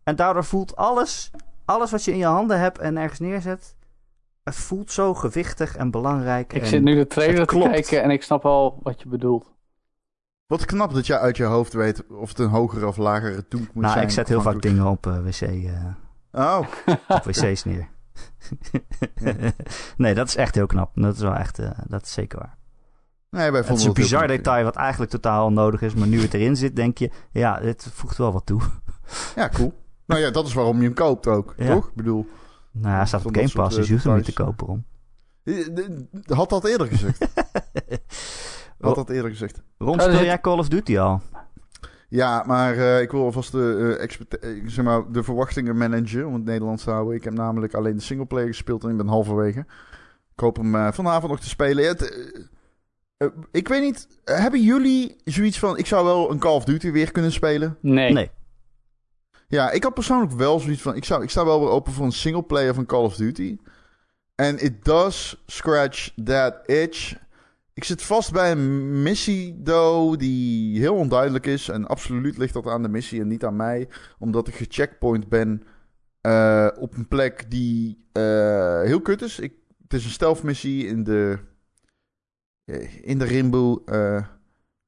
[0.03, 1.31] En daardoor voelt alles,
[1.65, 3.77] alles wat je in je handen hebt en ergens neerzet,
[4.43, 6.53] het voelt zo gewichtig en belangrijk.
[6.53, 9.53] Ik en zit nu de trailer te kijken en ik snap al wat je bedoelt.
[10.51, 13.61] Wat knap dat jij uit je hoofd weet of het een hogere of lagere toek
[13.61, 14.05] moet Nou, zijn.
[14.05, 15.85] ik zet heel vaak dingen op eh, wc, eh,
[16.33, 16.59] Oh,
[17.09, 17.89] op wc's neer.
[19.97, 20.91] nee, dat is echt heel knap.
[20.95, 22.57] Dat is wel echt, eh, dat is zeker waar.
[23.31, 25.95] nee, wij Het is een het bizar detail wat eigenlijk totaal onnodig is.
[25.95, 28.61] Maar nu het erin zit, denk je, ja, dit voegt wel wat toe.
[29.37, 29.73] Ja, cool.
[30.07, 31.75] Nou ja, dat is waarom je hem koopt ook, Ja.
[31.75, 31.87] toch?
[31.89, 32.27] Ik bedoel,
[32.71, 34.87] Nou, hij staat op Game Pass, dus je hoeft hem niet te kopen,
[35.43, 35.57] eh,
[36.27, 37.19] had dat eerder gezegd.
[38.81, 39.63] Had dat eerder gezegd.
[39.79, 41.21] Ron, er speel jij Call of Duty al?
[42.09, 46.27] Ja, maar eh, ik wil alvast de, eh, expert- eh, zeg maar, de verwachtingen managen
[46.27, 47.15] om het Nederlands te houden.
[47.15, 49.61] Ik heb namelijk alleen de singleplayer gespeeld en ik ben halverwege.
[50.35, 51.87] Ik hoop hem vanavond nog te spelen.
[51.87, 52.29] Het,
[53.51, 55.79] ik weet niet, hebben jullie zoiets van...
[55.79, 57.77] Ik zou wel een Call of Duty weer kunnen spelen?
[57.81, 58.13] Nee.
[58.13, 58.31] Nee.
[59.49, 60.95] Ja, ik had persoonlijk wel zoiets van...
[60.95, 63.59] Ik, zou, ik sta wel weer open voor een singleplayer van Call of Duty.
[64.35, 67.15] En it does scratch that itch.
[67.81, 71.69] Ik zit vast bij een missie, though, die heel onduidelijk is.
[71.69, 73.89] En absoluut ligt dat aan de missie en niet aan mij.
[74.19, 75.63] Omdat ik gecheckpoint ben
[76.21, 79.39] eh, op een plek die eh, heel kut is.
[79.39, 79.53] Ik,
[79.83, 81.39] het is een stealth missie in de,
[82.65, 83.83] eh, in de Rimbo.
[83.85, 84.25] eh,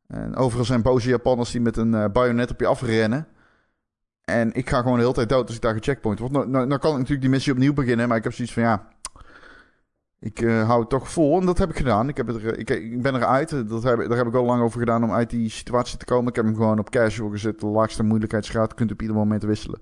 [0.06, 3.26] en overal zijn boze Japanners die met een bajonet op je afrennen.
[4.24, 6.32] En ik ga gewoon de hele tijd dood als ik daar gecheckpoint word.
[6.32, 8.08] Nou, nou, nou kan ik natuurlijk die missie opnieuw beginnen.
[8.08, 8.88] Maar ik heb zoiets van ja...
[10.22, 11.40] Ik eh, hou het toch vol.
[11.40, 12.08] En dat heb ik gedaan.
[12.08, 13.50] Ik, heb het er, ik, ik ben eruit.
[13.68, 16.28] Dat heb, daar heb ik al lang over gedaan om uit die situatie te komen.
[16.28, 17.60] Ik heb hem gewoon op casual gezet.
[17.60, 18.74] De laagste moeilijkheidsgraad.
[18.74, 19.80] Kunt op ieder moment wisselen.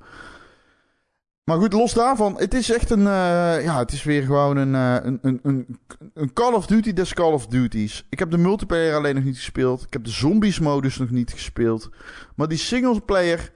[1.45, 2.35] Maar goed, los daarvan.
[2.39, 3.07] Het is echt een...
[3.07, 5.79] eh, ja, het is weer gewoon een, eh, een, een, een,
[6.15, 8.07] een Call of Duty des Call of Duties.
[8.11, 9.83] Ik heb de multiplayer alleen nog niet gespeeld.
[9.83, 11.89] Ik heb de zombies-modus nog niet gespeeld.
[12.37, 13.53] Maar die singleplayer...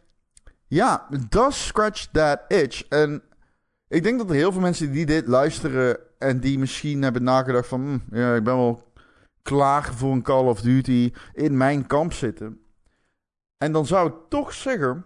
[0.67, 2.85] Ja, does scratch that itch.
[2.89, 3.23] En
[3.89, 5.99] ik denk dat er heel veel mensen die dit luisteren...
[6.25, 7.81] en die misschien hebben nagedacht van...
[8.11, 8.93] hm, ja, ik ben wel
[9.43, 11.13] klaar voor een Call of Duty...
[11.33, 12.61] in mijn kamp zitten.
[13.59, 15.05] En dan zou ik toch zeggen...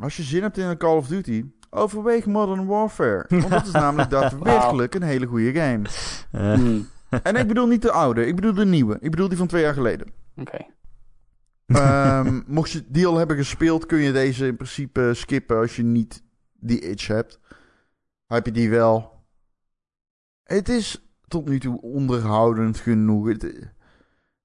[0.00, 1.44] als je zin hebt in een Call of Duty...
[1.70, 3.24] overweeg Modern Warfare.
[3.40, 5.82] Want dat is namelijk daadwerkelijk een hele goede game.
[6.32, 6.88] Eh, Hmm,
[7.22, 8.98] En ik bedoel niet de oude, ik bedoel de nieuwe.
[9.00, 10.06] Ik bedoel die van twee jaar geleden.
[10.36, 10.58] Oké.
[11.66, 15.82] Ehm, mocht je die al hebben gespeeld, kun je deze in principe skippen als je
[15.82, 16.22] niet
[16.52, 17.40] die itch hebt.
[18.26, 19.17] Heb je die wel?
[20.48, 23.36] Het is tot nu toe onderhoudend genoeg.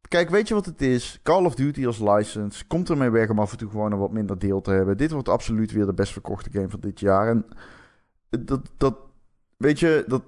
[0.07, 1.19] Kijk, weet je wat het is?
[1.23, 4.11] Call of Duty als license komt ermee weg om af en toe gewoon een wat
[4.11, 4.97] minder deel te hebben.
[4.97, 7.27] Dit wordt absoluut weer de best verkochte game van dit jaar.
[7.27, 7.45] En
[8.29, 8.95] dat, dat
[9.57, 10.23] weet je, dat,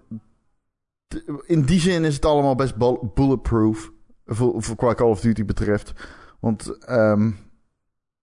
[1.46, 3.92] in die zin is het allemaal best bul- bulletproof.
[4.26, 5.94] Voor, voor qua Call of Duty betreft.
[6.40, 7.32] Want, ehm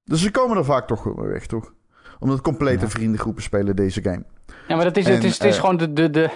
[0.05, 1.75] dus ze komen er vaak toch wel mee weg, toch?
[2.19, 2.91] Omdat complete Ja.
[2.91, 4.25] vriendengroepen spelen deze game.
[4.69, 6.31] Ja, maar dat is, En, het is, het is eh, gewoon de, de, de...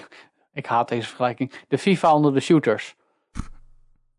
[0.57, 1.53] Ik haat deze vergelijking.
[1.69, 2.97] De FIFA onder de shooters.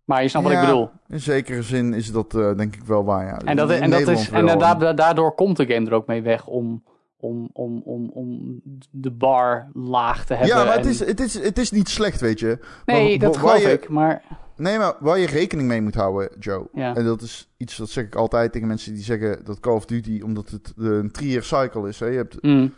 [0.06, 0.90] Maar je snapt wat ik bedoel.
[1.08, 3.38] In zekere zin is dat eh, denk ik wel waar, ja.
[3.38, 6.84] En, dat, en, is, en da- daardoor komt de game er ook mee weg om,
[7.18, 8.62] om, om, om, om
[8.92, 10.58] de bar laag te hebben.
[10.58, 12.60] Ja, maar het is, het, is, het is niet slecht, weet je.
[12.86, 13.90] Nee, Maar dat geloof je- ik.
[13.90, 14.24] Maar
[14.56, 16.68] Nee, maar waar je rekening mee moet houden, Joe.
[16.74, 16.96] ja.
[16.96, 19.86] En dat is iets dat zeg ik altijd tegen mensen die zeggen dat Call of
[19.86, 22.00] Duty, omdat het een three-year cycle is.
[22.00, 22.06] Hè?
[22.06, 22.74] Je hebt Mm,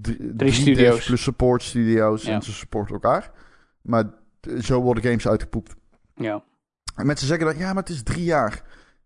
[0.00, 1.06] drie, drie studio's.
[1.06, 2.32] plus support studio's Ja.
[2.32, 3.30] en ze supporten elkaar.
[3.82, 4.04] Maar
[4.40, 5.74] eh, zo worden games uitgepoept.
[6.14, 6.42] ja.
[6.96, 8.62] En mensen zeggen dan, ja, maar het is drie jaar.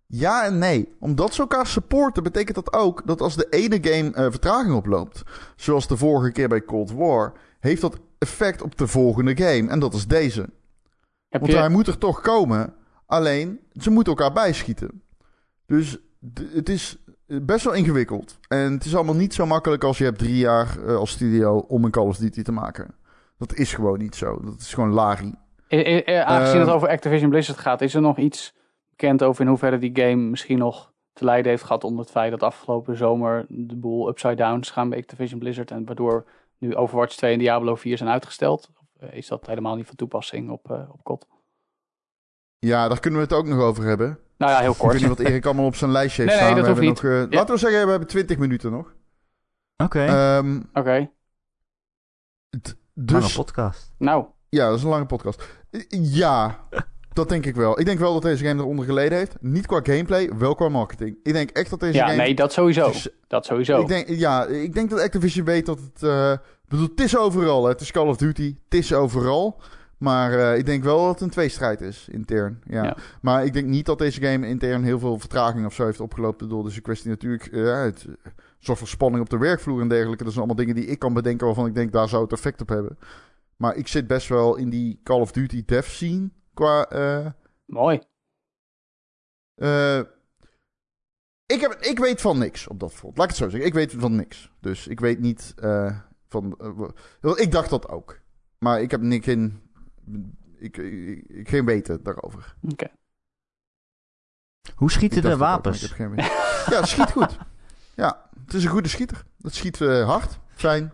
[0.07, 0.95] Ja en nee.
[0.99, 5.23] Omdat ze elkaar supporten, betekent dat ook dat als de ene game eh, vertraging oploopt,
[5.57, 9.69] zoals de vorige keer bij Cold War, heeft dat effect op de volgende game.
[9.71, 10.41] En dat is deze.
[11.29, 12.75] Heb Want je, hij moet er toch komen.
[13.07, 15.03] Alleen, ze moeten elkaar bijschieten.
[15.67, 15.99] Dus
[16.53, 18.39] het is best wel ingewikkeld.
[18.49, 21.59] En het is allemaal niet zo makkelijk als je hebt drie jaar eh, als studio
[21.59, 22.95] om een Call of Duty te maken.
[23.39, 24.41] Dat is gewoon niet zo.
[24.45, 25.35] Dat is gewoon lari.
[25.68, 28.55] eh, eh, eh, aangezien eh, het over Activision Blizzard gaat, is er nog iets
[28.91, 32.31] bekend over in hoeverre die game misschien nog te lijden heeft gehad onder het feit
[32.31, 36.25] dat afgelopen zomer de boel upside down is gaan bij Activision Blizzard en waardoor
[36.59, 38.70] nu Overwatch 2 en Diablo 4 zijn uitgesteld?
[38.75, 41.27] Of eh, is dat helemaal niet van toepassing op, eh op COD?
[42.59, 44.18] Ja, daar kunnen we het ook nog over hebben.
[44.39, 44.99] Nou ja, heel Ik weet kort.
[45.01, 46.66] niet wat Erik allemaal op zijn lijstje heeft Nee, nee, staan.
[46.68, 47.26] dat we hoeft nog, eh, Ja.
[47.39, 48.95] Laten we zeggen, we hebben 20 minuten nog.
[49.76, 51.11] Oké, Ehm, Oké,
[52.95, 53.93] lange dus podcast.
[53.99, 54.24] nou.
[54.49, 55.43] ja, dat is een lange podcast.
[56.01, 56.59] Ja,
[57.12, 57.80] dat denk ik wel.
[57.80, 59.37] Ik denk wel dat deze game eronder geleden heeft.
[59.41, 61.16] Niet qua gameplay, wel qua marketing.
[61.22, 62.16] Ik denk echt dat deze Ja, game...
[62.16, 62.87] nee, dat sowieso.
[62.91, 63.80] Dus- Dat sowieso.
[63.80, 66.03] Ik denk, ja, ik denk dat Activision weet dat het...
[66.03, 67.62] eh, ik bedoel, het is overal.
[67.64, 67.70] hè.
[67.70, 68.57] Het is Call of Duty.
[68.64, 69.61] Het is overal.
[69.99, 72.62] Maar eh, ik denk wel dat het een tweestrijd is, intern.
[72.66, 72.84] Ja.
[72.84, 72.97] Ja.
[73.20, 76.49] Maar ik denk niet dat deze game intern heel veel vertraging of zo heeft opgelopen.
[76.49, 77.47] Door dus de kwestie natuurlijk...
[77.47, 80.24] eh, het eh, soort van spanning op de werkvloer en dergelijke.
[80.24, 82.61] Dat zijn allemaal dingen die ik kan bedenken waarvan ik denk daar zou het effect
[82.61, 82.99] op hebben.
[83.57, 86.84] Maar ik zit best wel in die Call of Duty dev scene qua...
[86.88, 87.26] eh,
[87.64, 88.01] Mooi.
[89.55, 89.99] eh,
[91.47, 93.16] ik, heb, ik weet van niks op dat front.
[93.16, 93.68] Laat ik het zo zeggen.
[93.68, 94.51] Ik weet van niks.
[94.61, 96.57] Dus ik weet niet eh, van...
[97.36, 98.20] ik dacht dat ook.
[98.59, 99.62] Maar ik heb niks in...
[100.59, 102.55] Ik, ik, ik- geen weten daarover.
[102.70, 102.86] Oké.
[104.74, 105.82] Hoe Ik schieten de dat ook, wapens?
[105.82, 106.24] ik heb geen weten.
[106.70, 107.38] ja, het schiet goed.
[107.94, 109.24] Ja, het is een goede schieter.
[109.40, 110.92] Het schiet eh, hard, fijn.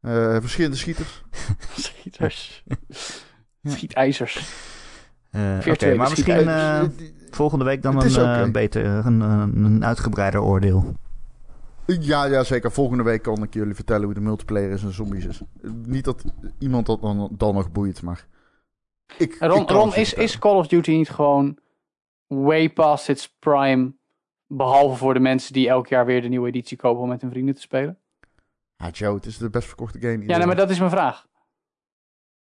[0.00, 1.22] Eh, verschillende schieters.
[1.76, 2.64] Schieters.
[3.60, 3.70] Ja.
[3.70, 4.54] Schietijzers.
[5.30, 6.82] Eh, Oké, maar misschien eh,
[7.30, 10.94] volgende week dan een, eh, beter, een, een uitgebreider oordeel.
[11.96, 12.72] Ja, ja, zeker.
[12.72, 15.42] Volgende week kan ik jullie vertellen hoe de multiplayer is en zombies is.
[15.84, 16.24] Niet dat
[16.58, 18.26] iemand dat dan, dan nog boeit, maar...
[19.16, 21.58] Ik, Ron, is, is Call of Duty niet gewoon
[22.26, 23.92] way past its prime?
[24.46, 27.30] Behalve voor de mensen die elk jaar weer de nieuwe editie kopen om met hun
[27.30, 27.98] vrienden te spelen.
[28.76, 30.26] Ah, Joe, het is de best verkochte game.
[30.26, 31.26] Ja, nee, maar dat is mijn vraag.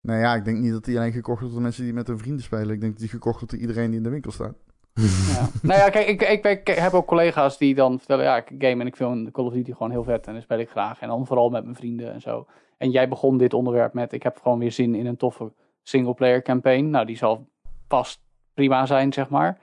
[0.01, 2.18] Nou ja, ik denk niet dat die alleen gekocht wordt door mensen die met hun
[2.18, 2.70] vrienden spelen.
[2.70, 4.57] Ik denk dat die gekocht wordt door iedereen die in de winkel staat.
[5.01, 5.49] Ja.
[5.62, 8.80] nou ja, kijk, ik, ik, ik heb ook collega's die dan vertellen, ja, ik game
[8.80, 11.01] en ik vind Call of Duty gewoon heel vet en dat speel ik graag.
[11.01, 12.47] En dan vooral met mijn vrienden en zo.
[12.78, 16.42] En jij begon dit onderwerp met, ik heb gewoon weer zin in een toffe singleplayer
[16.42, 16.90] campaign.
[16.90, 17.49] Nou, die zal
[17.88, 18.20] vast
[18.55, 19.59] prima zijn, zeg maar.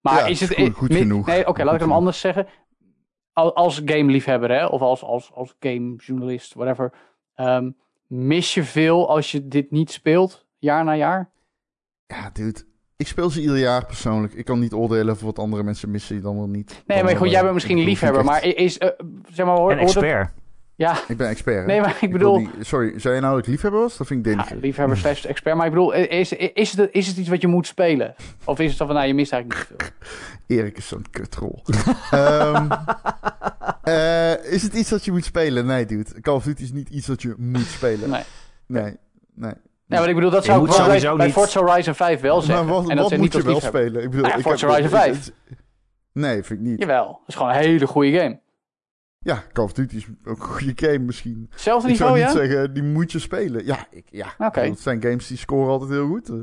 [0.00, 0.54] Maar Ja, is het...
[0.54, 1.26] goed- goed genoeg.
[1.26, 2.46] Nee, oké, laat ik hem anders zeggen.
[3.32, 6.92] Al- Als gameliefhebber, hè, of als, als, als gamejournalist, whatever.
[7.34, 7.70] ehm,
[8.06, 11.30] mis je veel als je dit niet speelt, jaar na jaar?
[12.06, 12.64] Ja, dude.
[12.96, 14.32] Ik speel ze ieder jaar persoonlijk.
[14.32, 16.82] Ik kan niet oordelen over wat andere mensen missen dan wel niet.
[16.86, 18.88] Nee, maar goed, jij eh, bent misschien liefhebber, maar is, eh,
[19.32, 20.30] zeg maar, hoor, En hoort het- expert.
[20.74, 21.56] Ja, Ik ben expert.
[21.60, 21.66] hè?
[21.66, 23.96] nee, maar ik bedoel, niet- sorry, zei je nou dat ik liefhebber was?
[23.96, 24.64] Dat vind ik ja, denigrerend.
[24.64, 27.66] liefhebber slash expert, maar ik bedoel, is, is, het, is het iets wat je moet
[27.66, 28.14] spelen?
[28.44, 29.88] Of is het zo van, nou, je mist eigenlijk niet veel?
[30.58, 31.62] Erik is zo'n kutrol.
[32.10, 32.68] Ehm,
[33.82, 35.66] eh, is het iets dat je moet spelen?
[35.66, 36.20] Nee, dude.
[36.20, 38.10] Call of Duty is niet iets dat je moet spelen.
[38.10, 38.22] Nee.
[38.66, 38.96] Nee,
[39.34, 39.52] nee.
[39.86, 42.40] Nee, maar ik bedoel, dat zou ik bij, sowieso bij niet- Forza Horizon 5 wel
[42.40, 42.66] zeggen.
[42.66, 44.02] Maar wat, en dat wat moet niet je wel spelen?
[44.02, 45.30] Ik bedoel, Nou ja, ik Forza heb- Horizon 5.
[46.12, 46.78] Nee, vind ik niet.
[46.80, 48.40] Jawel, dat is gewoon een hele goede game.
[49.18, 51.46] Ja, Call of Duty is ook een goede game misschien.
[51.50, 52.46] Hetzelfde Ik zou niveau, niet ja?
[52.56, 53.64] zeggen, die moet je spelen.
[53.64, 54.26] Ja, ik, ja.
[54.38, 56.28] Bedoel, Het zijn games die scoren altijd heel goed.
[56.28, 56.36] Eh,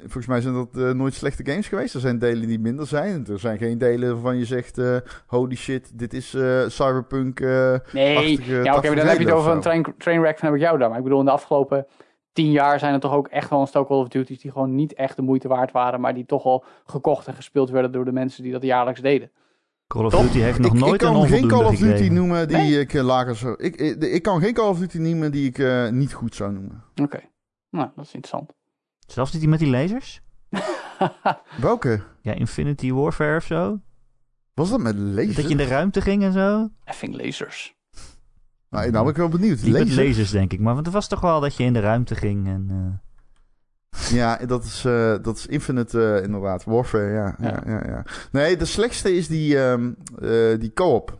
[0.00, 1.94] Volgens mij zijn dat eh, nooit slechte games geweest.
[1.94, 3.26] Er zijn delen die minder zijn.
[3.26, 4.78] Er zijn geen delen waarvan je zegt...
[4.78, 4.96] eh,
[5.26, 7.40] holy shit, dit is eh, cyberpunk...
[7.40, 10.56] eh, Nee, ja, oké, maar dan heb je het over een train, trainwreck van heb
[10.56, 10.88] ik jou daar.
[10.88, 11.86] Maar ik bedoel, in de afgelopen
[12.32, 14.74] tien jaar zijn er toch ook echt wel een stel Call of Duty's die gewoon
[14.74, 18.04] niet echt de moeite waard waren, maar die toch al gekocht en gespeeld werden door
[18.04, 19.30] de mensen die dat jaarlijks deden.
[19.86, 20.22] Call of Toch?
[20.22, 22.14] Duty heeft nog ik, nooit ik kan een geen Call of Duty gekregen.
[22.14, 22.80] noemen die Nee?
[22.80, 23.54] ik eh, lager zou...
[23.58, 26.52] Ik, ik, ik kan geen Call of Duty noemen die ik eh, niet goed zou
[26.52, 26.84] noemen.
[27.02, 27.20] Oké,
[27.70, 28.52] nou, dat is interessant.
[29.06, 30.20] Zelfs niet die met die lasers?
[31.60, 32.02] Welke?
[32.20, 33.80] Ja, Infinity Warfare of zo?
[34.54, 35.34] Was dat met lasers?
[35.34, 36.68] Dat je in de ruimte ging en zo?
[36.84, 37.76] Effing lasers.
[38.70, 39.62] Nou, nou ben ik wel benieuwd.
[39.62, 40.30] Niet met Lasers?
[40.30, 40.60] denk ik.
[40.60, 42.66] Maar want het was toch wel dat je in de ruimte ging en...
[42.70, 46.64] eh, Ja, dat is, eh, dat is Infinite eh, inderdaad.
[46.64, 47.34] Warfare, ja.
[47.40, 47.62] ja.
[47.66, 47.72] Ja.
[47.72, 51.18] Ja, ja, Nee, de slechtste is die, ehm, eh, die co-op.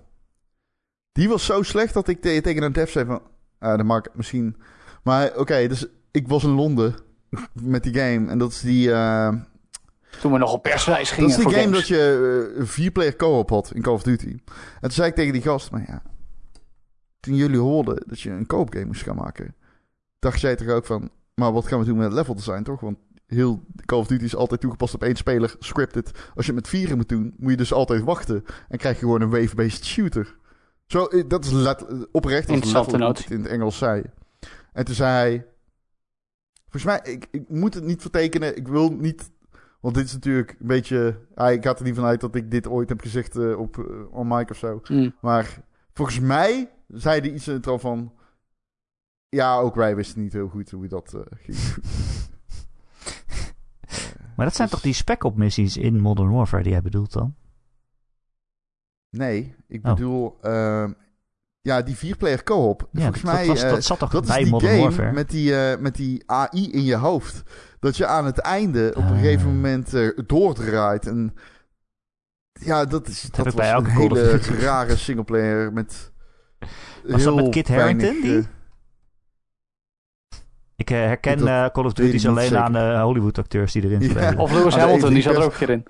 [1.13, 3.23] Die was zo slecht dat ik te- tegen een dev zei van...
[3.59, 4.57] Ah, maak ik misschien...
[5.03, 6.95] Maar oké, dus ik was in Londen
[7.63, 8.29] met die game.
[8.31, 8.93] En dat is die...
[8.93, 9.33] eh,
[10.21, 11.79] Toen we nog op persreis dat gingen is die game games.
[11.79, 14.29] dat je een vier-player co-op had in Call of Duty.
[14.31, 14.41] En
[14.81, 15.71] toen zei ik tegen die gast...
[15.71, 16.03] Maar ja,
[17.21, 19.55] toen jullie hoorden dat je een co-op game moest gaan maken...
[20.19, 21.11] Dacht jij toch ook van...
[21.35, 22.81] Maar wat gaan we doen met het level design, toch?
[22.81, 26.11] Want heel Call of Duty is altijd toegepast op één speler, scripted.
[26.35, 28.45] Als je het met vieren moet doen, moet je dus altijd wachten.
[28.69, 30.37] En krijg je gewoon een wave-based shooter.
[30.87, 33.25] Zo, eh, dat is let, eh, oprecht wat notie.
[33.25, 34.03] het in het Engels zei.
[34.73, 35.47] En toen zei hij...
[36.69, 38.57] Volgens mij, ik, ik moet het niet vertekenen.
[38.57, 39.31] Ik wil niet...
[39.81, 41.19] Want dit is natuurlijk een beetje...
[41.35, 44.13] ah, ik ga er niet vanuit dat ik dit ooit heb gezegd eh, op eh,
[44.13, 44.81] on mic of zo.
[44.89, 45.15] Mm.
[45.21, 45.61] Maar
[45.93, 48.13] volgens mij zei hij iets in het al van...
[49.29, 51.57] Ja, ook wij wisten niet heel goed hoe dat eh, ging.
[54.37, 57.35] Maar dat zijn Dus- toch die spec-op missies in Modern Warfare die jij bedoelt dan?
[59.11, 59.95] Nee, ik Oh.
[59.95, 60.37] bedoel...
[60.43, 60.93] ehm,
[61.61, 62.89] ja, die vierplayer co-op.
[62.93, 64.71] Ja, Volgens dat, mij, dat, was, eh, dat zat toch dat is bij die Modern
[64.73, 65.13] game Warfare?
[65.13, 67.43] met die, eh, met die AI in je hoofd.
[67.79, 69.15] Dat je aan het einde op een Ah.
[69.15, 71.07] gegeven moment eh, doordraait.
[71.07, 71.35] En
[72.53, 76.13] ja, dat is dat was bij elke een hele rare singleplayer met
[77.05, 78.39] Was dat met Kit Harington, weinig, die?
[78.39, 78.45] eh,
[80.77, 84.09] Ik eh, herken eh, Call of Duty's alleen aan de Hollywood-acteurs die erin Ja.
[84.11, 84.39] spelen.
[84.39, 85.85] Of Lewis Aan de Hamilton, die zat er E3 ook een keer in.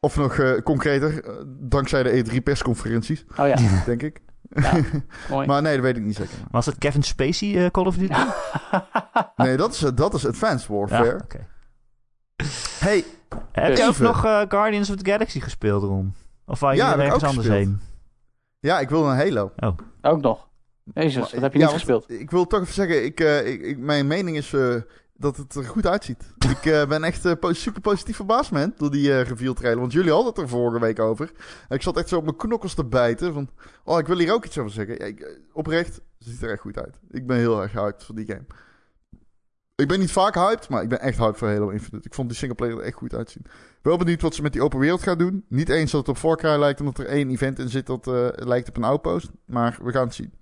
[0.00, 4.20] Of nog eh, concreter, dankzij de E3 persconferenties, Oh ja, denk ik.
[4.50, 4.72] Ja.
[5.30, 5.46] mooi.
[5.46, 6.34] maar nee, dat weet ik niet zeker.
[6.50, 8.14] Was het Kevin Spacey eh, Call of Duty?
[9.36, 11.20] Nee, dat is, dat is Advanced Ja, Warfare.
[11.24, 11.46] oké.
[12.78, 13.04] Hey,
[13.52, 16.14] Heb je ook nog eh, Guardians of the Galaxy gespeeld, Ron?
[16.46, 17.66] Of wou je Ja, er ergens anders gespeeld.
[17.66, 17.80] heen?
[18.60, 19.52] Ja, ik wil een Halo.
[20.02, 20.48] Ook nog.
[20.94, 22.10] Jezus, Maar- wat heb je ja, niet gespeeld?
[22.10, 24.74] Ik wil toch even zeggen, ik, eh, ik, ik- mijn mening is eh,
[25.16, 26.32] dat het er goed uitziet.
[26.58, 29.80] ik eh, ben echt po- super positief verbaasd, man, door die reveal trailer.
[29.80, 31.32] Want jullie hadden het er vorige week over.
[31.68, 33.32] En ik zat echt zo op mijn knokkels te bijten.
[33.32, 33.50] Van,
[33.84, 34.94] oh, ik wil hier ook iets over zeggen.
[34.98, 36.98] Ja, ik, oprecht, het ziet er echt goed uit.
[37.10, 38.44] Ik ben heel erg hyped voor die game.
[39.76, 42.06] Ik ben niet vaak hyped, maar ik ben echt hyped voor Halo Infinite.
[42.08, 43.44] Ik vond die singleplayer er echt goed uitzien.
[43.82, 45.44] Wel benieuwd wat ze met die open wereld gaan doen.
[45.48, 48.06] Niet eens dat het op Far Cry lijkt, omdat er één event in zit dat
[48.06, 49.30] eh, lijkt op een outpost.
[49.44, 50.32] Maar we gaan het zien.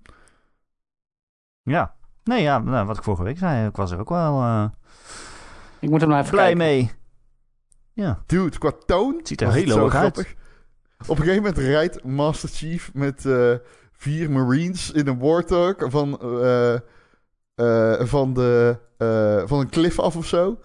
[1.63, 1.95] Ja.
[2.25, 4.65] Nee, ja, nou, wat ik vorige week zei, ik was er ook wel eh,
[5.81, 6.65] Ik moet hem nou even blij kijken.
[6.65, 6.91] mee.
[7.93, 10.13] Ja, Dude, qua toon het ziet er heel zo leuk uit.
[10.15, 10.35] grappig.
[11.07, 13.55] Op een gegeven moment rijdt Master Chief met eh,
[13.93, 16.75] vier Marines in een Warthog van, eh,
[17.55, 20.61] eh, van, de, eh, van een cliff af of zo.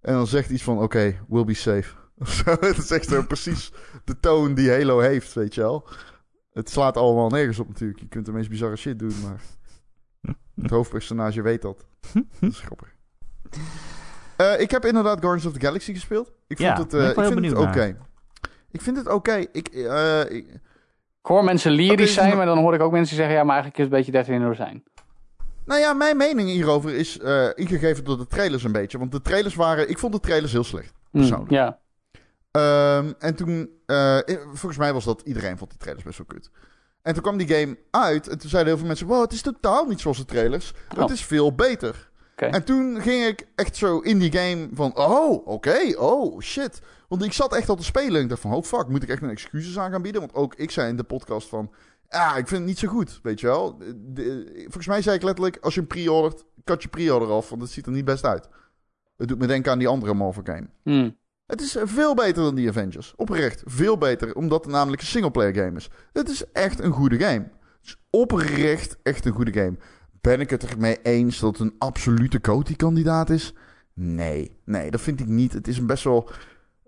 [0.00, 1.94] En dan zegt iets van, oké, we'll be safe.
[2.60, 3.72] Het is echt zo precies
[4.04, 5.88] de toon die Halo heeft, weet je wel.
[6.52, 8.00] Het slaat allemaal nergens op natuurlijk.
[8.00, 9.40] Je kunt de meest bizarre shit doen, maar
[10.60, 11.86] het hoofdpersonage weet dat.
[12.40, 12.94] Dat is grappig.
[14.36, 16.26] Eh, ik heb inderdaad Guardians of the Galaxy gespeeld.
[16.46, 17.96] Ik vond Ja, het, ben eh, ik vind het oké.
[18.70, 19.34] Ik vind het oké.
[19.52, 20.60] Ik, eh, ik-
[21.20, 23.36] Ik hoor mensen lyrisch zijn, maar- maar dan hoor ik ook mensen die zeggen...
[23.36, 24.82] ja, maar eigenlijk is het een beetje 13 in zijn.
[25.64, 28.98] nou ja, mijn mening hierover is eh, ingegeven door de trailers een beetje.
[28.98, 29.88] Want de trailers waren...
[29.90, 30.92] Ik vond de trailers heel slecht.
[31.10, 31.50] Hm, Persoonlijk.
[31.50, 31.78] ja.
[32.56, 33.70] Ehm, en toen...
[33.86, 35.22] eh, volgens mij was dat...
[35.24, 36.50] Iedereen vond die trailers best wel kut.
[37.02, 38.28] En toen kwam die game uit.
[38.28, 39.06] En toen zeiden heel veel mensen...
[39.06, 40.72] Wow, het is totaal niet zoals de trailers.
[40.94, 41.00] Oh.
[41.00, 42.10] Het is veel beter.
[42.36, 44.96] En toen ging ik echt zo in die game van...
[44.96, 45.94] Oh, oké.
[45.96, 46.80] oh, shit.
[47.08, 48.16] Want ik zat echt al te spelen.
[48.16, 48.52] En ik dacht van...
[48.54, 48.88] Oh, fuck.
[48.88, 50.20] Moet ik echt mijn excuses aan gaan bieden?
[50.20, 51.70] Want ook ik zei in de podcast van...
[52.08, 53.20] Ja, ik vind het niet zo goed.
[53.22, 53.78] Weet je wel.
[53.78, 55.58] De- de- volgens mij zei ik letterlijk...
[55.60, 56.44] Als je hem pre-ordert...
[56.64, 57.48] Kat je pre-order af.
[57.48, 58.48] Want het ziet er niet best uit.
[59.16, 60.66] Het doet me denken aan die andere Marvel game.
[60.82, 61.10] Hm.
[61.46, 63.14] Het is veel beter dan die Avengers.
[63.16, 63.62] Oprecht.
[63.64, 64.34] Veel beter.
[64.34, 65.90] Omdat het namelijk een singleplayer game is.
[66.12, 67.42] Het is echt een goede game.
[67.42, 69.76] Het is oprecht echt een goede game.
[70.20, 73.54] Ben ik het ermee eens dat het een absolute Coty-kandidaat is?
[73.94, 74.60] Nee.
[74.64, 75.52] Nee, dat vind ik niet.
[75.52, 76.30] Het is een best wel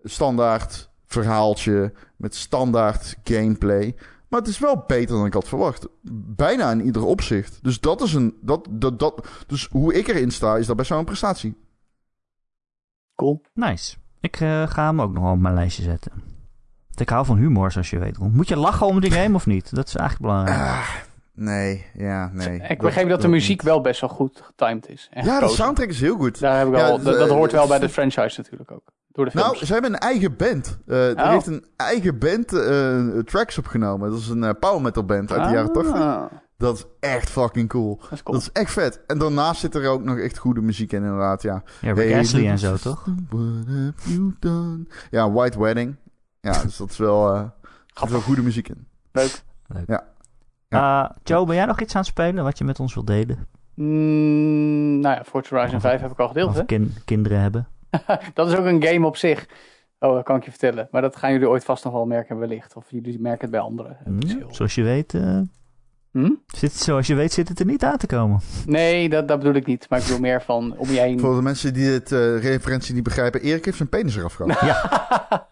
[0.03, 1.93] standaard verhaaltje.
[2.17, 3.95] Met standaard gameplay.
[4.29, 5.89] Maar het is wel beter dan ik had verwacht.
[6.37, 7.59] Bijna in ieder opzicht.
[7.63, 8.39] Dus dat is een.
[8.41, 11.57] Dat, dat, dat, dus hoe ik erin sta, is dat best wel een prestatie.
[13.15, 13.43] Cool.
[13.55, 13.97] Nice.
[14.21, 16.13] Ik eh, ga hem ook nog op mijn lijstje zetten.
[16.89, 18.19] Want Ik hou van humor, zoals je weet.
[18.19, 19.75] Moet je lachen om die game of niet?
[19.75, 20.61] Dat is eigenlijk belangrijk.
[20.71, 20.89] Ah,
[21.35, 22.63] nee, ja, nee.
[22.69, 23.63] ik begreep dat de muziek niet.
[23.63, 25.09] wel best wel goed getimed is.
[25.13, 26.41] Ja, de soundtrack is heel goed.
[26.41, 28.83] Daar heb ik Ja, al, dat, dat hoort wel bij de franchise natuurlijk ook.
[29.13, 29.47] Door de films.
[29.53, 30.79] Nou, ze hebben een eigen band.
[30.87, 31.31] Eh Er Oh.
[31.31, 34.11] heeft een eigen band eh, tracks opgenomen.
[34.11, 35.95] Dat is een eh, power metal band uit de jaren 80.
[36.59, 37.97] Dat is echt fucking cool.
[38.01, 38.39] Dat is cool.
[38.39, 39.01] Dat is echt vet.
[39.07, 41.43] En daarnaast zit er ook nog echt goede muziek in, inderdaad.
[41.43, 43.05] Ja, ja, Rick Hey, Astley en zo, toch?
[43.29, 44.87] What have you done?
[45.11, 45.97] Ja, White Wedding.
[46.41, 47.51] Ja, dus dat is wel, eh, er
[47.95, 48.87] zit wel goede muziek in.
[49.13, 49.43] Leuk.
[50.69, 53.47] Eh, Joe, ben jij nog iets aan het spelen wat je met ons wilt delen?
[53.75, 56.49] Mm, nou ja, Forza Horizon Of- 5 heb ik al gedeeld.
[56.49, 56.65] Of Hè?
[56.65, 57.69] kin- kinderen hebben?
[58.35, 59.49] Dat is ook een game op zich.
[59.99, 60.89] Oh, dat kan ik je vertellen.
[60.91, 62.77] Maar dat gaan jullie ooit vast nog wel merken wellicht.
[62.77, 63.97] Of jullie merken het bij anderen.
[64.21, 65.41] Is Ja, heel- zoals je weet, eh,
[66.13, 66.31] Hm?
[66.47, 68.41] zit, zoals je weet zit het er niet aan te komen.
[68.67, 69.87] Nee, dat, dat bedoel ik niet.
[69.89, 71.21] Maar ik bedoel meer van om je heen.
[71.21, 74.61] Voor de mensen die dit eh, referentie niet begrijpen, Erik heeft zijn penis eraf gehad.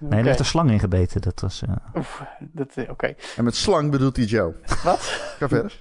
[0.00, 0.16] Nee, Oké.
[0.20, 1.20] er heeft een slang in gebeten.
[1.20, 1.62] Dat was...
[1.62, 3.14] eh, Oef, dat, eh, Oké.
[3.36, 4.54] En met slang bedoelt hij Joe.
[4.84, 4.98] Wat?
[5.38, 5.78] Ga verder.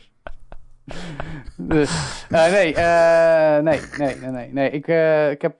[1.57, 4.69] Dus, nee, eh, nee, nee, nee, nee, nee.
[4.69, 5.56] Ik, eh, ik, heb,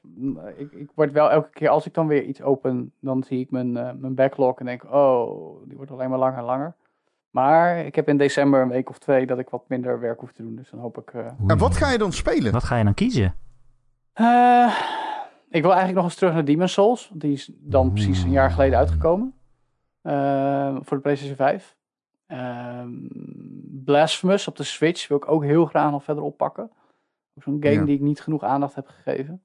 [0.58, 3.52] ik, ik word wel elke keer, als ik dan weer iets open, dan zie ik
[3.52, 6.76] mijn, eh, mijn backlog en denk, oh, die wordt alleen maar langer en langer.
[7.38, 10.32] Maar ik heb in december een week of twee dat ik wat minder werk hoef
[10.32, 10.56] te doen.
[10.56, 11.14] Dus dan hoop ik...
[11.14, 12.52] eh, En wat ga je dan spelen?
[12.52, 13.36] Wat ga je dan kiezen?
[14.14, 14.76] eh,
[15.50, 17.10] ik wil eigenlijk nog eens terug naar Demon's Souls.
[17.14, 19.34] Die is dan precies een jaar geleden uitgekomen.
[20.02, 21.76] Eh, voor de PlayStation 5.
[22.28, 22.90] Ehm,
[23.86, 26.64] Blasphemous op de Switch wil ik ook heel graag nog verder oppakken.
[27.36, 27.84] Ook Zo'n game Ja.
[27.86, 29.42] die ik niet genoeg aandacht heb gegeven.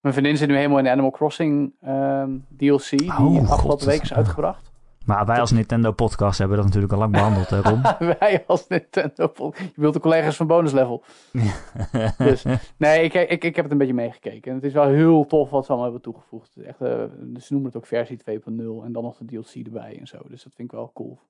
[0.00, 2.88] Mijn vriendin zit nu helemaal in de Animal Crossing ehm, DLC.
[2.88, 3.84] Die Oh, afgelopen God.
[3.84, 4.70] week is uitgebracht.
[5.08, 7.82] Maar wij als Nintendo podcast hebben dat natuurlijk al lang behandeld, hè, Ron?
[8.18, 9.32] Wij als Nintendo.
[9.58, 11.04] Je wilt de collega's van bonus level.
[12.18, 12.44] Dus
[12.76, 14.50] nee, ik, ik, ik heb het een beetje meegekeken.
[14.50, 16.54] En het is wel heel tof wat ze allemaal hebben toegevoegd.
[16.54, 17.04] Het is Echt, eh,
[17.40, 20.18] ze noemen het ook versie 2.0 en dan nog de DLC erbij en zo.
[20.28, 21.20] Dus dat vind ik wel cool.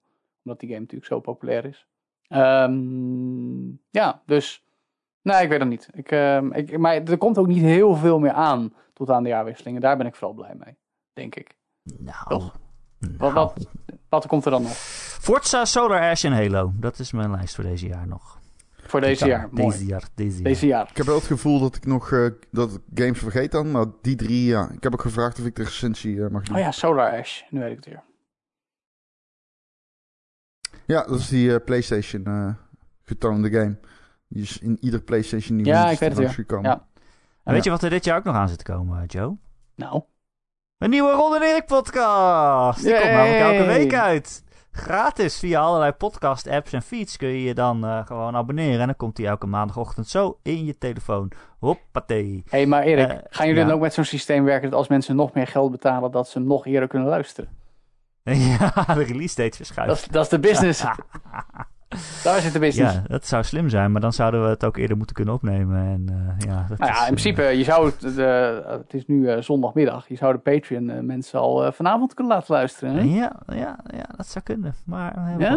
[0.44, 1.86] Omdat die game natuurlijk zo populair is.
[2.28, 4.64] Ehm, ja, dus.
[5.22, 5.88] Nee, ik weet het niet.
[5.92, 9.28] Ik, ehm, ik, maar er komt ook niet heel veel meer aan tot aan de
[9.28, 9.80] jaarwisselingen.
[9.80, 10.76] Daar ben ik vooral blij mee.
[11.12, 11.56] Denk ik.
[11.82, 12.66] Nou, Toch?
[12.98, 13.14] Nou.
[13.18, 13.66] Wat, wat,
[14.08, 14.72] wat komt er dan nog
[15.20, 16.72] Forza, Solar Ash en Halo.
[16.74, 18.38] Dat is mijn lijst voor deze jaar nog.
[18.76, 19.48] voor deze jaar?
[19.50, 19.70] Mooi.
[19.70, 20.42] Deze jaar, deze jaar.
[20.44, 20.88] Deze jaar.
[20.90, 24.16] Ik heb wel het gevoel dat ik nog eh, dat games vergeet dan, maar die
[24.16, 24.70] drie, ja.
[24.70, 26.56] Ik heb ook gevraagd of ik de recensie eh, mag doen.
[26.56, 27.42] Oh ja, Solar Ash.
[27.50, 28.02] Nu weet ik het weer.
[30.86, 32.48] Ja, dat is die eh, PlayStation eh,
[33.04, 33.76] getoonde game.
[34.28, 36.30] Die is in ieder PlayStation nieuws Ja, ik weet het weer.
[36.30, 36.70] gekomen.
[36.70, 36.86] Ja.
[37.44, 39.36] En weet je wat er dit jaar ook nog aan zit te komen, Joe?
[39.74, 40.02] Nou,
[40.78, 42.82] Een nieuwe Ron en Erik podcast.
[42.82, 44.44] Die komt namelijk elke week uit.
[44.72, 48.80] Gratis via allerlei podcast apps en feeds kun je je dan eh, gewoon abonneren.
[48.80, 51.30] En dan komt die elke maandagochtend zo in je telefoon.
[51.58, 52.42] Hoppatee.
[52.48, 53.66] hé, maar Erik, Eh, gaan jullie ja.
[53.66, 56.38] dan ook met zo'n systeem werken dat als mensen nog meer geld betalen, dat ze
[56.38, 57.50] hem nog eerder kunnen luisteren?
[58.22, 59.90] ja, de release date verschuift.
[59.90, 60.84] Dat is, dat is de business.
[62.22, 62.94] Daar zit de business.
[62.94, 65.76] Ja, dat zou slim zijn, maar dan zouden we het ook eerder moeten kunnen opnemen.
[65.86, 68.94] En, eh, ja, dat Nou is, ja, in eh, principe, je zou het, eh, het
[68.94, 72.54] is nu eh, zondagmiddag, je zou de Patreon eh, mensen al eh, vanavond kunnen laten
[72.54, 72.94] luisteren.
[72.94, 73.00] Hè?
[73.00, 74.74] ja, ja, ja, dat zou kunnen.
[74.84, 75.56] Maar we Ja.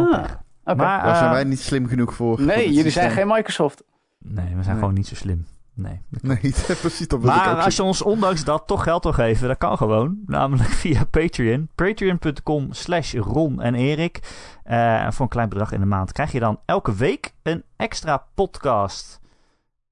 [0.64, 2.40] Maar, Daar zijn eh, wij niet slim genoeg voor.
[2.42, 3.82] Nee, jullie zijn geen Microsoft.
[4.18, 4.74] Nee, we zijn Nee.
[4.74, 5.46] gewoon niet zo slim.
[5.74, 6.00] Nee.
[6.22, 6.38] Nee,
[6.80, 10.18] precies, dat Maar als je ons ondanks dat toch geld wil geven, dat kan gewoon.
[10.26, 11.68] Namelijk via Patreon.
[11.74, 14.20] Patreon.com slash Ron en Erik.
[14.64, 17.64] Eh, en voor een klein bedrag in de maand krijg je dan elke week een
[17.76, 19.20] extra podcast.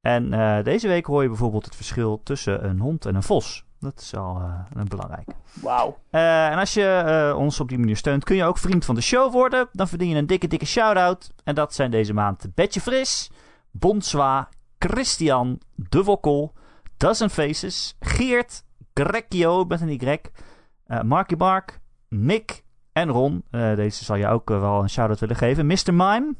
[0.01, 3.65] En eh, deze week hoor je bijvoorbeeld het verschil tussen een hond en een vos.
[3.81, 5.28] Dat is al eh, een belangrijk.
[5.52, 5.98] Wauw.
[6.11, 8.94] Eh, en als je eh, ons op die manier steunt, kun je ook vriend van
[8.94, 9.69] de show worden.
[9.73, 11.31] Dan verdien je een dikke, dikke shout-out.
[11.44, 13.31] En dat zijn deze maand Betje Fris,
[13.70, 14.48] Bonswa,
[14.89, 16.52] Christian, De Wokkel,
[16.97, 20.19] Dozen Faces, Geert, Grekio met een Y,
[20.86, 23.44] eh Marky Mark, Mick en Ron.
[23.51, 25.66] Eh, deze zal je ook eh, wel een shout-out willen geven.
[25.66, 25.94] Mr.
[25.94, 26.35] Mime.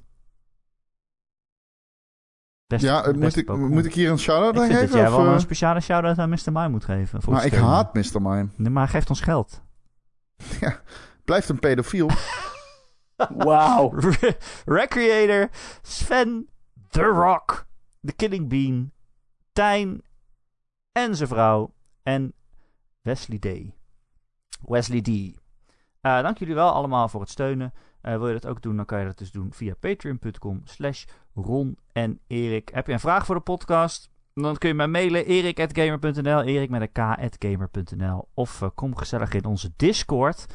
[2.67, 4.99] Ja, moet ik, moet ik hier een shout-out Ik aan vind dat geven?
[5.01, 6.39] jij of, wel een speciale shout-out aan Mr.
[6.53, 7.23] Mime moet geven.
[7.23, 8.23] voor maar het ik haat Mr.
[8.23, 8.49] Mime.
[8.57, 9.63] Nee, maar hij geeft ons geld.
[11.25, 12.11] Blijft een pedofiel.
[13.47, 13.89] Wauw.
[13.95, 15.49] Re- Recreator,
[15.83, 16.49] Sven,
[16.89, 17.67] The Rock,
[18.07, 18.93] The Killing Bean,
[19.53, 20.03] Tijn
[20.93, 22.33] en zijn vrouw en
[23.03, 23.47] Wesley D.
[24.61, 25.09] Wesley D.
[26.01, 27.73] Eh, dank jullie wel allemaal voor het steunen.
[28.01, 31.05] Eh, wil je dat ook doen, dan kan je dat dus doen via patreon.com slash
[31.35, 32.69] Ron en Erik.
[32.69, 34.11] Heb je een vraag voor de podcast?
[34.35, 39.45] Dan kun je mij mailen erik.gamer.nl, erik met een k.gamer.nl of eh, kom gezellig in
[39.45, 40.47] onze Discord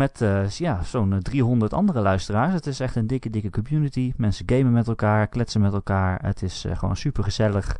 [0.00, 2.52] met eh, ja, zo'n eh, 300 andere luisteraars.
[2.52, 4.12] Het is echt een dikke, dikke community.
[4.16, 6.18] Mensen gamen met elkaar, kletsen met elkaar.
[6.22, 7.78] Het is eh, gewoon super gezellig.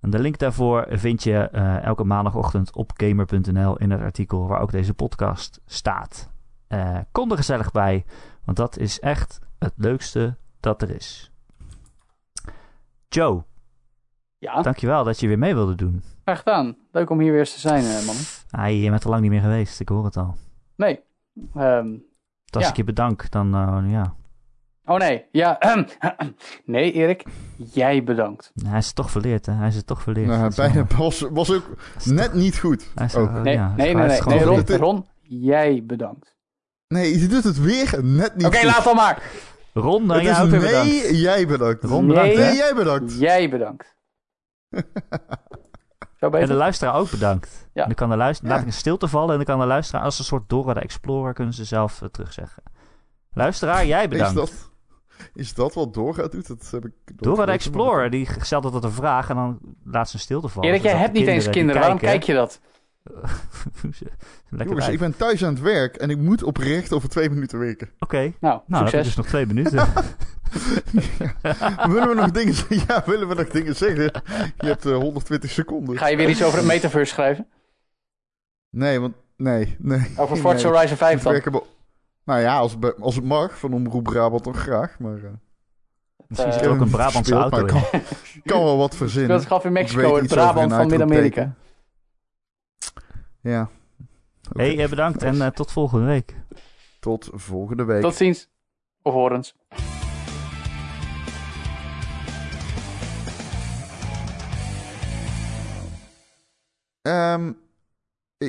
[0.00, 4.60] En de link daarvoor vind je eh, elke maandagochtend op gamer.nl in het artikel waar
[4.60, 6.30] ook deze podcast staat.
[6.66, 8.04] Eh, kom er gezellig bij,
[8.44, 11.32] want dat is echt het leukste dat er is.
[13.08, 13.44] Joe,
[14.38, 16.02] Ja, dankjewel dat je weer mee wilde doen.
[16.24, 16.76] graag gedaan.
[16.92, 18.24] Leuk om hier weer eens te zijn, eh, mannen.
[18.50, 20.36] Ah, je bent er lang niet meer geweest, ik hoor het al.
[20.76, 21.00] Nee.
[21.54, 21.90] Ehm,
[22.44, 22.70] Dus als Ja.
[22.70, 24.14] ik je bedank, dan eh, ja.
[24.84, 25.58] oh nee, ja.
[26.64, 27.24] nee, Erik,
[27.56, 28.52] jij bedankt.
[28.66, 29.52] Hij is het toch verleerd, hè?
[29.52, 30.26] Hij is het toch verleerd.
[30.26, 31.64] Nou, bijna was, was ook
[32.04, 32.90] net niet goed.
[32.94, 34.44] Hij is er- Nee, ja, nee, nee,
[34.76, 36.36] Ron, jij bedankt.
[36.88, 38.66] Nee, je doet het weer net niet Oké, goed.
[38.66, 39.22] laat dan maar.
[39.72, 41.18] Ron, dan jij ook weer nee, bedankt.
[41.18, 41.84] jij bedankt.
[41.84, 42.44] Ron, bedankt, Nee.
[42.44, 42.48] hè?
[42.48, 43.18] Nee, jij bedankt.
[43.18, 43.96] Jij bedankt.
[46.18, 47.68] Zo En de luisteraar ook bedankt.
[47.72, 47.84] Ja.
[47.84, 48.56] Dan kan de luisteraar, Ja.
[48.56, 50.80] laat ik een stilte vallen en dan kan de luisteraar als een soort Dora de
[50.80, 52.62] Explorer kunnen ze zelf eh, terugzeggen.
[53.32, 54.34] Luisteraar, jij Is bedankt.
[54.34, 54.70] dat,
[55.34, 56.46] is dat wat Dora doet?
[56.48, 60.14] Dat heb ik Dora de Explorer, die stelt altijd een vraag en dan laat ze
[60.14, 60.68] een stilte vallen.
[60.68, 61.80] Erik, jij hebt niet eens kinderen.
[61.80, 62.60] Waarom kijk je dat?
[64.48, 67.58] Lekker Jongens, ik ben thuis aan het werk en ik moet oprecht over twee minuten
[67.58, 67.90] werken.
[67.98, 69.04] Oké, Nou, nou heb je succes.
[69.06, 69.78] dus nog twee minuten.
[71.92, 72.82] willen we nog dingen zeggen?
[72.88, 74.02] Ja, willen we nog dingen zeggen?
[74.58, 75.98] Je hebt eh, 120 seconden.
[75.98, 77.46] Ga je weer iets over het metaverse schrijven?
[78.70, 79.14] Nee, want...
[79.36, 80.10] Nee, nee.
[80.16, 80.72] Over Forza nee.
[80.72, 81.62] Horizon 5 Ik dan?
[82.24, 84.98] Nou ja, als, als het mag, van Omroep Brabant dan graag.
[84.98, 85.30] Maar eh,
[86.26, 87.76] Misschien Eh, zit er ook een Brabantse auto in.
[88.34, 89.30] ik kan wel wat verzinnen.
[89.30, 91.54] Dat gewoon in Ik Mexico, weet het iets over Brabant van Midden-Amerika.
[93.40, 93.70] Ja.
[94.50, 94.62] Oké.
[94.62, 96.36] hey, eh, bedankt en eh, tot volgende week.
[97.00, 98.02] Tot volgende week.
[98.02, 98.48] Tot ziens.
[99.02, 99.54] Of horens.
[107.02, 107.52] Ehm,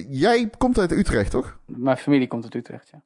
[0.09, 1.59] jij komt uit Utrecht, toch?
[1.65, 3.01] Mijn familie komt uit Utrecht, ja.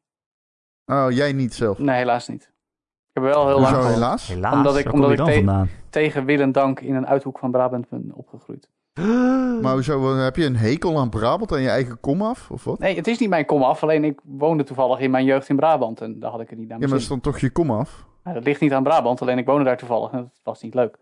[0.86, 1.78] Oh, jij niet zelf.
[1.78, 2.44] Nee, helaas niet.
[2.44, 4.28] Ik heb wel heel lang helaas?
[4.28, 8.12] Helaas, Omdat ik- omdat te- tegen wil en dank in een uithoek van Brabant ben
[8.14, 8.70] opgegroeid.
[9.62, 12.52] Maar hoezo, heb je een hekel aan Brabant en je eigen komaf?
[12.52, 12.80] Of wat?
[12.80, 13.84] Nee, het is niet mijn komaf.
[13.84, 16.02] Alleen ik woonde toevallig in mijn jeugd in Brabant.
[16.02, 18.06] En daar had ik het niet naar Ja, maar is dan toch je komaf?
[18.24, 19.22] Nou, dat ligt niet aan Brabant.
[19.22, 20.12] Alleen ik woonde daar toevallig.
[20.12, 20.98] En dat was niet leuk.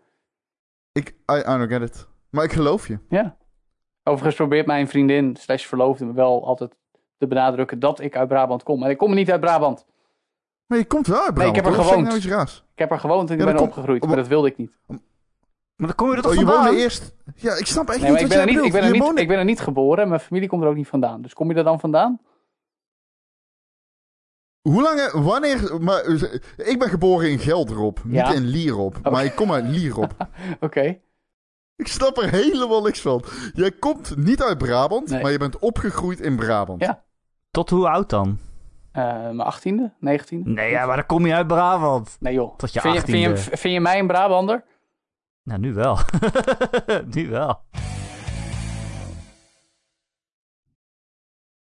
[0.92, 2.08] Ik, I, I don't get it.
[2.30, 2.98] Maar ik geloof je.
[3.08, 3.36] Ja.
[4.02, 6.74] Overigens probeert mijn vriendin slash verloofde me wel altijd
[7.18, 8.82] te benadrukken dat ik uit Brabant kom.
[8.82, 9.86] En ik kom niet uit Brabant.
[10.66, 11.56] Maar je komt wel uit Nee, ik Brabant.
[11.76, 12.24] heb er gewoond.
[12.28, 12.46] nou.
[12.72, 14.00] Ik heb er gewoond en ik Ja, ben opgegroeid.
[14.00, 14.72] maar- Maar dat wilde ik niet.
[15.82, 16.64] Maar dan kom je er toch Oh, je vandaan?
[16.64, 17.14] woonde eerst...
[17.34, 19.18] Ja, ik snap echt Nee, niet ik wat ben, er niet, ik, ben er niet,
[19.18, 21.22] ik ben er niet geboren en mijn familie komt er ook niet vandaan.
[21.22, 22.20] Dus kom je er dan vandaan?
[24.68, 25.10] Hoe lang...
[25.12, 25.80] Wanneer...
[25.80, 26.22] Maar, eh,
[26.56, 28.00] ik ben geboren in Gelderop.
[28.04, 28.32] Niet Ja.
[28.32, 29.10] in Lierop.
[29.10, 30.14] Maar ik kom uit Lierop.
[30.60, 30.98] Oké.
[31.76, 33.24] ik snap er helemaal niks van.
[33.54, 35.22] Jij komt niet uit Brabant, Nee.
[35.22, 36.80] maar je bent opgegroeid in Brabant.
[36.82, 37.02] Ja.
[37.50, 38.38] Tot hoe oud dan?
[38.92, 40.50] Eh, mijn achttiende, negentiende?
[40.50, 42.16] Nee, ja, maar dan kom je uit Brabant.
[42.20, 42.56] Nee joh.
[42.56, 43.56] Tot je vind, je, vind, je, achttiende.
[43.58, 44.64] vind je mij een Brabander?
[45.44, 45.98] Nou, nu wel.
[47.14, 47.64] nu wel.